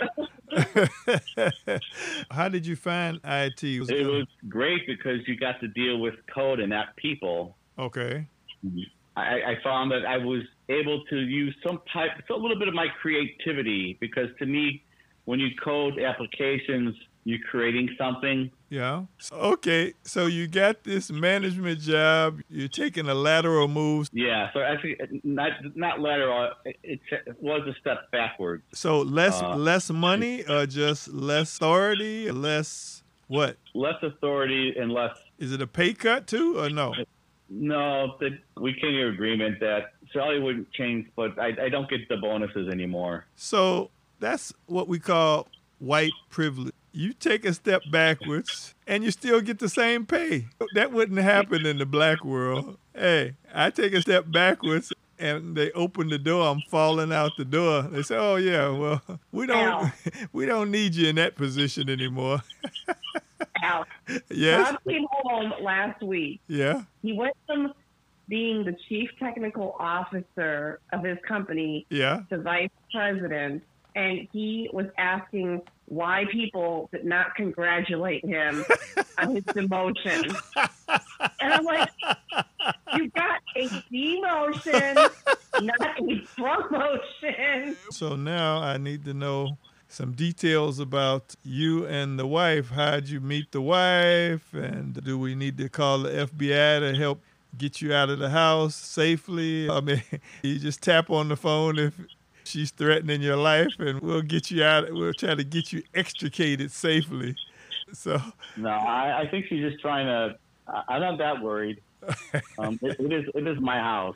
[2.32, 3.64] How did you find IT?
[3.64, 7.56] It was great because you got to deal with code and not people.
[7.78, 8.28] okay.
[9.16, 12.74] I, I found that I was able to use some type, a little bit of
[12.74, 14.84] my creativity because to me,
[15.26, 16.96] when you code applications,
[17.28, 18.50] you're creating something.
[18.70, 19.04] Yeah.
[19.32, 19.94] Okay.
[20.04, 22.40] So you got this management job.
[22.50, 24.10] You're taking a lateral move.
[24.14, 26.52] Yeah, so actually, not not lateral.
[26.66, 28.64] It, it was a step backwards.
[28.74, 33.58] So less Uh, less money, or just less authority, less what?
[33.74, 35.16] Less authority and less.
[35.38, 36.94] Is it a pay cut too, or no?
[37.50, 41.90] No, the, we came to an agreement that salary wouldn't change, but I, I don't
[41.90, 43.26] get the bonuses anymore.
[43.36, 45.48] So that's what we call
[45.80, 46.74] white privilege.
[46.98, 50.48] You take a step backwards and you still get the same pay.
[50.74, 52.80] That wouldn't happen in the black world.
[52.96, 57.46] Hey, I take a step backwards and they open the door, I'm falling out the
[57.46, 57.84] door.
[57.84, 59.02] They say, "Oh yeah, well,
[59.32, 59.92] we don't Ow.
[60.34, 62.42] we don't need you in that position anymore."
[63.64, 63.86] Al,
[64.30, 64.72] yes.
[64.72, 66.40] Bob came home last week.
[66.48, 66.84] Yeah.
[67.04, 67.74] He went from
[68.28, 72.22] being the chief technical officer of his company Yeah.
[72.30, 73.64] to vice president,
[73.96, 78.66] and he was asking why people did not congratulate him
[79.18, 80.36] on his demotion.
[81.40, 81.90] And I'm like,
[82.96, 84.96] you got a demotion,
[85.62, 87.78] not a promotion.
[87.92, 89.58] So now I need to know
[89.88, 92.72] some details about you and the wife.
[92.72, 94.54] How'd you meet the wife?
[94.54, 97.22] And do we need to call the FBI to help
[97.58, 99.70] get you out of the house safely?
[99.70, 100.04] I mean,
[100.44, 101.94] you just tap on the phone if
[102.48, 104.92] she's threatening your life, and we'll get you out.
[104.92, 107.36] We'll try to get you extricated safely.
[107.94, 108.22] So
[108.56, 110.38] No, I, I think she's just trying to.
[110.68, 111.82] I, I'm not that worried.
[112.60, 114.16] Um, it, it is it is my house.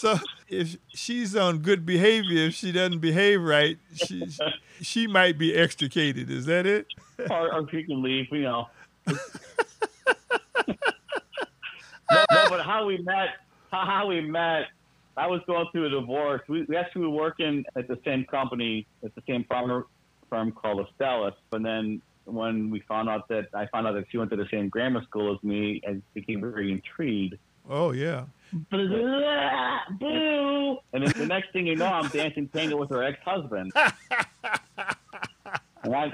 [0.00, 0.18] So
[0.48, 4.26] if she's on good behavior, if she doesn't behave right, she
[4.80, 6.30] she might be extricated.
[6.30, 6.86] Is that it?
[7.30, 8.68] or, or she can leave, you know.
[9.06, 9.16] no,
[12.10, 13.28] no, but how we met,
[13.86, 14.66] how, we met,
[15.16, 16.42] I was going through a divorce.
[16.48, 19.84] We, we actually were working at the same company, at the same firm,
[20.28, 21.34] firm called Astellas.
[21.52, 24.48] And then when we found out that, I found out that she went to the
[24.50, 27.36] same grammar school as me, I became very intrigued.
[27.68, 28.24] Oh yeah.
[28.70, 30.78] Blah, boo.
[30.92, 33.72] And then the next thing you know, I'm dancing tango with her ex-husband.
[35.82, 36.12] And I,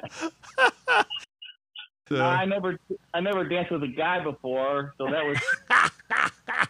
[2.08, 2.78] So, I never,
[3.14, 5.38] I never danced with a guy before, so that was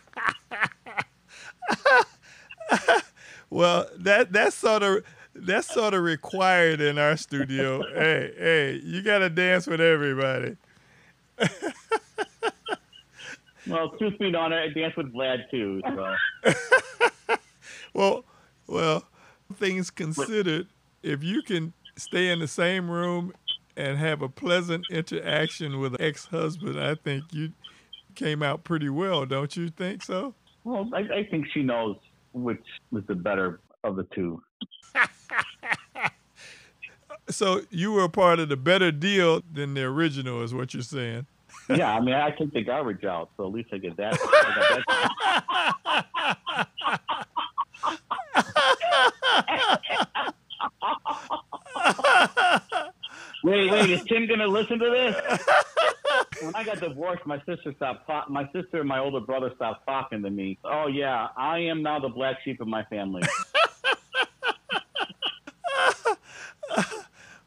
[3.50, 7.82] well, that that's sort of that's sort of required in our studio.
[7.94, 10.56] hey, hey, you got to dance with everybody.
[13.66, 13.90] well.
[13.98, 15.80] Truth be known, I danced with Vlad too.
[15.84, 16.14] So
[17.96, 18.24] Well,
[18.66, 19.04] well,
[19.54, 20.68] things considered,
[21.02, 23.32] if you can stay in the same room
[23.74, 27.52] and have a pleasant interaction with an ex-husband, I think you
[28.14, 30.34] came out pretty well, don't you think so?
[30.66, 31.96] Well, I, I think she knows
[32.32, 34.42] which was the better of the two.
[37.28, 40.82] So you were a part of the better deal than the original, is what you're
[40.84, 41.26] saying.
[41.68, 44.16] Yeah, I mean, I take the garbage out, so at least I get that.
[44.22, 44.84] I
[46.54, 46.68] got
[52.54, 52.84] that.
[53.44, 55.16] wait, wait, is Tim gonna listen to this?
[56.40, 58.06] When I got divorced, my sister stopped.
[58.06, 60.58] ta- My sister and my older brother stopped talking to me.
[60.64, 63.22] Oh yeah, I am now the black sheep of my family.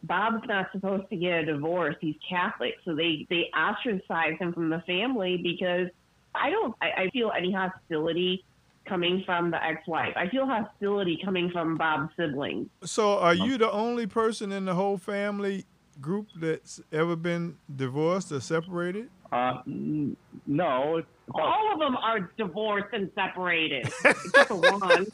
[0.04, 1.96] Bob's not supposed to get a divorce.
[2.00, 5.88] He's Catholic, so they they ostracize him from the family because
[6.34, 6.74] I don't.
[6.82, 8.44] I, I feel any hostility
[8.88, 10.14] coming from the ex-wife.
[10.16, 12.70] I feel hostility coming from Bob's siblings.
[12.84, 15.66] So are you the only person in the whole family
[16.02, 19.10] group that's ever been divorced or separated?
[19.32, 20.18] Uh, n-
[20.48, 25.06] no, it's All of them are divorced and separated, except one.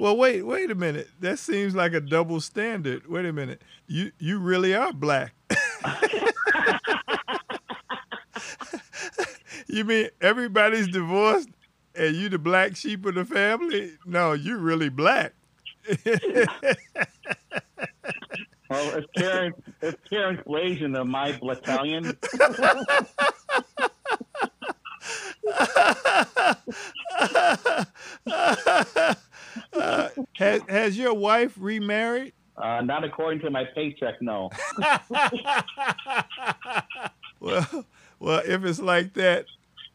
[0.00, 1.08] Well, wait, wait a minute.
[1.20, 3.06] That seems like a double standard.
[3.08, 3.60] Wait a minute.
[3.86, 5.34] You you really are black.
[9.68, 11.48] you mean everybody's divorced
[11.94, 13.92] and you the black sheep of the family?
[14.06, 15.34] No, you really black.
[18.70, 22.16] Well, if Karen, if Karen's Blasian of my battalion,
[30.34, 32.32] has has your wife remarried?
[32.56, 34.50] uh, not according to my paycheck, no.
[37.40, 37.84] Well,
[38.18, 39.44] well, if it's like that,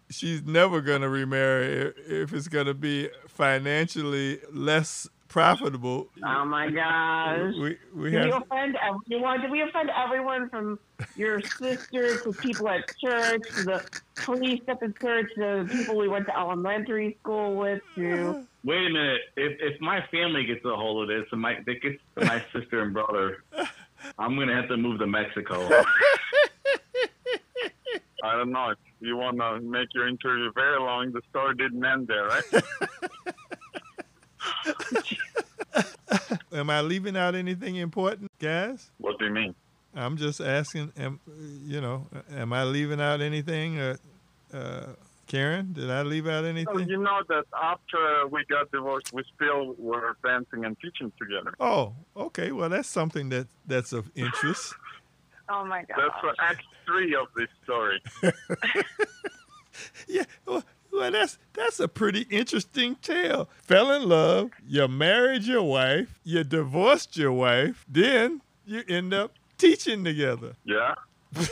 [0.10, 1.92] she's never gonna remarry.
[2.08, 7.54] If- it's gonna be financially less profitable, Oh my gosh.
[7.60, 9.42] we we Did we offend everyone?
[9.42, 10.78] Did we offend everyone from
[11.16, 13.84] your sister to people at church to the
[14.16, 18.86] police at the church to the people we went to elementary school with to Wait
[18.86, 19.22] a minute.
[19.36, 22.40] If if my family gets a hold of this, and my it gets to my
[22.54, 23.44] sister and brother,
[24.20, 25.68] I'm gonna have to move to Mexico.
[28.24, 28.70] I don't know.
[28.70, 32.44] If you want to make your interview very long, the story didn't end there, right?
[36.54, 38.92] Am I leaving out anything important, guys?
[38.98, 39.56] what do you mean?
[39.96, 40.92] I'm just asking.
[40.98, 41.20] Am,
[41.66, 43.80] you know, am I leaving out anything?
[43.80, 43.98] Uh,
[44.52, 44.86] uh,
[45.28, 46.90] Karen, did I leave out So anything?
[46.90, 51.54] you know that after we got divorced, we still were dancing and teaching together.
[51.60, 52.52] Oh, okay.
[52.52, 54.74] Well, that's something that that's of interest.
[55.50, 55.98] Oh my god.
[55.98, 58.02] That's what Act Three of this story.
[60.08, 60.24] Yeah.
[60.46, 60.64] Well,
[60.94, 63.50] well, that's that's a pretty interesting tale.
[63.62, 69.34] Fell in love, you married your wife, you divorced your wife, then you end up
[69.58, 70.56] teaching together.
[70.64, 70.96] Yeah.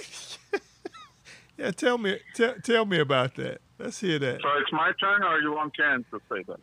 [1.61, 3.61] Yeah, tell me tell, tell me about that.
[3.77, 4.41] Let's hear that.
[4.41, 6.59] So it's my turn, or you want Karen to say that?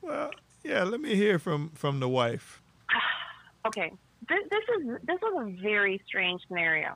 [0.00, 0.30] Well,
[0.64, 2.62] yeah, let me hear from from the wife.
[3.66, 3.92] okay,
[4.26, 6.94] this, this is this is a very strange scenario.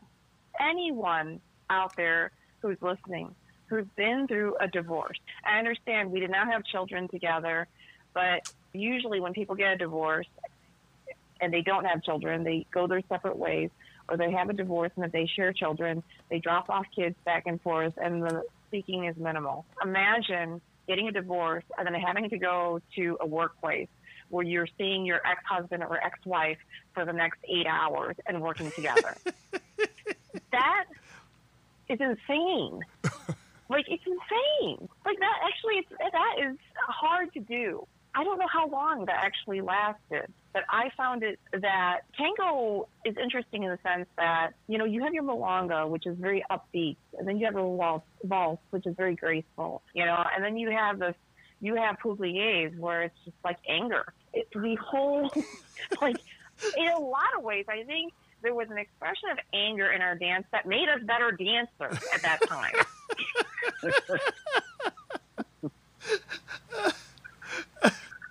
[0.61, 2.31] Anyone out there
[2.61, 3.35] who's listening,
[3.73, 7.66] who's been through a divorce, I understand we did not have children together,
[8.15, 10.27] But usually, when people get a divorce
[11.40, 13.70] and they don't have children, they go their separate ways,
[14.09, 17.44] or they have a divorce and if they share children, they drop off kids back
[17.47, 19.65] and forth, and the speaking is minimal.
[19.82, 23.89] Imagine getting a divorce and then having to go to a workplace
[24.28, 26.59] where you're seeing your ex-husband or ex-wife
[26.94, 29.16] for the next eight hours and working together.
[30.53, 30.85] that
[31.89, 32.81] is insane.
[33.68, 34.89] like it's insane.
[35.05, 37.86] Like that actually, it's, that is hard to do.
[38.14, 43.16] I don't know how long that actually lasted, but I found it that tango is
[43.16, 46.97] interesting in the sense that, you know, you have your milonga, which is very upbeat,
[47.18, 50.59] and then you have a waltz, waltz which is very graceful, you know, and then
[50.59, 51.14] you have this,
[51.62, 54.12] you have Pugliese where it's just like anger.
[54.34, 55.30] It's the whole,
[56.02, 56.18] like,
[56.76, 58.12] in a lot of ways, I think
[58.43, 62.22] there was an expression of anger in our dance that made us better dancers at
[62.22, 62.74] that time.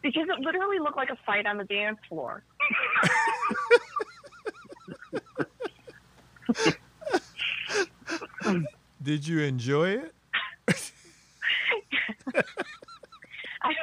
[0.02, 2.44] Because it literally looked like a fight on the dance floor.
[9.04, 10.14] Did you enjoy it?
[13.64, 13.74] I,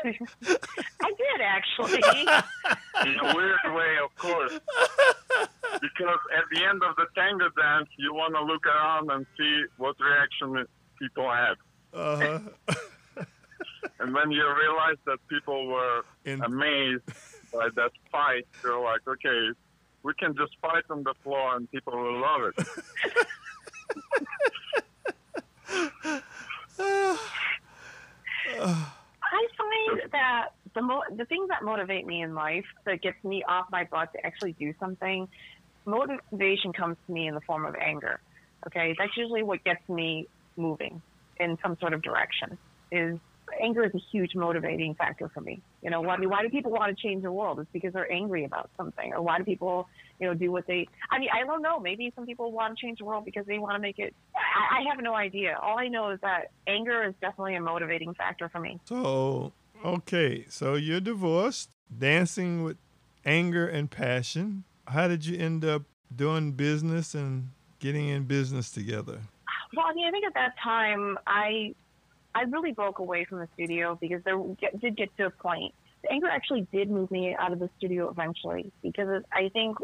[1.02, 2.02] I did actually.
[3.04, 4.58] In a weird way, of course.
[5.80, 9.64] Because at the end of the tango dance, you want to look around and see
[9.76, 10.66] what reaction
[10.98, 11.54] people had.
[11.92, 12.38] Uh-huh.
[14.00, 17.02] And when you realize that people were In- amazed
[17.52, 19.50] by that fight, you're like, okay,
[20.02, 22.58] we can just fight on the floor and people will love it.
[29.30, 33.42] I find that the mo- the things that motivate me in life, that gets me
[33.48, 35.28] off my butt to actually do something,
[35.84, 38.20] motivation comes to me in the form of anger.
[38.66, 40.26] Okay, that's usually what gets me
[40.58, 41.00] moving
[41.38, 42.58] in some sort of direction.
[42.90, 43.18] Is
[43.62, 45.60] anger is a huge motivating factor for me.
[45.82, 47.60] You know, why do why do people want to change the world?
[47.60, 49.88] It's because they're angry about something, or why do people,
[50.20, 50.88] you know, do what they?
[51.10, 51.78] I mean, I don't know.
[51.78, 54.14] Maybe some people want to change the world because they want to make it.
[54.34, 55.58] I, I have no idea.
[55.62, 58.78] All I know is that anger is definitely a motivating factor for me.
[58.84, 59.52] So,
[59.84, 62.76] okay, so you're divorced, dancing with
[63.24, 64.64] anger and passion.
[64.86, 65.82] How did you end up
[66.14, 69.20] doing business and getting in business together?
[69.74, 71.74] Well, I mean, I think at that time, I
[72.34, 74.38] I really broke away from the studio because there
[74.80, 75.74] did get to a point.
[76.02, 79.78] The anger actually did move me out of the studio eventually because I think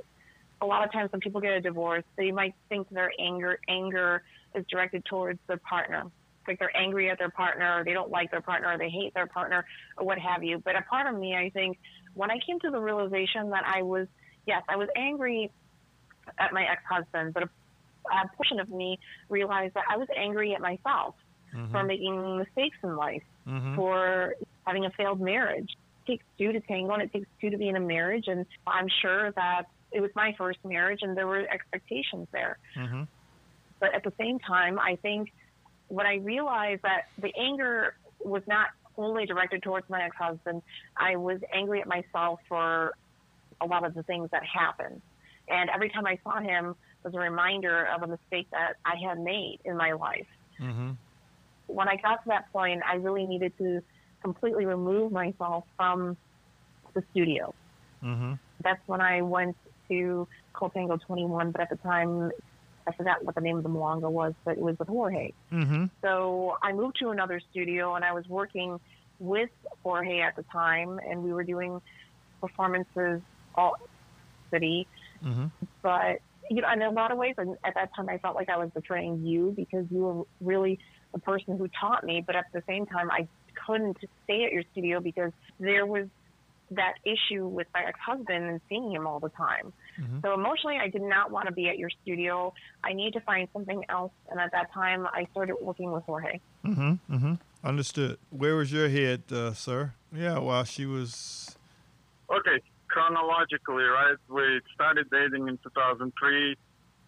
[0.60, 4.22] a lot of times when people get a divorce, they might think their anger anger
[4.54, 6.04] is directed towards their partner.
[6.46, 9.14] Like they're angry at their partner, or they don't like their partner, or they hate
[9.14, 9.64] their partner,
[9.96, 10.58] or what have you.
[10.58, 11.78] But a part of me, I think,
[12.12, 14.06] when I came to the realization that I was,
[14.46, 15.50] yes, I was angry
[16.38, 17.48] at my ex-husband, but a,
[18.12, 18.98] a portion of me
[19.28, 21.14] realized that I was angry at myself
[21.70, 23.76] for making mistakes in life, Mm-hmm.
[23.76, 24.34] for
[24.66, 25.76] having a failed marriage.
[26.06, 28.24] It takes two to tango, and it takes two to be in a marriage.
[28.26, 32.56] And I'm sure that it was my first marriage, and there were expectations there.
[32.74, 33.02] Mm-hmm.
[33.80, 35.30] But at the same time, I think
[35.88, 37.94] when I realized that the anger
[38.24, 40.62] was not only directed towards my ex-husband,
[40.96, 42.94] I was angry at myself for
[43.60, 45.02] a lot of the things that happened.
[45.48, 49.20] And every time I saw him was a reminder of a mistake that I had
[49.20, 50.26] made in my life.
[50.60, 50.92] Mm-hmm.
[51.66, 53.82] When I got to that point, I really needed to
[54.22, 56.16] completely remove myself from
[56.94, 57.54] the studio.
[58.02, 58.34] Mm-hmm.
[58.62, 59.56] That's when I went
[59.88, 62.30] to Coltango 21, but at the time,
[62.86, 65.32] I forgot what the name of the Milonga was, but it was with Jorge.
[65.52, 65.86] Mm-hmm.
[66.02, 68.78] So I moved to another studio and I was working
[69.18, 69.50] with
[69.82, 71.80] Jorge at the time, and we were doing
[72.40, 73.20] performances
[73.54, 73.76] all
[74.50, 74.86] city.
[75.24, 75.46] Mm-hmm.
[75.82, 78.48] But you know, in a lot of ways, and at that time, I felt like
[78.48, 80.78] I was betraying you because you were really
[81.12, 82.22] the person who taught me.
[82.26, 83.26] But at the same time, I
[83.66, 86.06] couldn't stay at your studio because there was
[86.70, 89.72] that issue with my ex-husband and seeing him all the time.
[89.98, 90.22] Mhm.
[90.22, 92.52] So emotionally, I did not want to be at your studio.
[92.82, 96.40] I need to find something else, and at that time, I started working with Jorge.
[96.64, 97.14] Mm-hmm.
[97.14, 97.34] Mm-hmm.
[97.62, 98.18] Understood.
[98.30, 99.92] Where was your head, uh, sir?
[100.12, 101.56] Yeah, while she was.
[102.30, 104.16] Okay, chronologically, right?
[104.28, 106.56] We started dating in 2003,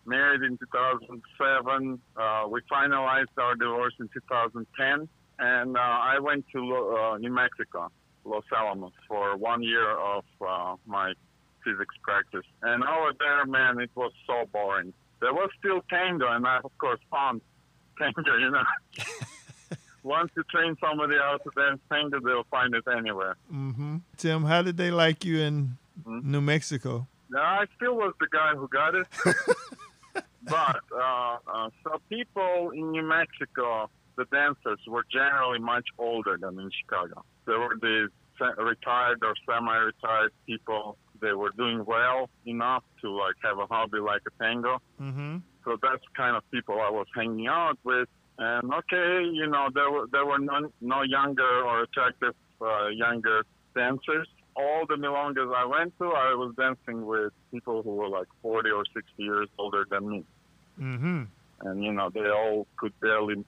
[0.05, 2.01] married in 2007.
[2.17, 5.09] Uh, we finalized our divorce in 2010,
[5.39, 7.91] and uh, I went to uh, New Mexico,
[8.25, 11.13] Los Alamos, for one year of uh, my
[11.65, 12.47] physics practice.
[12.63, 14.93] And over there, man, it was so boring.
[15.21, 17.41] There was still tango, and I, of course, found
[17.99, 18.63] tango, you know.
[20.07, 23.35] Once you train somebody how to dance tango, they'll find it anywhere.
[23.53, 23.97] Mm-hmm.
[24.17, 26.23] Tim, how did they like you in Mhm.
[26.25, 27.09] New Mexico?
[27.35, 29.07] Yeah, I still was the guy who got it.
[30.45, 36.59] but uh, uh, so people in New Mexico, the dancers were generally much older than
[36.59, 37.25] in Chicago.
[37.47, 38.11] There were these
[38.59, 40.99] retired or semi-retired people.
[41.21, 44.81] They were doing well enough to like have a hobby like a tango.
[45.01, 45.39] Mm-hmm.
[45.65, 48.09] So that's kind of people I was hanging out with.
[48.39, 53.45] And okay, you know, there were there were no, no younger or attractive uh, younger
[53.75, 54.29] dancers.
[54.55, 58.71] All the milongas I went to, I was dancing with people who were like 40
[58.71, 60.25] or 60 years older than me.
[60.81, 61.23] Mm-hmm.
[61.61, 63.45] And you know, they all could barely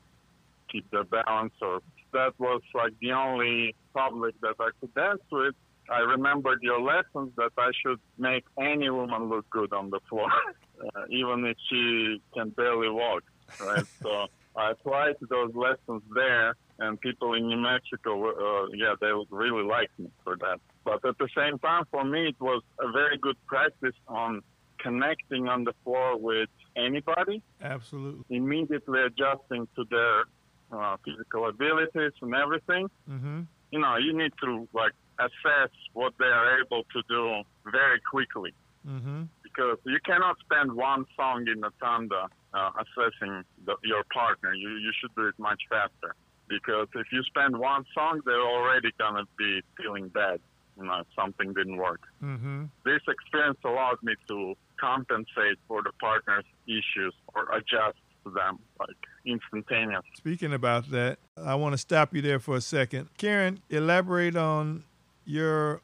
[0.70, 1.54] keep their balance.
[1.60, 1.80] Or
[2.12, 5.54] that was like the only public that I could dance with.
[5.90, 10.28] I remembered your lessons that I should make any woman look good on the floor,
[10.96, 13.22] uh, even if she can barely walk,
[13.58, 13.86] right?
[14.02, 14.26] so
[14.58, 19.96] I applied those lessons there, and people in New Mexico, uh, yeah, they really liked
[19.98, 20.58] me for that.
[20.84, 24.42] But at the same time, for me, it was a very good practice on
[24.78, 28.24] connecting on the floor with anybody, Absolutely.
[28.36, 30.24] immediately adjusting to their
[30.72, 32.90] uh, physical abilities and everything.
[33.08, 33.42] Mm-hmm.
[33.70, 38.52] You know, you need to like assess what they are able to do very quickly
[38.88, 39.22] Mm-hmm.
[39.58, 44.54] Because you cannot spend one song in a tanda uh, assessing the, your partner.
[44.54, 46.14] You you should do it much faster
[46.48, 50.40] because if you spend one song, they're already gonna be feeling bad.
[50.78, 52.00] You know, something didn't work.
[52.22, 52.66] Mm-hmm.
[52.84, 58.96] This experience allowed me to compensate for the partner's issues or adjust to them like
[59.26, 60.02] instantaneous.
[60.16, 63.08] Speaking about that, I want to stop you there for a second.
[63.18, 64.84] Karen, elaborate on
[65.24, 65.80] your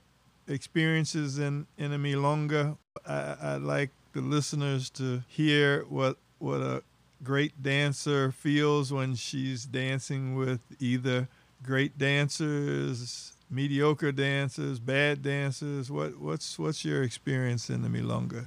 [0.49, 2.77] experiences in, in milonga.
[3.07, 6.83] I, I'd like the listeners to hear what what a
[7.23, 11.29] great dancer feels when she's dancing with either
[11.63, 15.91] great dancers, mediocre dancers, bad dancers.
[15.91, 18.47] What what's what's your experience in the milonga?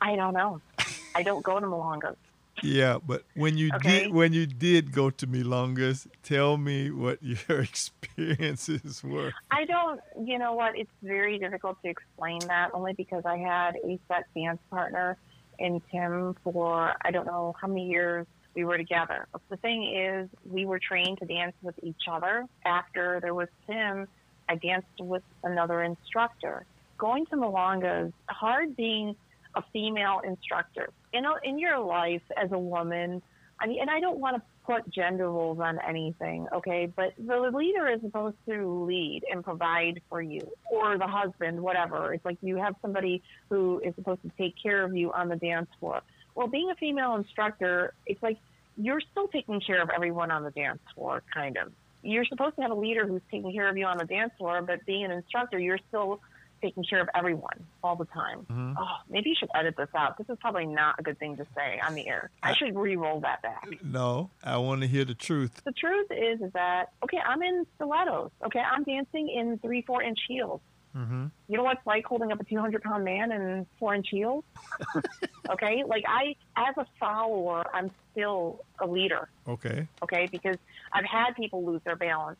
[0.00, 0.60] I don't know.
[1.14, 2.16] I don't go to Milongas.
[2.60, 4.04] Yeah, but when you Okay.
[4.04, 9.32] did when you did go to Milongas, tell me what your experiences were.
[9.50, 10.76] I don't, you know what?
[10.78, 15.16] It's very difficult to explain that only because I had a set dance partner
[15.58, 19.26] in Tim for I don't know how many years we were together.
[19.48, 22.46] The thing is, we were trained to dance with each other.
[22.64, 24.06] After there was Tim,
[24.48, 26.64] I danced with another instructor.
[26.98, 29.16] Going to Milongas, hard being
[29.54, 30.90] a female instructor.
[31.12, 33.22] You know, in your life as a woman,
[33.60, 36.92] I mean, and I don't want to put gender roles on anything, okay?
[36.94, 42.12] But the leader is supposed to lead and provide for you, or the husband, whatever.
[42.14, 45.36] It's like you have somebody who is supposed to take care of you on the
[45.36, 46.00] dance floor.
[46.34, 48.38] Well, being a female instructor, it's like
[48.76, 51.72] you're still taking care of everyone on the dance floor, kind of.
[52.02, 54.62] You're supposed to have a leader who's taking care of you on the dance floor,
[54.62, 56.20] but being an instructor, you're still
[56.62, 58.46] taking care of everyone all the time.
[58.50, 58.74] Mhm.
[58.78, 60.16] Oh, maybe you should edit this out.
[60.16, 62.30] This is probably not a good thing to say on the air.
[62.42, 63.68] I should re-roll that back.
[63.84, 65.60] No, I want to hear the truth.
[65.64, 67.18] The truth is, is that okay?
[67.18, 68.30] I'm in stilettos.
[68.46, 70.60] Okay, I'm dancing in three, four inch heels.
[70.96, 71.26] Mm-hmm.
[71.48, 74.44] You know what it's like holding up a 200 pound man in four inch heels?
[75.50, 79.28] okay, like I, as a follower, I'm still a leader.
[79.48, 79.88] Okay.
[80.02, 80.56] Okay, because
[80.92, 82.38] I've had people lose their balance,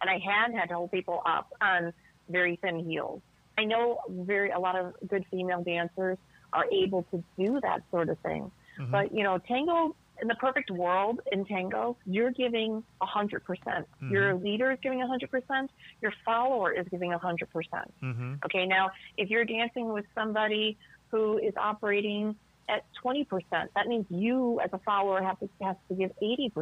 [0.00, 1.92] and I had had to hold people up on
[2.28, 3.22] very thin heels.
[3.58, 6.18] I know very a lot of good female dancers
[6.52, 8.50] are able to do that sort of thing.
[8.78, 8.90] Mhm.
[8.90, 13.86] But you know, tango in the perfect world in tango, you're giving a hundred percent.
[14.00, 15.70] Your leader is giving a hundred percent.
[16.00, 17.92] Your follower is giving a hundred percent.
[18.02, 18.34] Mm-hmm.
[18.44, 20.76] Okay, now if you're dancing with somebody
[21.10, 22.36] who is operating
[22.68, 23.26] at 20%,
[23.74, 26.52] that means you as a follower have to, have to give 80%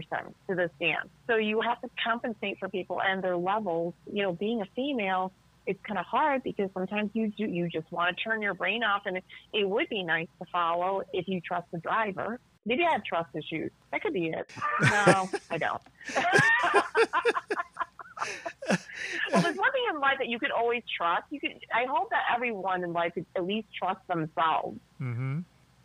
[0.49, 1.09] to this dance.
[1.27, 3.95] So you have to compensate for people and their levels.
[4.11, 5.31] You know, being a female,
[5.66, 8.82] it's kind of hard because sometimes you do, you just want to turn your brain
[8.82, 12.41] off and it, it would be nice to follow if you trust the driver.
[12.66, 13.70] Maybe I have trust issues.
[13.93, 14.51] That could be it.
[14.82, 15.81] No, I don't.
[19.32, 21.24] well, there's one thing in life that you could always trust.
[21.31, 21.53] You could.
[21.74, 24.78] I hope that everyone in life could at least trust themselves.
[25.01, 25.41] Mm-hmm.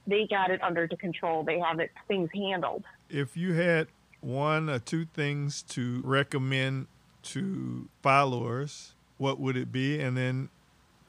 [0.07, 1.43] They got it under to control.
[1.43, 2.83] They have it things handled.
[3.09, 3.87] If you had
[4.19, 6.87] one or two things to recommend
[7.23, 9.99] to followers, what would it be?
[9.99, 10.49] And then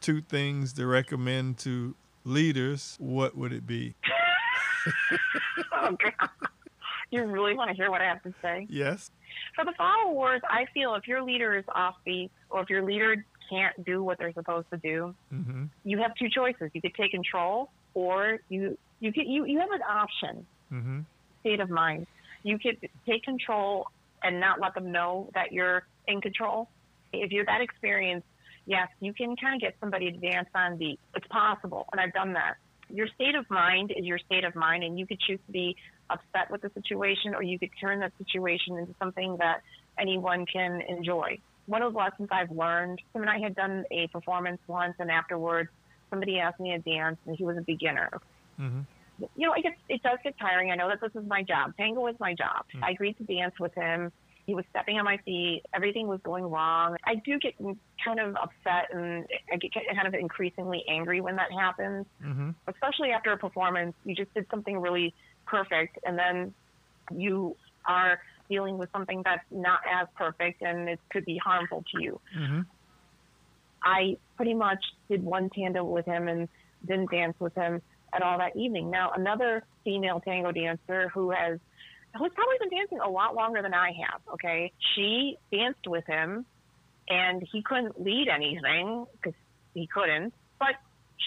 [0.00, 3.94] two things to recommend to leaders, what would it be?
[5.72, 6.28] Oh God.
[7.10, 8.66] You really want to hear what I have to say?
[8.68, 9.10] Yes.
[9.54, 13.84] For the followers, I feel if your leader is offbeat or if your leader can't
[13.84, 15.64] do what they're supposed to do, Mm-hmm.
[15.84, 16.70] you have two choices.
[16.72, 20.46] You could take control, or you you could you you have an option.
[20.72, 21.00] Mm-hmm.
[21.40, 22.06] State of mind.
[22.42, 23.86] You could take control
[24.22, 26.68] and not let them know that you're in control.
[27.12, 28.26] If you're that experienced,
[28.66, 30.98] yes, you can kind of get somebody to dance on the.
[31.14, 32.54] It's possible, and I've done that.
[32.88, 35.76] Your state of mind is your state of mind, and you could choose to be
[36.08, 39.62] upset with the situation, or you could turn that situation into something that
[39.98, 41.38] anyone can enjoy.
[41.66, 43.00] one of the lessons I've learned.
[43.12, 45.68] Tim and I had done a performance once, and afterwards,
[46.10, 48.10] somebody asked me to dance, and he was a beginner.
[48.60, 48.80] Mm-hmm.
[49.34, 50.70] You know, it gets it does get tiring.
[50.70, 51.74] I know that this is my job.
[51.76, 52.66] Tango is my job.
[52.82, 54.12] I agreed to dance with him.
[54.46, 55.62] He was stepping on my feet.
[55.74, 56.96] Everything was going wrong.
[57.04, 61.50] I do get kind of upset and I get kind of increasingly angry when that
[61.52, 62.50] happens, Mm-hmm.
[62.68, 63.94] especially after a performance.
[64.04, 65.14] You just did something really
[65.46, 66.54] perfect, and then
[67.14, 67.56] you
[67.86, 72.20] are dealing with something that's not as perfect and it could be harmful to you.
[72.38, 72.60] Mm-hmm.
[73.82, 76.48] I pretty much did one tanda with him and
[76.86, 77.82] didn't dance with him
[78.12, 78.90] at all that evening.
[78.90, 81.58] Now, another female tango dancer who has
[82.18, 84.72] who's probably been dancing a lot longer than I have, okay?
[84.94, 86.44] She danced with him
[87.08, 89.38] and he couldn't lead anything because
[89.74, 90.74] he couldn't, but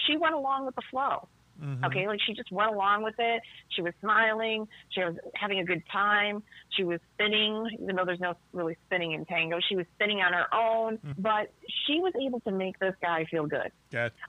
[0.06, 1.28] she went along with the flow.
[1.62, 1.86] Mm-hmm.
[1.86, 3.42] Okay, like she just went along with it.
[3.70, 4.68] She was smiling.
[4.90, 6.42] She was having a good time.
[6.70, 9.60] She was spinning, even though there's no really spinning in tango.
[9.68, 11.52] She was spinning on her own, but
[11.86, 13.72] she was able to make this guy feel good.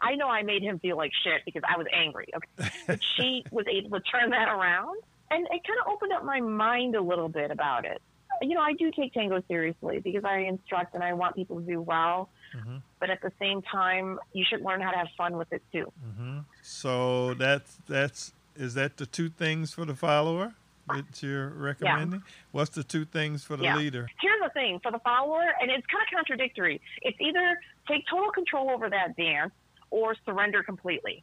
[0.01, 2.29] I know I made him feel like shit because I was angry.
[2.35, 5.01] Okay, but she was able to turn that around,
[5.31, 8.01] and it kind of opened up my mind a little bit about it.
[8.43, 11.67] You know, I do take tango seriously because I instruct and I want people to
[11.67, 12.31] do well.
[12.57, 12.77] Mm-hmm.
[12.99, 15.93] But at the same time, you should learn how to have fun with it too.
[16.07, 16.39] Mm-hmm.
[16.63, 20.55] So that's that's is that the two things for the follower
[20.89, 22.23] that you're recommending?
[22.51, 23.77] What's the two things for the Yeah.
[23.77, 24.09] leader?
[24.21, 26.81] Here's the thing for the follower, and it's kind of contradictory.
[27.03, 29.53] It's either take total control over that dance
[29.91, 31.23] or surrender completely.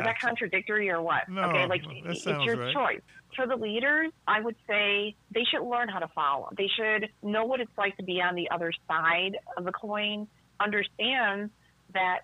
[0.00, 1.28] Is that contradictory or what?
[1.28, 2.74] No, okay, like it's your right.
[2.74, 3.00] choice.
[3.36, 6.50] For the leaders, I would say they should learn how to follow.
[6.56, 10.28] They should know what it's like to be on the other side of the coin,
[10.60, 11.50] understand
[11.92, 12.20] that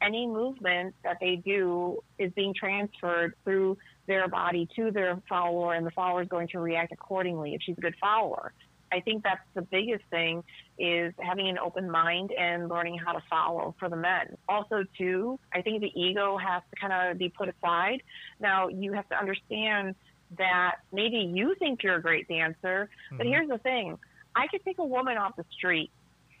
[0.00, 3.76] any movement that they do is being transferred through
[4.06, 7.76] their body to their follower, and the follower is going to react accordingly if she's
[7.78, 8.52] a good follower.
[8.92, 10.42] I think that's the biggest thing
[10.78, 14.36] is having an open mind and learning how to follow for the men.
[14.48, 18.02] Also, too, I think the ego has to kind of be put aside.
[18.40, 19.94] Now, you have to understand
[20.36, 23.30] that maybe you think you're a great dancer, but Mhm.
[23.30, 23.98] here's the thing
[24.34, 25.90] I could take a woman off the street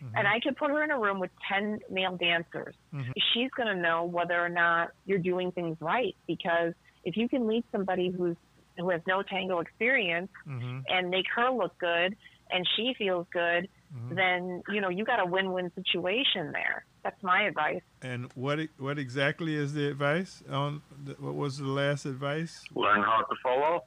[0.02, 0.12] Mhm.
[0.14, 2.76] and I could put her in a room with 10 male dancers.
[2.94, 3.12] Mhm.
[3.32, 7.46] She's going to know whether or not you're doing things right because if you can
[7.46, 8.36] lead somebody who's
[8.76, 10.82] who has no tango experience Mm-hmm.
[10.88, 12.16] and make her look good
[12.50, 14.14] and she feels good, Mhm.
[14.16, 16.84] then you know you got a win-win situation there.
[17.02, 17.82] That's my advice.
[18.02, 20.82] And what what exactly is the advice on?
[21.04, 22.64] The, what was the last advice?
[22.74, 23.84] Learn how to follow.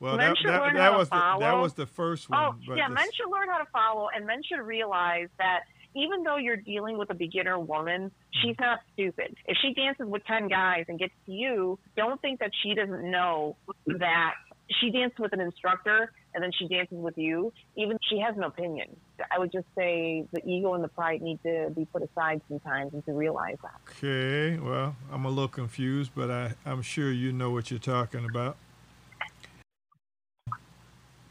[0.00, 2.28] Well, Men that, should that, learn that how to was the, that was the first
[2.28, 2.38] one.
[2.42, 5.60] Oh, but yeah, the men should learn how to follow, and men should realize that
[5.94, 8.10] even though you're dealing with a beginner woman,
[8.42, 9.36] she's not stupid.
[9.46, 13.08] If she dances with 10 guys and gets to you, don't think that she doesn't
[13.08, 13.56] know
[13.86, 14.34] that
[14.80, 17.52] she danced with an instructor and then she dances with you.
[17.76, 18.96] Even she has an opinion.
[19.32, 22.92] I would just say the ego and the pride need to be put aside sometimes
[22.92, 23.80] and to realize that.
[23.90, 28.24] Okay, well, I'm a little confused, but I, I'm sure you know what you're talking
[28.24, 28.56] about.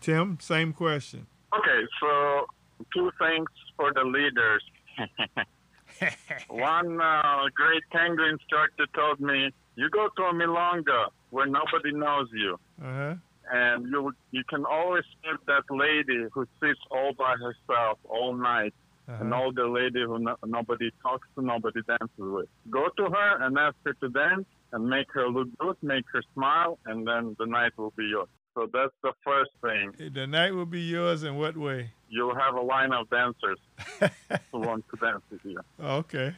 [0.01, 1.27] Tim, same question.
[1.57, 2.45] Okay, so
[2.93, 3.47] two things
[3.77, 4.63] for the leaders.
[6.49, 12.27] One uh, great tango instructor told me, "You go to a milonga where nobody knows
[12.33, 13.15] you, Uh-huh.
[13.51, 18.73] And you you can always meet that lady who sits all by herself all night,
[19.07, 19.41] and Uh-huh.
[19.43, 22.47] all the lady who no, nobody talks to, nobody dances with.
[22.69, 26.23] Go to her and ask her to dance, and make her look good, make her
[26.33, 29.85] smile, and then the night will be yours." So that's the first thing.
[30.13, 31.89] The night will be yours in what way?
[32.07, 33.59] You'll have a line of dancers
[34.51, 35.59] who want to dance with you.
[35.99, 36.33] okay.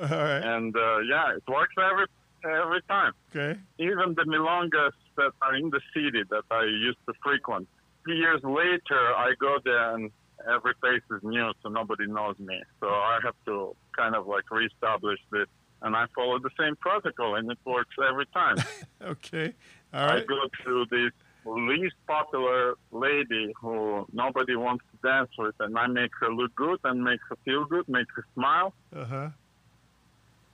[0.00, 0.42] All right.
[0.54, 2.06] and uh, yeah, it works every
[2.44, 3.12] every time.
[3.30, 3.58] Okay.
[3.78, 7.68] Even the milongas that are in the city that I used to frequent.
[8.04, 10.10] Three years later, I go there and
[10.52, 12.60] every face is new, so nobody knows me.
[12.80, 15.46] So I have to kind of like reestablish this,
[15.82, 18.56] and I follow the same protocol, and it works every time.
[19.02, 19.52] Okay.
[19.92, 21.12] All I go to this
[21.44, 26.80] least popular lady who nobody wants to dance with, and I make her look good
[26.84, 28.72] and make her feel good, make her smile.
[28.96, 29.28] Uh-huh.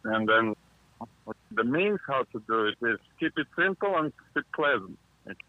[0.04, 0.54] And then
[1.52, 4.98] the means how to do it is keep it simple and keep it pleasant.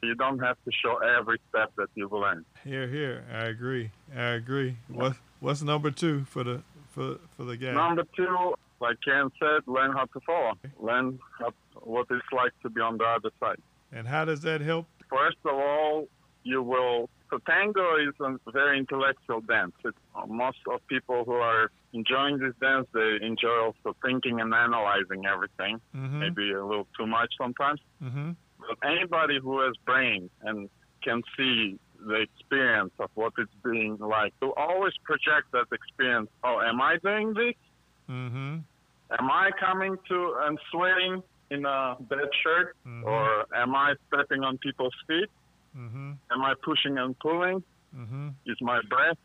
[0.04, 2.46] You don't have to show every step that you've learned.
[2.64, 3.24] Here, here.
[3.32, 3.92] I agree.
[4.16, 4.78] I agree.
[4.90, 7.74] What what's number two for the for for the game?
[7.76, 10.54] Number two, like Ken said, learn how to follow.
[10.80, 13.58] Learn how, what it's like to be on the other side.
[13.92, 14.88] And how does that help?
[15.10, 16.08] First of all,
[16.44, 17.10] you will.
[17.32, 19.72] So tango is a very intellectual dance.
[19.86, 19.98] It's,
[20.28, 25.80] most of people who are enjoying this dance, they enjoy also thinking and analyzing everything.
[25.96, 26.20] Mm-hmm.
[26.20, 27.80] Maybe a little too much sometimes.
[28.04, 28.32] Mm-hmm.
[28.60, 30.70] But anybody who has brain and
[31.02, 34.38] can see the experience of what it's being like.
[34.42, 36.30] To always project that experience.
[36.44, 37.56] Oh, am I doing this?
[38.10, 38.58] Mm-hmm.
[39.20, 43.04] Am I coming to and sweating in a bed shirt, Mhm.
[43.04, 45.30] or am I stepping on people's feet?
[45.78, 46.12] Mm-hmm.
[46.32, 47.64] Am I pushing and pulling?
[47.96, 48.30] Mm-hmm.
[48.46, 49.18] Is my breath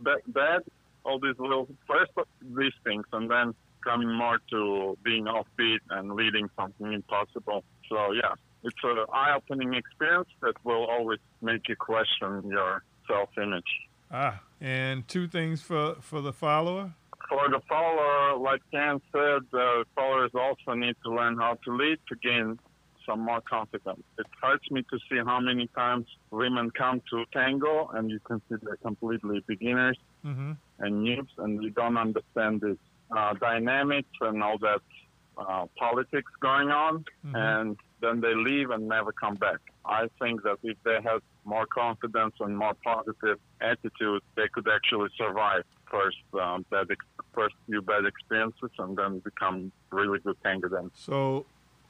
[0.00, 0.62] ba- bad?
[1.04, 2.12] All these little first
[2.56, 7.64] these things, and then coming more to being offbeat and leading something impossible.
[7.88, 13.64] So yeah, it's an eye-opening experience that will always make you question your self-image.
[14.10, 16.92] Ah, and two things for for the follower.
[17.28, 21.98] For the follower, like Dan said, the followers also need to learn how to lead
[22.08, 22.58] to gain
[23.06, 24.04] some more confident.
[24.18, 28.76] It hurts me to see how many times women come to tango and you consider
[28.82, 30.52] completely beginners Mm-hmm.
[30.78, 32.76] and noobs, and you don't understand this
[33.10, 34.80] uh, dynamics and all that
[35.36, 37.34] uh, politics going on, Mhm.
[37.34, 39.58] and then they leave and never come back.
[39.84, 45.10] I think that if they had more confidence and more positive attitude, they could actually
[45.16, 47.04] survive first um, bad ex-
[47.34, 50.92] first few bad experiences and then become really good tango dancers.
[51.10, 51.46] So,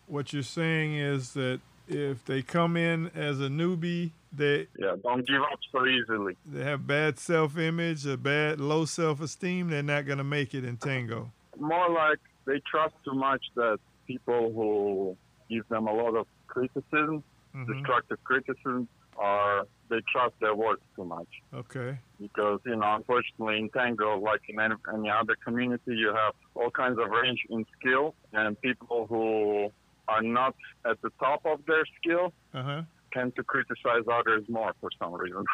[0.07, 5.27] what you're saying is that if they come in as a newbie, they Yeah, don't
[5.27, 6.37] give up so easily.
[6.47, 9.69] they have bad self-image, a bad low self-esteem.
[9.69, 11.31] They're not going to make it in tango.
[11.59, 15.17] more like they trust too much that people who
[15.55, 17.23] give them a lot of criticism,
[17.55, 17.67] Mhm.
[17.67, 18.89] destructive criticism,
[19.19, 21.29] are they trust their words too much.
[21.53, 21.99] Okay.
[22.19, 26.71] Because you know, unfortunately, in tango, like in any, any other community, you have all
[26.71, 29.71] kinds of range in skill, and people who
[30.09, 30.55] are not
[30.85, 32.83] at the top of their skill Uh huh.
[33.13, 35.45] tend to criticize others more for some reason.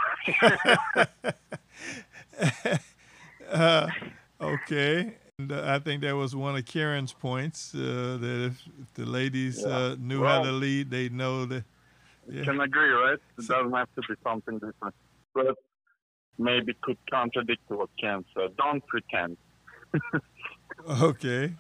[3.51, 3.89] uh,
[4.41, 5.15] okay.
[5.39, 9.07] And, uh, I think that was one of Karen's points uh, that if, if the
[9.07, 9.77] ladies Yeah.
[9.77, 11.65] uh, knew how to lead, they know that.
[12.31, 12.45] Yeah.
[12.45, 13.19] can agree, right?
[13.39, 14.95] It doesn't have to be something different.
[15.35, 15.57] But
[16.39, 18.57] maybe could contradict what Ken said.
[18.57, 19.37] Don't pretend.
[20.89, 21.55] Okay.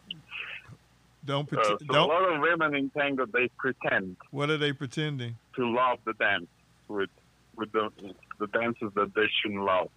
[1.24, 1.78] Don't Uh, pretend.
[1.80, 2.08] so a don't.
[2.08, 5.36] lot of women in tango they pretend What are they pretending?
[5.56, 6.46] to love the dance
[6.88, 7.10] with
[7.56, 7.90] with the
[8.38, 9.88] the dances that they shouldn't love.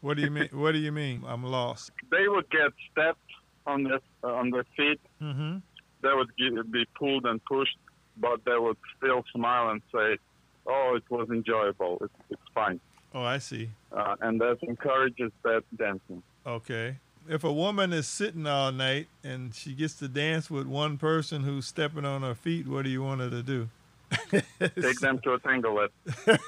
[0.00, 0.48] What do you mean?
[0.52, 1.24] what do you mean?
[1.26, 1.90] I'm lost.
[2.10, 3.30] They would get stepped
[3.66, 5.00] on their uh, on their feet.
[5.20, 5.58] Mm-hmm.
[6.02, 7.76] They would get, be pulled and pushed,
[8.16, 10.18] but they would still smile and say,
[10.66, 11.98] "Oh, it was enjoyable.
[12.00, 12.78] It's, it's fine."
[13.12, 13.70] Oh, I see.
[13.90, 16.22] Uh, and that encourages that dancing.
[16.46, 16.98] Okay.
[17.28, 21.42] If a woman is sitting all night and she gets to dance with one person
[21.42, 23.68] who's stepping on her feet, what do you want her to do?
[24.60, 26.38] Take them to a tango lesson.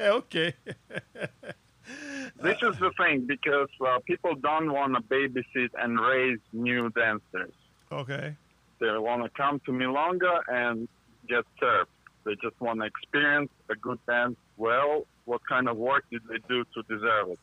[0.00, 0.54] okay.
[2.42, 7.52] This is the thing because uh, people don't want to babysit and raise new dancers.
[7.92, 8.34] Okay.
[8.80, 10.88] They want to come to Milonga and
[11.28, 11.90] get served.
[12.24, 14.36] They just want to experience a good dance.
[14.56, 17.38] Well, what kind of work did they do to deserve it?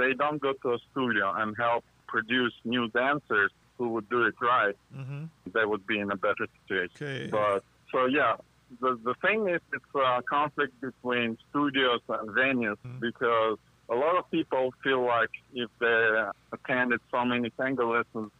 [0.00, 4.34] They don't go to a studio and help produce new dancers who would do it
[4.40, 4.76] right.
[4.96, 5.24] Mm-hmm.
[5.56, 6.96] They would be in a better situation.
[7.00, 7.28] Okay.
[7.30, 7.62] But
[7.92, 8.34] so yeah,
[8.80, 13.00] the the thing is, it's a conflict between studios and venues Mhm.
[13.08, 13.56] because
[13.88, 15.32] a lot of people feel like
[15.64, 16.00] if they
[16.56, 18.30] attended so many tango lessons,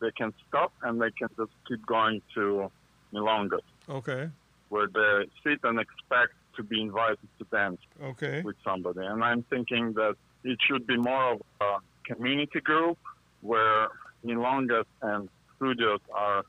[0.00, 2.70] they can stop and they can just keep going to
[3.12, 4.30] Milonga, Okay.
[4.72, 5.14] where they
[5.44, 7.80] sit and expect to be invited to dance
[8.12, 8.36] Okay.
[8.42, 9.00] with somebody.
[9.10, 10.14] And I'm thinking that
[10.44, 12.98] it should be more of a community group
[13.42, 13.88] where
[14.24, 16.44] Milongas and studios are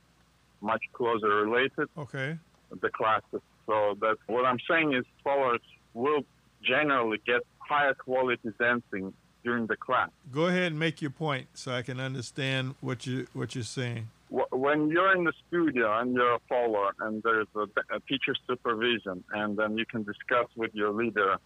[0.62, 2.38] much closer related Okay.
[2.82, 3.42] the classes.
[3.66, 5.62] So that what I'm saying is followers
[5.94, 6.22] will
[6.64, 9.14] generally get higher quality dancing
[9.44, 10.10] during the class.
[10.32, 14.08] Go ahead and make your point so I can understand what you what you're saying.
[14.30, 17.64] When you're in the studio and you're a follower and there's a,
[17.96, 21.38] a teacher supervision and then you can discuss with your leader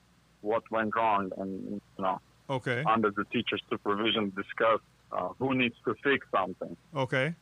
[0.41, 2.19] what went wrong and you know
[2.49, 2.83] Okay.
[2.85, 4.79] under the teacher supervision discuss
[5.11, 6.75] uh, who needs to fix something.
[6.95, 7.33] Okay.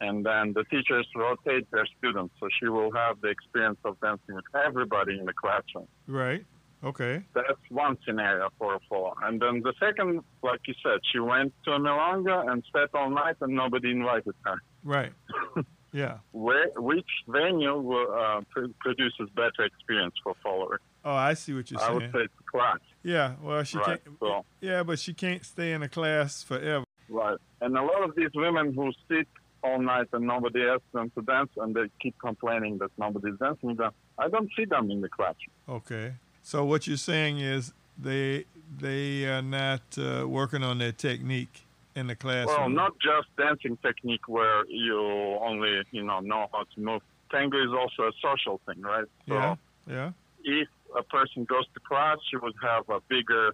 [0.00, 4.34] And then the teachers rotate their students, so she will have the experience of dancing
[4.34, 5.86] with everybody in the classroom.
[6.06, 6.44] Right.
[6.84, 7.22] Okay.
[7.34, 9.14] That's one scenario for a fall.
[9.22, 13.10] And then the second, like you said, she went to a milonga and sat all
[13.10, 14.60] night and nobody invited her.
[14.84, 15.12] Right.
[15.94, 16.20] Yeah.
[16.32, 20.80] Where, which venue will, uh, pr- produces better experience for followers?
[21.04, 21.94] Oh, I see what you're I saying.
[22.00, 22.78] would say it's class.
[23.02, 23.34] Yeah.
[23.42, 23.86] Well, she right.
[24.04, 24.18] can't.
[24.20, 26.84] So, Yeah, but she can't stay in a class forever.
[27.08, 27.38] right.
[27.60, 29.26] And a lot of these women who sit
[29.62, 33.70] all night and nobody asks them to dance and they keep complaining that nobody's dancing
[33.70, 35.54] with them, I don't see them in the classroom.
[35.68, 36.14] Okay.
[36.42, 38.44] So what you're saying is they
[38.80, 41.62] they are not uh, working on their technique
[41.94, 42.58] in the classroom.
[42.58, 44.98] Well, not just dancing technique where you
[45.40, 47.02] only, you know, know how to move.
[47.30, 49.04] Tango is also a social thing, right?
[49.28, 49.54] So Yeah.
[49.86, 50.10] Yeah.
[50.42, 53.52] if a person goes to class, she would have a bigger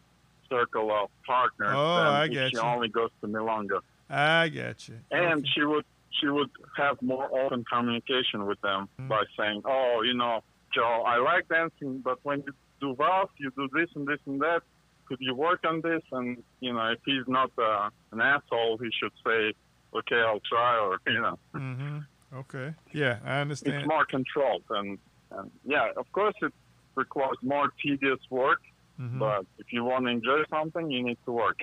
[0.48, 2.62] circle of partners Oh, I get she you.
[2.62, 3.80] only goes to Milonga.
[4.08, 4.96] I get you.
[5.10, 5.48] And Okay.
[5.54, 5.84] she would
[6.20, 9.08] she would have more open communication with them Mm.
[9.08, 10.42] by saying, "Oh, you know,
[10.74, 14.40] Joe, I like dancing, but when you do vals, you do this and this and
[14.40, 14.62] that.
[15.06, 18.88] Could you work on this?" And you know, if he's not uh, an asshole, he
[18.98, 19.52] should say,
[19.94, 21.98] "Okay, I'll try," or you know, Mm-hmm.
[22.34, 22.74] Okay.
[22.92, 23.76] Yeah, I understand.
[23.76, 24.64] it's more controlled.
[24.70, 24.98] And,
[25.30, 26.52] and yeah, of course, it
[26.98, 28.60] requires more tedious work.
[29.00, 29.18] Mhm.
[29.18, 31.58] But if you want to enjoy something, you need to work.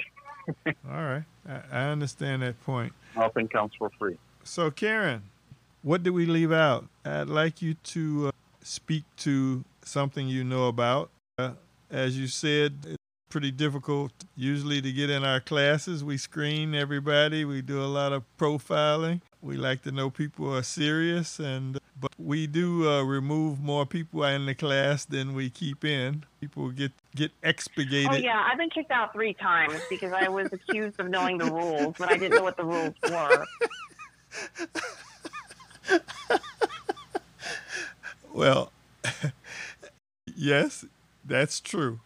[0.67, 1.23] All right.
[1.47, 2.93] I, I understand that point.
[3.15, 4.17] Nothing comes for free.
[4.43, 5.23] So, Karen,
[5.81, 6.85] what did we leave out?
[7.03, 8.31] I'd like you to uh,
[8.61, 11.09] speak to something you know about.
[11.37, 11.51] Uh,
[11.89, 12.97] as you said, it's
[13.29, 16.03] pretty difficult usually to get in our classes.
[16.03, 19.21] We screen everybody, we do a lot of profiling.
[19.41, 24.23] We like to know people are serious, and but we do uh, remove more people
[24.25, 26.25] in the class than we keep in.
[26.41, 28.11] People get get expurgated.
[28.11, 31.45] Oh yeah, I've been kicked out three times because I was accused of knowing the
[31.45, 33.45] rules, but I didn't know what the rules were.
[38.35, 38.73] Well,
[40.35, 40.83] yes,
[41.23, 42.01] that's true.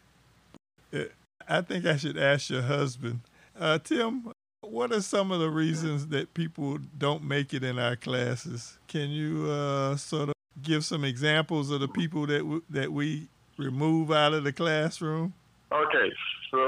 [0.93, 1.05] Uh,
[1.47, 3.21] I think I should ask your husband.
[3.59, 4.31] Uh, Tim,
[4.71, 8.77] what are some of the reasons that people don't make it in our classes?
[8.87, 13.27] Can you uh, sort of give some examples of the people that w- that we
[13.57, 15.33] remove out of the classroom?
[15.71, 16.11] Okay,
[16.51, 16.59] so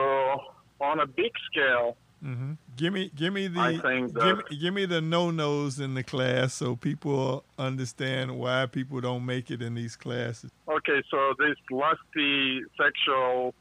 [0.79, 5.01] on a big scale, hmm Give me, give me the, give, me, give me the
[5.01, 9.95] no nos in the class so people understand why people don't make it in these
[9.95, 10.49] classes.
[10.67, 13.53] Okay, so this lusty sexual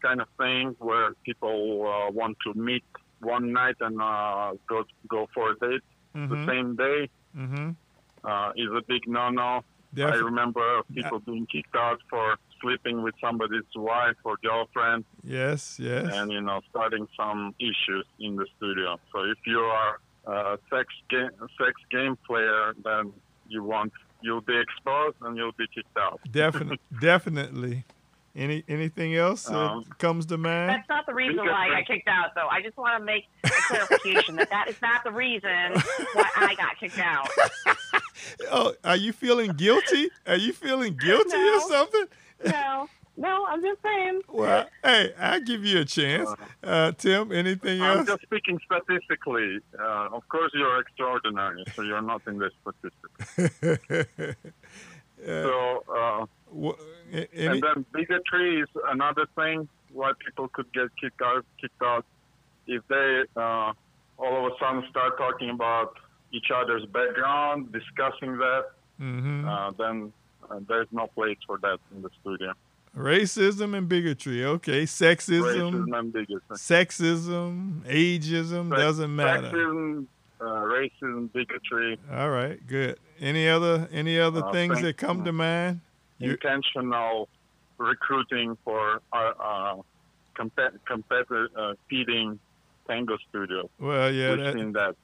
[0.00, 2.84] kind of thing where people uh, want to meet
[3.20, 5.82] one night and uh, go go for a date
[6.14, 6.46] the Mhm.
[6.46, 7.70] same day Mm-hmm.
[8.24, 9.62] uh, is a big no-no.
[9.96, 16.06] I remember people being kicked out for sleeping with somebody's wife or girlfriend, Yes, yes.
[16.12, 18.98] and you know, starting some issues in the studio.
[19.12, 21.30] So if you are a sex game
[21.60, 23.12] sex game player, then
[23.48, 26.20] you want you'll be exposed and you'll be kicked out.
[26.30, 27.84] Definitely, definitely.
[28.38, 30.70] Any anything else that Um, comes to mind?
[30.70, 32.46] That's not the reason why I got kicked out, though.
[32.48, 35.72] I just want to make a clarification that that is not the reason
[36.14, 37.28] why I got kicked out.
[38.50, 40.10] Oh, are you feeling guilty?
[40.26, 42.06] Are you feeling guilty or something?
[42.44, 44.22] No, no, I'm just saying.
[44.28, 46.28] Well, hey, I'll give you a chance.
[46.62, 48.00] Uh, Tim, anything else?
[48.00, 49.60] I'm just speaking statistically.
[49.78, 54.36] Uh, of course, you're extraordinary, so you're not in this statistic.
[55.26, 61.44] So, uh, Wha- and then bigotry is another thing why people could get kicked out.
[61.60, 62.04] Kicked out
[62.66, 63.72] if they uh,
[64.18, 65.94] all of a sudden start talking about
[66.32, 68.64] each other's background, discussing that.
[69.00, 69.46] Mhm.
[69.46, 70.12] Uh, then
[70.50, 72.52] uh, there's no place for that in the studio.
[72.96, 74.44] Racism and bigotry.
[74.44, 75.42] Okay, sexism,
[75.72, 76.40] Racism and bigotry.
[76.56, 79.50] sexism, ageism Sex- doesn't matter.
[79.50, 80.06] Sexism,
[80.40, 82.98] uh, racism, bigotry, All right, good.
[83.20, 85.80] Any other any other Uh, things thank- that come to mind?
[86.20, 87.28] Intentional
[87.78, 89.76] recruiting for uh, uh,
[90.36, 92.38] compet- competitor uh, competing
[92.88, 93.70] tango studio.
[93.78, 94.96] Well, yeah, We've that, seen that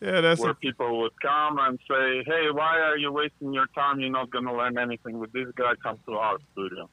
[0.00, 3.66] yeah, that's where a, people would come and say, "Hey, why are you wasting your
[3.74, 4.00] time?
[4.00, 5.72] You're not going to learn anything with this guy.
[5.82, 6.88] Come to our studio."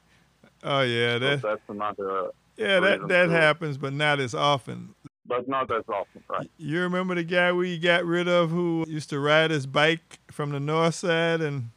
[0.62, 4.94] oh yeah, So that that's another, yeah that that happens, but not as often.
[5.26, 6.50] but not as often, right?
[6.56, 10.50] You remember the guy we got rid of who used to ride his bike from
[10.52, 11.70] the north side and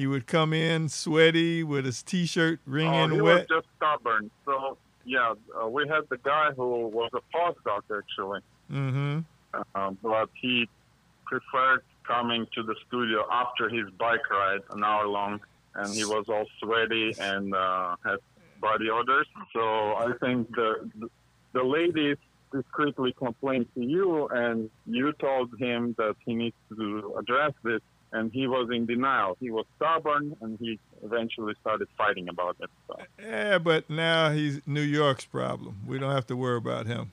[0.00, 3.40] he would come in sweaty with his t-shirt Oh, wringing he wet.
[3.40, 4.30] was just stubborn.
[4.46, 8.40] So yeah, uh, we had the guy who was a postdoc actually.
[8.72, 9.18] Mm-hmm.
[9.74, 10.68] uh, but he
[11.26, 15.40] preferred coming to the studio after his bike ride, an hour long,
[15.74, 18.18] and he was all sweaty and uh, had
[18.60, 19.26] body odors.
[19.52, 20.70] So I think the
[21.52, 22.16] the ladies
[22.52, 27.80] discreetly complained to you, and you told him that he needs to address this,
[28.12, 29.36] and he was in denial.
[29.40, 32.70] He was stubborn, and he eventually started fighting about it.
[32.86, 32.96] So.
[33.24, 35.80] Yeah, but now he's New York's problem.
[35.86, 37.12] We don't have to worry about him.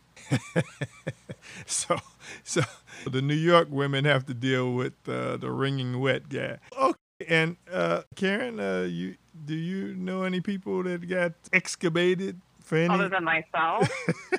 [1.66, 1.98] so,
[2.44, 2.62] so
[3.06, 6.58] the New York women have to deal with uh, the wringing wet guy.
[6.78, 6.96] Okay,
[7.28, 9.16] and uh, Karen, uh, you
[9.46, 12.94] do you know any people that got excavated for any?
[12.94, 13.90] Other than myself,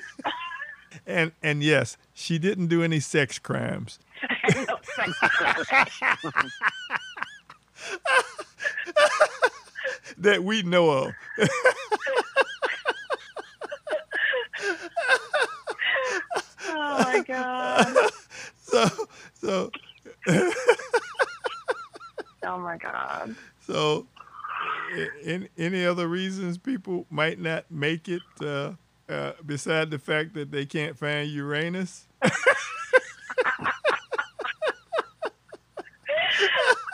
[1.07, 3.99] and and yes, she didn't do any sex crimes.
[4.55, 4.78] No, sex-
[10.17, 11.13] that we know of.
[16.67, 17.95] oh my god,
[18.61, 18.87] So,
[19.33, 19.71] so,
[20.27, 20.53] oh
[22.59, 23.35] my god.
[23.65, 24.05] so,
[25.57, 28.73] any other reasons people might not make it uh,
[29.07, 32.07] uh, beside the fact that they can't find Uranus?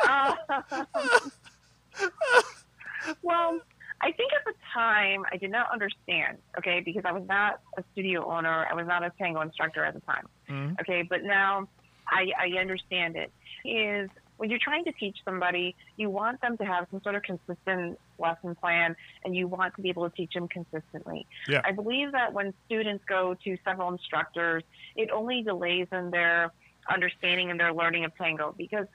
[0.08, 0.34] Uh,
[3.24, 3.60] well,
[4.02, 7.84] I think at the time I did not understand, okay, because I was not a
[7.94, 10.80] studio owner, I was not a tango instructor at the time, Mhm.
[10.82, 11.68] okay, but now
[12.08, 13.32] I, I understand it.
[13.64, 17.24] Is when you're trying to teach somebody, you want them to have some sort of
[17.24, 21.26] consistent lesson plan and you want to be able to teach them consistently.
[21.48, 21.62] Yeah.
[21.64, 24.64] I believe that when students go to several instructors,
[24.96, 26.52] it only delays in their
[26.90, 28.86] understanding and their learning of tango because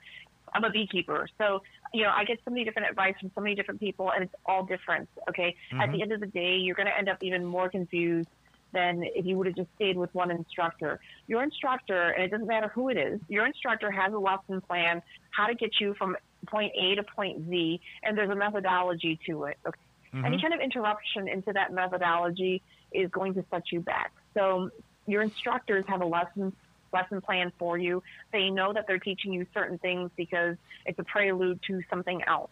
[0.53, 1.27] I'm a beekeeper.
[1.37, 1.61] So,
[1.93, 4.35] you know, I get so many different advice from so many different people and it's
[4.45, 5.09] all different.
[5.29, 5.55] Okay.
[5.71, 6.01] At the mm-hmm.
[6.01, 8.29] end of the day, you're going to end up even more confused
[8.73, 10.99] than if you would have just stayed with one instructor.
[11.27, 15.01] Your instructor, and it doesn't matter who it is, your instructor has a lesson plan,
[15.31, 16.15] how to get you from
[16.47, 19.57] point A to point Z, and there's a methodology to it.
[19.67, 19.79] Okay.
[20.13, 20.25] Mm-hmm.
[20.25, 22.61] Any kind of interruption into that methodology
[22.91, 24.11] is going to set you back.
[24.33, 24.69] So
[25.07, 26.53] your instructors have a lesson
[26.93, 28.03] lesson plan for you.
[28.31, 32.51] They know that they're teaching you certain things because it's a prelude to something else.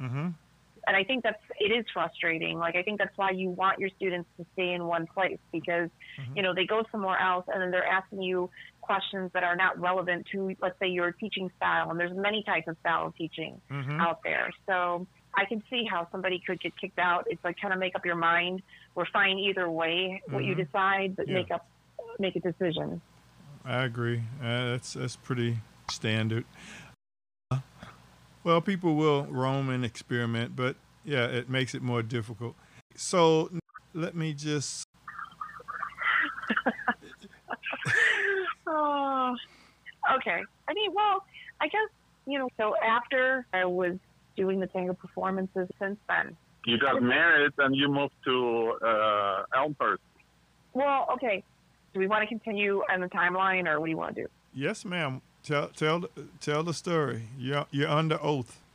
[0.00, 0.28] Mm-hmm.
[0.86, 2.58] And I think that's it is frustrating.
[2.58, 5.90] Like I think that's why you want your students to stay in one place because
[6.34, 8.48] you know they go somewhere else and then they're asking you
[8.80, 11.90] questions that are not relevant to let's say your teaching style.
[11.90, 14.00] And there's many types of style of teaching Mhm.
[14.00, 14.50] out there.
[14.66, 15.06] So
[15.36, 17.26] I can see how somebody could get kicked out.
[17.28, 18.62] It's like kind of make up your mind.
[18.94, 20.64] We're fine either way what you Mhm.
[20.64, 21.34] decide, but Yeah.
[21.34, 21.66] make up
[22.18, 23.02] make a decision.
[23.68, 24.22] I agree.
[24.42, 25.58] Uh, that's that's pretty
[25.90, 26.46] standard.
[27.50, 27.58] Uh,
[28.42, 32.56] Well, people will roam and experiment, but yeah, it makes it more difficult.
[32.96, 33.50] So
[33.92, 34.84] let me just.
[38.70, 39.34] Oh,
[40.16, 40.42] okay.
[40.68, 41.22] I mean, well,
[41.60, 41.88] I guess
[42.26, 42.48] you know.
[42.60, 43.96] So after I was
[44.36, 46.36] doing the tango performances, since then.
[46.66, 50.02] You got married and you moved to uh, Elmhurst.
[50.74, 51.42] Well, okay.
[51.98, 54.28] Do we want to continue on the timeline, or what do you want to do?
[54.54, 55.20] Yes, ma'am.
[55.42, 56.04] Tell tell
[56.40, 57.22] tell the story.
[57.36, 58.60] You're you're under oath.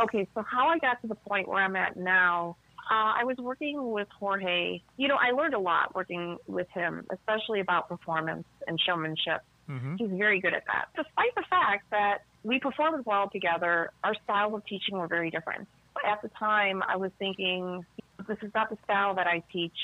[0.00, 2.56] Okay, so how I got to the point where I'm at now,
[2.90, 4.80] uh, I was working with Jorge.
[4.96, 9.42] You know, I learned a lot working with him, especially about performance and showmanship.
[9.70, 9.94] Mm-hmm.
[9.96, 10.86] He's very good at that.
[10.96, 15.68] Despite the fact that we performed well together, our styles of teaching were very different.
[16.04, 17.86] At the time, I was thinking,
[18.26, 19.76] this is not the style that I teach.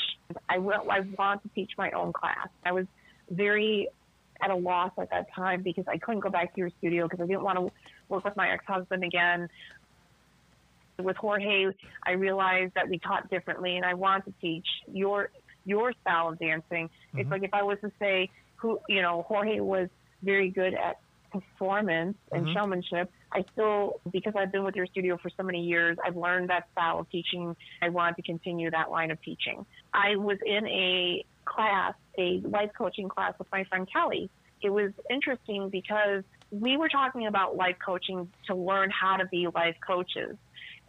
[0.49, 2.49] I, will, I want to teach my own class.
[2.65, 2.87] I was
[3.31, 3.89] very
[4.43, 7.23] at a loss at that time because I couldn't go back to your studio because
[7.23, 7.73] I didn't want to
[8.09, 9.49] work with my ex-husband again.
[10.99, 11.67] With Jorge,
[12.07, 15.31] I realized that we taught differently, and I want to teach your
[15.65, 16.91] your style of dancing.
[17.13, 17.33] It's mm-hmm.
[17.33, 19.89] like if I was to say who you know Jorge was
[20.23, 20.99] very good at
[21.31, 22.53] performance and Mhm.
[22.53, 23.11] showmanship.
[23.33, 26.71] I still because I've been with your studio for so many years, I've learned that
[26.73, 27.57] style of teaching.
[27.81, 29.65] I want to continue that line of teaching.
[29.95, 34.31] I was in a class, a life coaching class with my friend Kelly.
[34.63, 39.47] It was interesting because we were talking about life coaching to learn how to be
[39.49, 40.37] life coaches.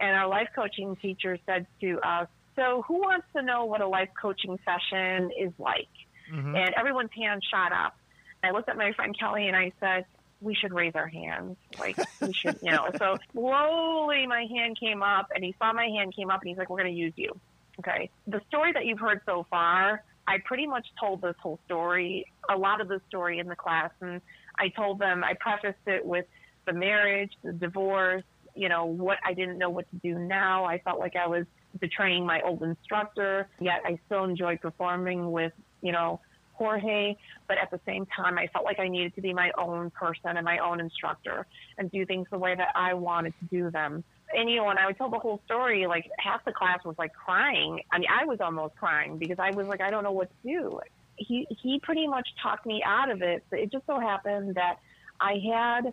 [0.00, 3.88] And our life coaching teacher said to us, So, who wants to know what a
[3.88, 5.88] life coaching session is like?
[6.30, 6.54] Mm-hmm.
[6.54, 7.96] And everyone's hand shot up.
[8.42, 10.04] I looked at my friend Kelly and I said,
[10.42, 11.56] we should raise our hands.
[11.78, 12.88] Like, we should, you know.
[12.98, 16.58] So slowly my hand came up and he saw my hand came up and he's
[16.58, 17.38] like, we're going to use you.
[17.78, 18.10] Okay.
[18.26, 22.56] The story that you've heard so far, I pretty much told this whole story, a
[22.56, 23.90] lot of the story in the class.
[24.00, 24.20] And
[24.58, 26.26] I told them, I prefaced it with
[26.66, 28.24] the marriage, the divorce,
[28.54, 30.64] you know, what I didn't know what to do now.
[30.64, 31.46] I felt like I was
[31.80, 36.20] betraying my old instructor, yet I still enjoyed performing with, you know,
[36.52, 37.16] Jorge,
[37.48, 40.36] but at the same time, I felt like I needed to be my own person
[40.36, 41.46] and my own instructor
[41.78, 44.04] and do things the way that I wanted to do them.
[44.34, 46.96] And, you know, when I would tell the whole story, like half the class was
[46.98, 47.80] like crying.
[47.90, 50.48] I mean, I was almost crying because I was like, I don't know what to
[50.48, 50.80] do.
[51.16, 53.44] He, he pretty much talked me out of it.
[53.50, 54.78] But it just so happened that
[55.20, 55.92] I had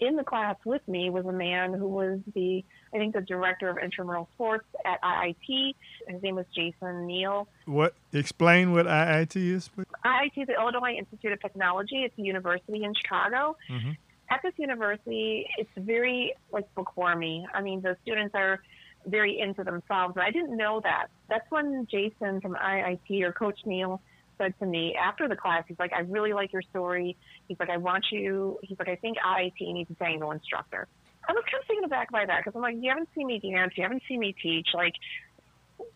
[0.00, 2.64] in the class with me was a man who was the,
[2.94, 5.74] I think, the director of intramural sports at IIT.
[6.06, 7.48] His name was Jason Neal.
[7.66, 7.94] What?
[8.12, 9.86] Explain what IIT is, please.
[10.04, 12.04] IIT is the Illinois Institute of Technology.
[12.04, 13.56] It's a university in Chicago.
[13.68, 13.92] Mm-hmm.
[14.30, 17.46] At this university, it's very like bookwormy.
[17.52, 18.60] I mean, the students are
[19.06, 20.14] very into themselves.
[20.16, 21.08] And I didn't know that.
[21.28, 24.00] That's when Jason from IIT or Coach Neal
[24.38, 27.16] said to me after the class, he's like, I really like your story.
[27.48, 28.58] He's like, I want you.
[28.62, 30.88] He's like, I think IIT needs a tango instructor.
[31.28, 33.38] I was kind of taken aback by that because I'm like, you haven't seen me
[33.38, 34.68] dance, you haven't seen me teach.
[34.74, 34.94] Like,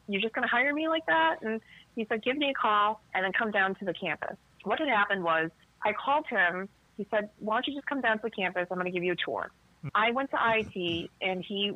[0.09, 1.37] you're just going to hire me like that?
[1.43, 1.61] And
[1.95, 4.37] he said, give me a call and then come down to the campus.
[4.65, 5.51] What had happened was
[5.85, 6.69] I called him.
[6.97, 8.67] He said, why don't you just come down to the campus?
[8.71, 9.51] I'm going to give you a tour.
[9.95, 11.73] I went to IIT and he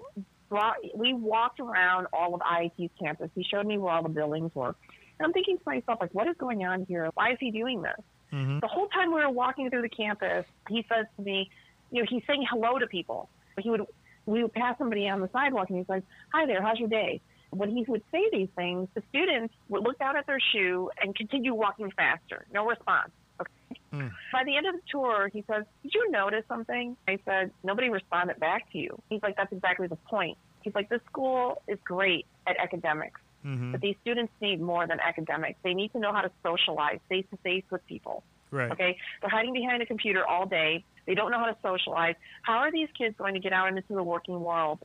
[0.49, 3.31] brought, we walked around all of IIT's campus.
[3.35, 4.75] He showed me where all the buildings were.
[5.19, 7.11] And I'm thinking to myself, like, what is going on here?
[7.15, 8.01] Why is he doing this?
[8.33, 8.59] Mm-hmm.
[8.61, 11.51] The whole time we were walking through the campus, he says to me,
[11.91, 13.29] you know, he's saying hello to people.
[13.63, 13.83] He would,
[14.27, 17.21] we would pass somebody on the sidewalk and he's like, hi there, how's your day?
[17.51, 21.15] When he would say these things, the students would look down at their shoe and
[21.15, 22.47] continue walking faster.
[22.53, 23.11] No response.
[23.41, 23.81] Okay.
[23.93, 24.11] Mm.
[24.33, 26.97] By the end of the tour, he says, Did you notice something?
[27.07, 28.99] I said, Nobody responded back to you.
[29.11, 30.39] He's like, That's exactly the point.
[30.63, 33.73] He's like, This school is great at academics, Mm-hmm.
[33.73, 35.59] but these students need more than academics.
[35.65, 38.23] They need to know how to socialize face to face with people.
[38.53, 38.71] Right.
[38.71, 38.97] Okay?
[39.21, 40.85] They're hiding behind a computer all day.
[41.07, 42.15] They don't know how to socialize.
[42.43, 44.79] How are these kids going to get out into the working world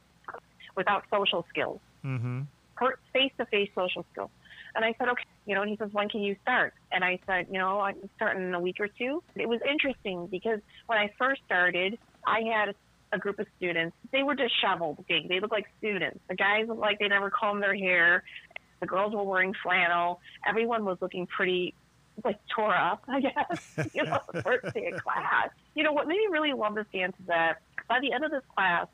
[0.75, 1.79] without social skills?
[3.13, 4.29] Face to face social skills.
[4.75, 6.73] And I said, okay, you know, and he says, when can you start?
[6.91, 9.23] And I said, you know, I can start in a week or two.
[9.35, 12.75] It was interesting because when I first started, I had
[13.11, 13.95] a group of students.
[14.11, 14.99] They were disheveled.
[14.99, 15.25] Okay?
[15.27, 16.19] They looked like students.
[16.27, 18.23] The guys looked like they never combed their hair.
[18.79, 20.19] The girls were wearing flannel.
[20.47, 21.73] Everyone was looking pretty
[22.23, 25.49] like tore up, I guess, you know, the first day of class.
[25.75, 28.31] You know, what made me really love this dance is that by the end of
[28.31, 28.87] this class,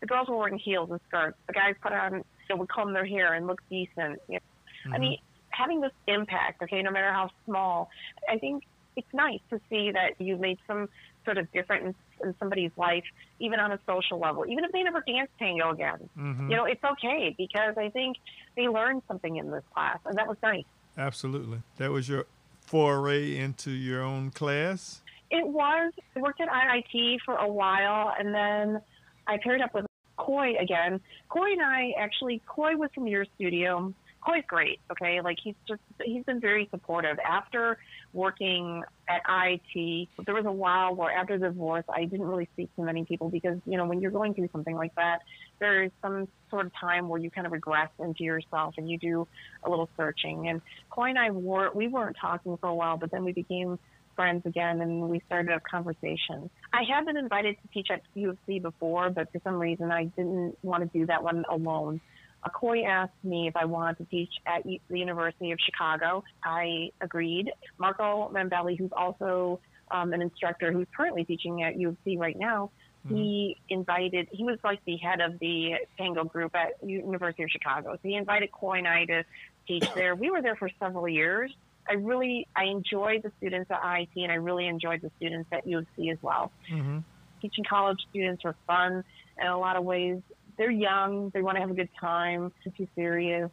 [0.00, 1.36] the girls were wearing heels and skirts.
[1.46, 4.20] The guys put on, you know, would comb their hair and look decent.
[4.28, 4.38] You
[4.86, 4.94] know?
[4.94, 5.18] I mean,
[5.50, 7.90] having this impact, okay, no matter how small,
[8.30, 8.64] I think
[8.96, 10.88] it's nice to see that you've made some
[11.24, 13.04] sort of difference in somebody's life,
[13.40, 16.08] even on a social level, even if they never dance tango again.
[16.18, 16.50] Mm-hmm.
[16.50, 18.16] You know, it's okay because I think
[18.56, 20.64] they learned something in this class, and that was nice.
[20.96, 21.58] Absolutely.
[21.76, 22.26] That was your
[22.66, 25.02] foray into your own class.
[25.30, 25.92] It was.
[26.14, 28.80] I worked at IIT for a while, and then
[29.26, 29.86] I paired up with
[30.16, 31.00] Coy again.
[31.28, 33.92] Coy and I actually, Coy was from your studio.
[34.26, 35.20] Coy's great, okay?
[35.20, 37.16] Like he's just he's been very supportive.
[37.24, 37.78] After
[38.12, 42.74] working at IT, there was a while where after the divorce, I didn't really speak
[42.74, 45.20] to many people because you know when you're going through something like that,
[45.60, 48.98] there is some sort of time where you kind of regress into yourself and you
[48.98, 49.28] do
[49.62, 50.48] a little searching.
[50.48, 53.78] And Coy and I were we weren't talking for a while, but then we became
[54.16, 56.50] friends again and we started a conversation.
[56.72, 59.92] I had been invited to teach at U of C before, but for some reason
[59.92, 62.00] I didn't want to do that one alone.
[62.46, 66.24] Uh, asked me if I wanted to teach at the University of Chicago.
[66.44, 67.52] I agreed.
[67.78, 69.60] Marco Mambelli, who's also
[69.90, 72.70] um, an instructor who's currently teaching at U of C right now,
[73.08, 77.92] he invited, he was like the head of the tango group at University of Chicago.
[77.94, 79.24] So he invited Coy and I to
[79.68, 80.14] teach there.
[80.14, 81.54] We were there for several years.
[81.88, 85.66] I really, I enjoyed the students at IIT and I really enjoyed the students at
[85.66, 86.98] U of C as well Mm-hmm.
[87.40, 89.04] teaching college students are fun
[89.40, 90.20] in a lot of ways.
[90.56, 93.50] They're young, they want to have a good time, too serious.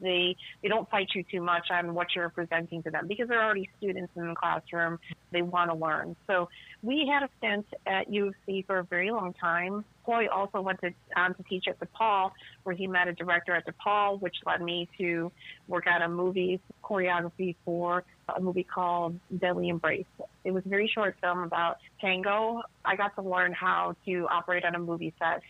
[0.00, 3.42] They they don't fight you too much on what you're presenting to them because they're
[3.42, 4.98] already students in the classroom.
[5.30, 6.16] They want to learn.
[6.26, 6.48] So
[6.82, 9.84] we had a stint at U of C for a very long time.
[10.04, 12.32] Coy also went to, on to teach at DePaul,
[12.64, 15.30] where he met a director at DePaul, which led me to
[15.68, 18.04] work on a movie choreography for
[18.34, 20.06] a movie called Deadly Embrace.
[20.44, 22.62] It was a very short film about tango.
[22.84, 25.42] I got to learn how to operate on a movie set.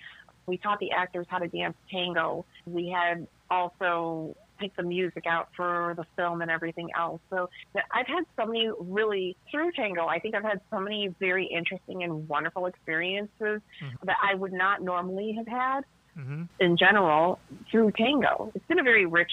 [0.48, 2.44] We taught the actors how to dance tango.
[2.66, 7.20] We had also picked the music out for the film and everything else.
[7.30, 7.48] So
[7.92, 10.06] I've had so many really through tango.
[10.06, 13.60] I think I've had so many very interesting and wonderful experiences
[14.02, 15.84] that I would not normally have had
[16.18, 16.44] Mm-hmm.
[16.58, 17.38] in general
[17.70, 18.50] through tango.
[18.52, 19.30] It's been a very rich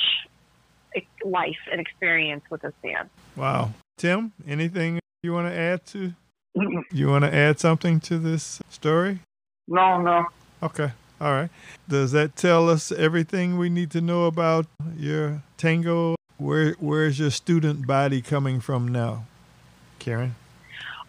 [1.24, 3.10] life and experience with this band.
[3.36, 3.72] Wow.
[3.98, 6.14] Tim, anything you want to add to?
[6.92, 9.20] You want to add something to this story?
[9.68, 10.26] No, no.
[10.62, 10.92] Okay.
[11.22, 11.50] All right.
[11.88, 14.66] Does that tell us everything we need to know about
[14.98, 16.16] your tango?
[16.38, 19.26] Where Where's your student body coming from now,
[20.00, 20.36] Karen?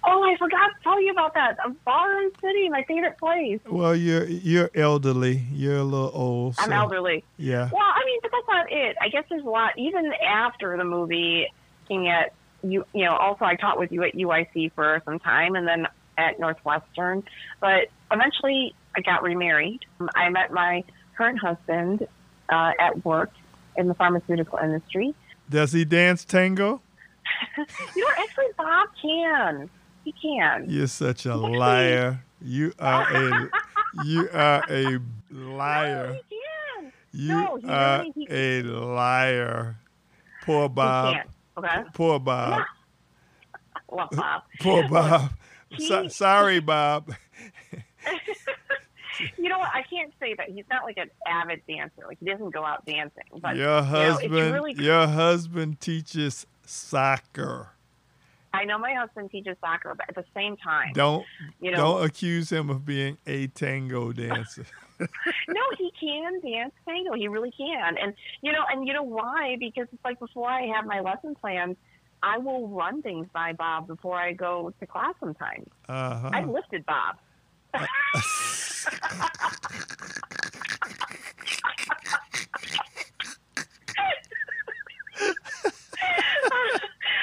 [0.09, 1.57] Oh, I forgot to tell you about that.
[1.85, 3.59] Ballroom City, my favorite place.
[3.67, 5.45] Well, you're you're elderly.
[5.53, 6.55] You're a little old.
[6.59, 7.25] I'm elderly.
[7.39, 7.69] Yeah.
[7.73, 8.97] Well, I mean, but that's not it.
[9.01, 9.77] I guess there's a lot.
[9.77, 11.49] Even after the movie,
[11.83, 15.57] looking at you, you know, also I taught with you at UIC for some time,
[15.57, 17.25] and then at Northwestern.
[17.61, 19.81] But eventually, I got remarried.
[20.15, 20.83] I met my
[21.17, 22.07] current husband
[22.49, 23.31] uh, at work
[23.77, 25.15] in the pharmaceutical industry.
[25.51, 26.81] Does he dance tango?
[27.97, 29.71] You know, actually, Bob can.
[30.05, 30.67] He can.
[30.69, 32.23] You're such a liar.
[32.41, 33.51] You are a
[34.05, 34.99] you are a
[35.31, 36.07] liar.
[36.09, 36.93] No, He can.
[37.13, 39.77] You No, he are really- he- a liar.
[40.45, 41.15] Poor He Bob.
[41.15, 41.25] can.
[41.59, 41.89] Okay.
[41.95, 42.63] Poor Bob.
[43.89, 44.43] Well, Bob.
[44.61, 45.31] Poor Bob.
[45.71, 47.13] he- So- sorry, Bob.
[49.37, 49.71] You know what?
[49.73, 52.03] I can't say that he's not like an avid dancer.
[52.07, 53.25] Like he doesn't go out dancing.
[53.41, 57.71] But Your you know, husband really your husband teaches soccer.
[58.53, 61.27] I know my husband teaches soccer, but at the same time, Don't
[61.61, 64.65] you know, don't accuse him of being a tango dancer.
[64.99, 67.13] no, he can dance tango.
[67.15, 67.99] He really can.
[67.99, 69.57] And you know, and you know why?
[69.59, 71.77] Because it's like before I have my lesson plans,
[72.23, 75.69] I will run things by Bob before I go to class sometimes.
[75.89, 76.31] Uh-huh.
[76.33, 77.17] I've lifted Bob.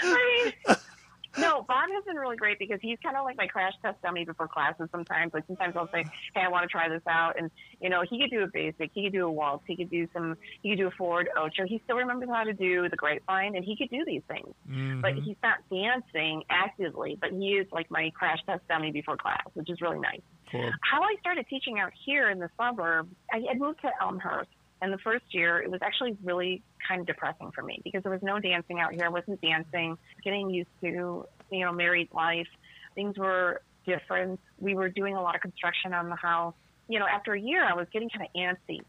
[0.03, 0.75] I mean,
[1.37, 4.23] no, Bob has been really great because he's kind of like my crash test dummy
[4.23, 5.33] before classes sometimes.
[5.33, 7.39] Like sometimes I'll say, hey, I want to try this out.
[7.39, 7.49] And,
[7.81, 10.07] you know, he could do a basic, he could do a waltz, he could do
[10.13, 11.65] some, he could do a forward ocho.
[11.65, 14.53] He still remembers how to do the grapevine and he could do these things.
[15.01, 15.23] But Mhm.
[15.23, 19.69] he's not dancing actively, but he is like my crash test dummy before class, which
[19.69, 20.21] is really nice
[20.53, 24.49] Poor- how I started teaching out here in the suburbs, I had moved to Elmhurst.
[24.81, 28.11] And the first year, it was actually really kind of depressing for me because there
[28.11, 29.05] was no dancing out here.
[29.05, 32.49] I wasn't dancing, getting used to, you know, married life.
[32.93, 34.41] Things were different.
[34.59, 36.53] We were doing a lot of construction on the house.
[36.89, 38.81] You know, after a year, I was getting kind of antsy.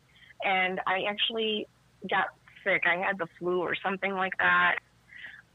[0.45, 1.69] And I actually
[2.11, 2.27] got
[2.65, 2.83] sick.
[2.87, 4.79] I had the flu or something like that.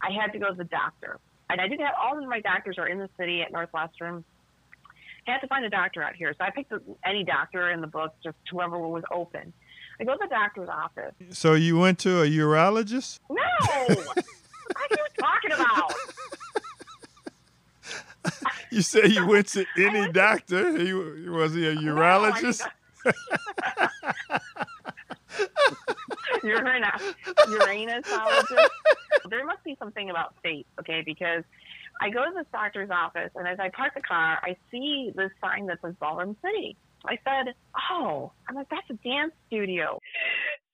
[0.02, 1.20] I had to go to the doctor.
[1.50, 4.24] And I didn't have, all of my doctors are in the city at Northwestern.
[5.30, 6.34] I had to find a doctor out here.
[6.38, 6.74] So I picked
[7.06, 9.54] any doctor in the book, just whoever was open.
[10.00, 11.14] I go to the doctor's office.
[11.32, 13.20] So you went to a urologist?
[13.30, 13.36] No!
[13.36, 15.94] what are you talking about?
[18.72, 20.78] You say you went to any doctor?
[20.78, 22.68] He, was he a urologist?
[26.44, 26.84] You're an
[27.48, 28.68] uranologist.
[29.28, 31.02] There must be something about fate, okay?
[31.04, 31.44] Because
[32.00, 35.32] I go to this doctor's office, and as I park the car, I see this
[35.42, 36.78] sign that says Ballroom City.
[37.06, 37.54] I said,
[37.92, 40.00] "Oh, I'm like that's a dance studio."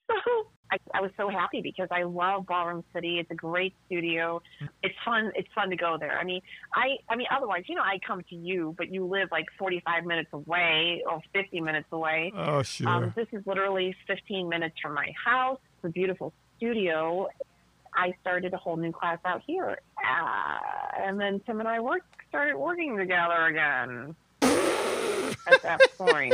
[0.07, 3.17] So I, I was so happy because I love Ballroom City.
[3.19, 4.39] It's a great studio.
[4.83, 5.31] It's fun.
[5.33, 6.17] It's fun to go there.
[6.17, 6.41] I mean,
[6.73, 10.05] I I mean, otherwise, you know, I come to you, but you live like 45
[10.05, 12.31] minutes away or 50 minutes away.
[12.35, 12.87] Oh, sure.
[12.87, 15.59] Um, this is literally 15 minutes from my house.
[15.77, 17.27] It's a beautiful studio.
[17.95, 20.57] I started a whole new class out here, uh,
[21.01, 24.15] and then Tim and I worked, started working together again.
[24.41, 26.33] At that point,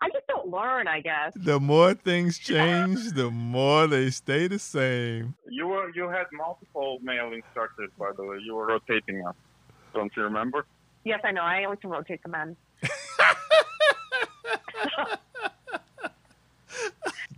[0.00, 0.86] I just don't learn.
[0.88, 1.32] I guess.
[1.36, 5.34] the more things change, the more they stay the same.
[5.48, 8.38] You were you had multiple male instructors, by the way.
[8.44, 9.34] You were rotating us.
[9.92, 10.64] Don't you remember?
[11.04, 11.42] Yes, I know.
[11.42, 12.56] I always to rotate the men.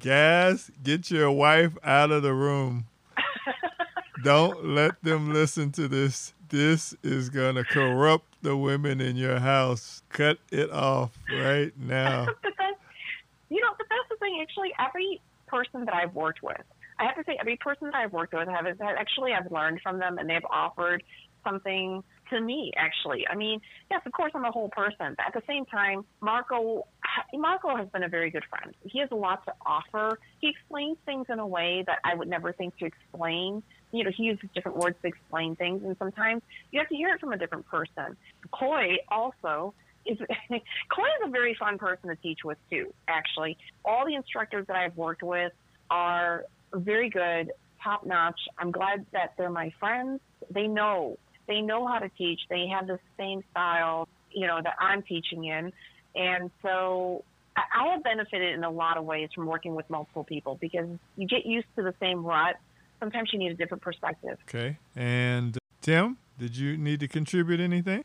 [0.07, 2.87] Guys, get your wife out of the room.
[4.23, 6.33] Don't let them listen to this.
[6.49, 10.05] This is going to corrupt the women in your house.
[10.11, 12.29] Cut it off right now.
[13.49, 14.39] you know, but that's the thing.
[14.41, 16.63] Actually, every person that I've worked with,
[17.01, 19.81] I have to say, every person that I've worked with have, have actually I've learned
[19.83, 21.03] from them, and they've offered
[21.43, 22.73] something to me.
[22.77, 26.05] Actually, I mean, yes, of course, I'm a whole person, but at the same time,
[26.21, 26.87] Marco,
[27.35, 28.75] Marco has been a very good friend.
[28.85, 30.19] He has a lot to offer.
[30.41, 33.63] He explains things in a way that I would never think to explain.
[33.93, 36.43] You know, he uses different words to explain things, and sometimes
[36.73, 38.17] you have to hear it from a different person.
[38.51, 39.75] Coy also
[40.05, 42.93] is Coy is a very fun person to teach with too.
[43.09, 45.53] Actually, all the instructors that I've worked with
[45.91, 46.45] are
[46.75, 48.41] very good, top notch.
[48.59, 50.21] I'm glad that they're my friends.
[50.51, 52.41] They know they know how to teach.
[52.49, 55.73] They have the same style, you know, that I'm teaching in,
[56.15, 57.25] and so
[57.57, 60.89] I I have benefited in a lot of ways from working with multiple people because
[61.17, 62.57] you get used to the same rut.
[63.01, 64.39] Sometimes you need a different perspective.
[64.49, 64.79] Okay.
[64.95, 68.05] And Tim, did you need to contribute anything?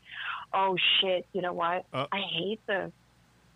[0.54, 1.26] Oh shit!
[1.32, 1.84] You know what?
[1.92, 2.06] Uh.
[2.12, 2.92] I hate this.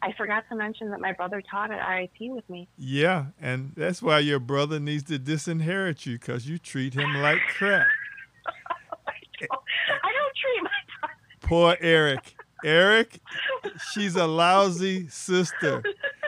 [0.02, 2.68] I forgot to mention that my brother taught at IIT with me.
[2.76, 7.40] Yeah, and that's why your brother needs to disinherit you because you treat him like
[7.56, 7.86] crap.
[9.42, 10.70] I don't treat my.
[11.40, 12.34] Poor Eric.
[12.64, 13.20] Eric,
[13.92, 15.82] she's a lousy sister.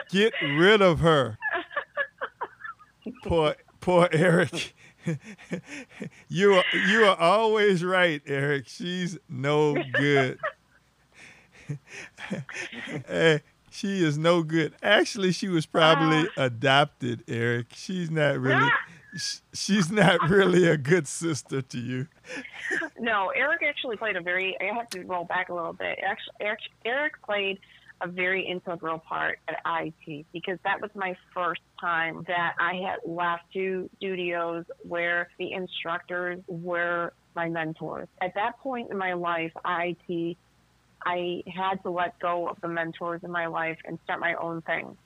[0.09, 1.37] Get rid of her.
[3.23, 4.75] Poor poor Eric.
[6.29, 8.67] you are you are always right, Eric.
[8.67, 10.39] She's no good.
[13.07, 13.41] hey,
[13.71, 14.73] she is no good.
[14.83, 16.45] Actually, she was probably uh.
[16.45, 17.67] adopted, Eric.
[17.73, 18.69] She's not really
[19.53, 22.07] she's not really a good sister to you.
[22.99, 24.55] No, Eric actually played a very.
[24.59, 25.97] I have to roll back a little bit.
[26.05, 27.59] Actually, Eric, Eric played
[28.01, 32.99] a very integral part at IT because that was my first time that I had
[33.09, 38.07] left two studios where the instructors were my mentors.
[38.21, 40.37] At that point in my life, IIT,
[41.05, 44.61] I had to let go of the mentors in my life and start my own
[44.61, 44.97] thing.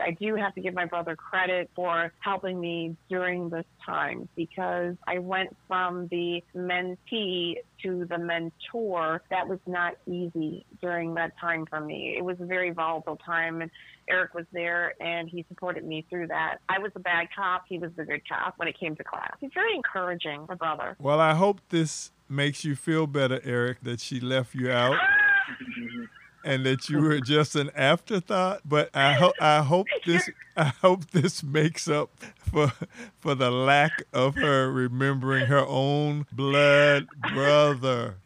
[0.00, 4.96] I do have to give my brother credit for helping me during this time because
[5.06, 9.22] I went from the mentee to the mentor.
[9.30, 12.14] That was not easy during that time for me.
[12.16, 13.70] It was a very volatile time, and
[14.08, 16.58] Eric was there and he supported me through that.
[16.68, 19.32] I was a bad cop, he was the good cop when it came to class.
[19.40, 20.96] He's very encouraging, my brother.
[20.98, 24.98] Well, I hope this makes you feel better, Eric, that she left you out.
[26.44, 28.60] and that you were just an afterthought.
[28.64, 32.72] But I hope I hope this I hope this makes up for
[33.18, 38.16] for the lack of her remembering her own blood brother.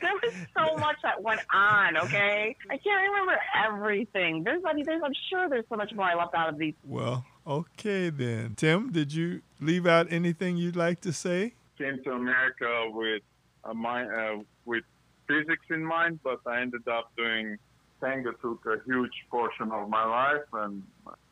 [0.00, 1.96] There was so much that went on.
[1.96, 4.44] Okay, I can't remember everything.
[4.44, 6.74] There's, I mean, there's, I'm sure there's so much more I left out of these.
[6.84, 8.54] Well, okay then.
[8.56, 11.54] Tim, did you leave out anything you'd like to say?
[11.76, 13.22] Came to America with
[13.64, 14.84] a mind, uh, with
[15.26, 17.58] physics in mind, but I ended up doing
[18.00, 20.82] tango took a huge portion of my life, and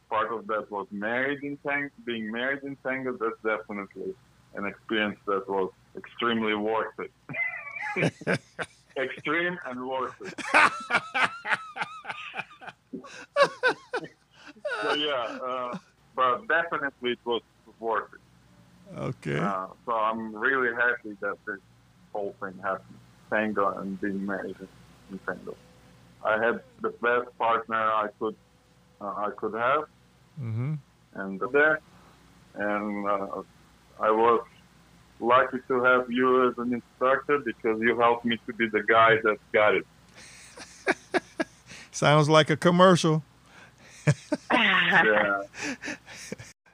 [0.08, 1.90] part of that was married in tango.
[2.04, 4.14] Being married in tango, that's definitely
[4.54, 7.12] an experience that was extremely worth it.
[8.96, 10.34] Extreme and worth it.
[14.82, 15.78] so yeah, uh,
[16.14, 17.42] but definitely it was
[17.80, 18.98] worth it.
[18.98, 19.38] Okay.
[19.38, 21.58] Uh, so I'm really happy that this
[22.12, 22.98] whole thing happened.
[23.32, 24.56] Tango and being married
[25.10, 25.56] in tango.
[26.24, 28.36] I had the best partner I could
[29.00, 29.84] uh, I could have,
[30.40, 30.74] mm-hmm.
[31.14, 31.80] and there,
[32.54, 33.42] and uh,
[33.98, 34.44] I was
[35.18, 39.16] lucky to have you as an instructor because you helped me to be the guy
[39.24, 39.86] that got it.
[41.90, 43.24] Sounds like a commercial.
[44.52, 45.42] yeah.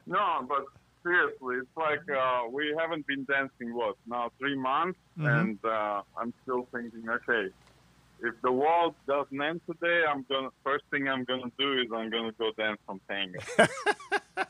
[0.06, 0.66] No, but
[1.08, 5.40] seriously, it's like uh, we haven't been dancing what now three months, Mhm.
[5.40, 7.44] and uh, I'm still thinking, okay,
[8.20, 12.10] if the world doesn't end today, I'm gonna first thing I'm gonna do is I'm
[12.10, 13.38] gonna go dance some tango.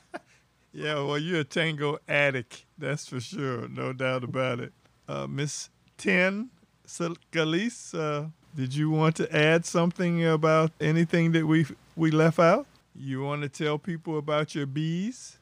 [0.70, 4.72] Yeah, well, you're a tango addict, that's for sure, no doubt about it.
[5.08, 6.50] Uh, Miss Ten
[6.86, 11.66] Scalise, uh, did you want to add something about anything that we
[11.96, 12.66] we left out?
[12.94, 15.37] You want to tell people about your bees?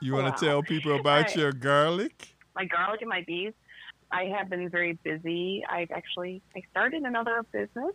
[0.00, 0.36] You want Wow.
[0.36, 2.34] to tell people about your garlic?
[2.54, 3.52] my garlic and my bees.
[4.12, 5.64] I have been very busy.
[5.68, 7.92] I've actually I started another business.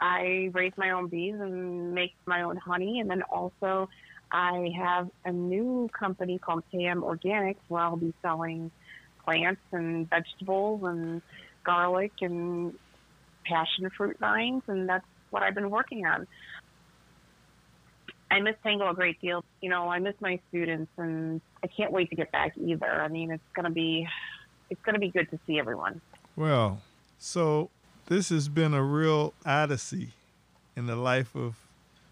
[0.00, 3.88] I raise my own bees and make my own honey, and then also
[4.32, 8.70] I have a new company called KM Organics where I'll be selling
[9.24, 11.22] plants and vegetables and
[11.64, 12.72] garlic and
[13.46, 16.26] passion fruit vines, and that's what I've been working on.
[18.30, 19.44] I miss Tango a great deal.
[19.60, 22.90] You know, I miss my students, and I can't wait to get back either.
[22.90, 24.06] I mean, it's gonna be,
[24.70, 26.00] it's gonna be good to see everyone.
[26.36, 26.80] Well,
[27.18, 27.70] so
[28.06, 30.10] this has been a real odyssey
[30.76, 31.56] in the life of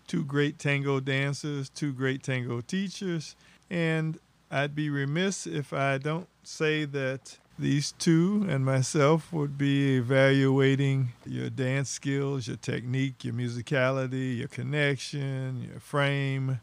[0.07, 3.37] two great tango dancers, two great tango teachers,
[3.71, 4.19] and
[4.51, 11.13] I'd be remiss if I don't say that these two and myself would be evaluating
[11.25, 16.61] your dance skills, your technique, your musicality, your connection, your frame,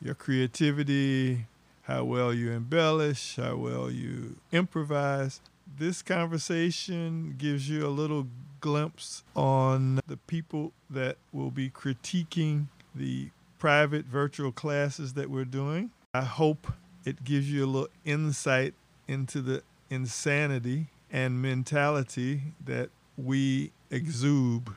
[0.00, 1.46] your creativity,
[1.82, 5.40] how well you embellish, how well you improvise.
[5.78, 8.26] This conversation gives you a little
[8.60, 15.90] glimpse on the people that will be critiquing the private virtual classes that we're doing.
[16.12, 16.72] I hope
[17.04, 18.74] it gives you a little insight
[19.08, 24.68] into the insanity and mentality that we exude.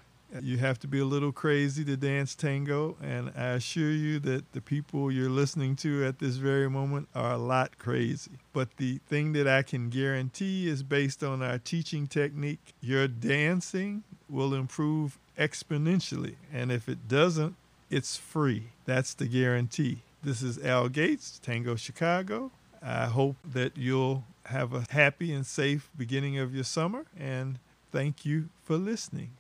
[0.42, 4.52] You have to be a little crazy to dance tango, and I assure you that
[4.52, 8.32] the people you're listening to at this very moment are a lot crazy.
[8.54, 14.04] But the thing that I can guarantee is based on our teaching technique, your dancing
[14.30, 16.36] will improve exponentially.
[16.54, 17.56] And if it doesn't,
[17.90, 18.66] it's free.
[18.86, 20.04] That's the guarantee.
[20.22, 22.52] This is Al Gates, Tango Chicago.
[22.82, 27.60] I hope that you'll have a happy and safe beginning of your summer, and
[27.92, 29.32] thank you for listening.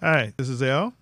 [0.00, 0.94] Hi, this is Al,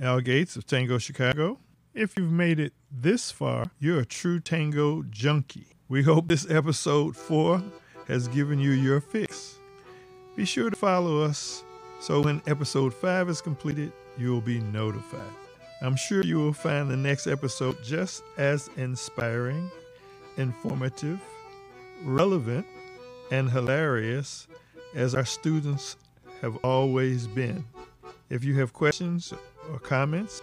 [0.00, 1.58] Al Gates of Tango Chicago.
[1.92, 5.66] If you've made it this far, you're a true tango junkie.
[5.88, 7.62] We hope this episode four
[8.06, 9.56] has given you your fix.
[10.36, 11.64] Be sure to follow us
[12.00, 15.20] so when episode five is completed, you'll be notified.
[15.80, 19.70] I'm sure you will find the next episode just as inspiring,
[20.36, 21.20] informative,
[22.04, 22.66] relevant,
[23.30, 24.46] and hilarious
[24.94, 25.96] as our students
[26.40, 27.64] have always been.
[28.30, 29.32] If you have questions
[29.70, 30.42] or comments,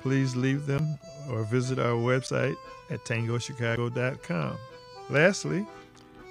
[0.00, 0.98] please leave them
[1.30, 2.56] or visit our website
[2.90, 4.56] at tangochicago.com.
[5.10, 5.66] Lastly,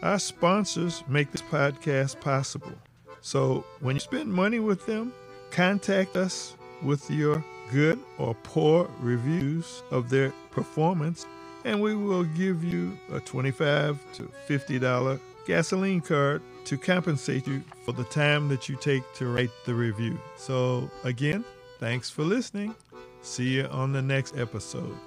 [0.02, 2.74] our sponsors make this podcast possible.
[3.22, 5.14] So when you spend money with them,
[5.52, 11.26] contact us with your good or poor reviews of their performance,
[11.64, 17.91] and we will give you a 25 to $50 gasoline card to compensate you for
[17.91, 20.18] the time that you take to write the review.
[20.38, 21.44] So, again,
[21.80, 22.76] thanks for listening.
[23.22, 24.98] See you on the next episode.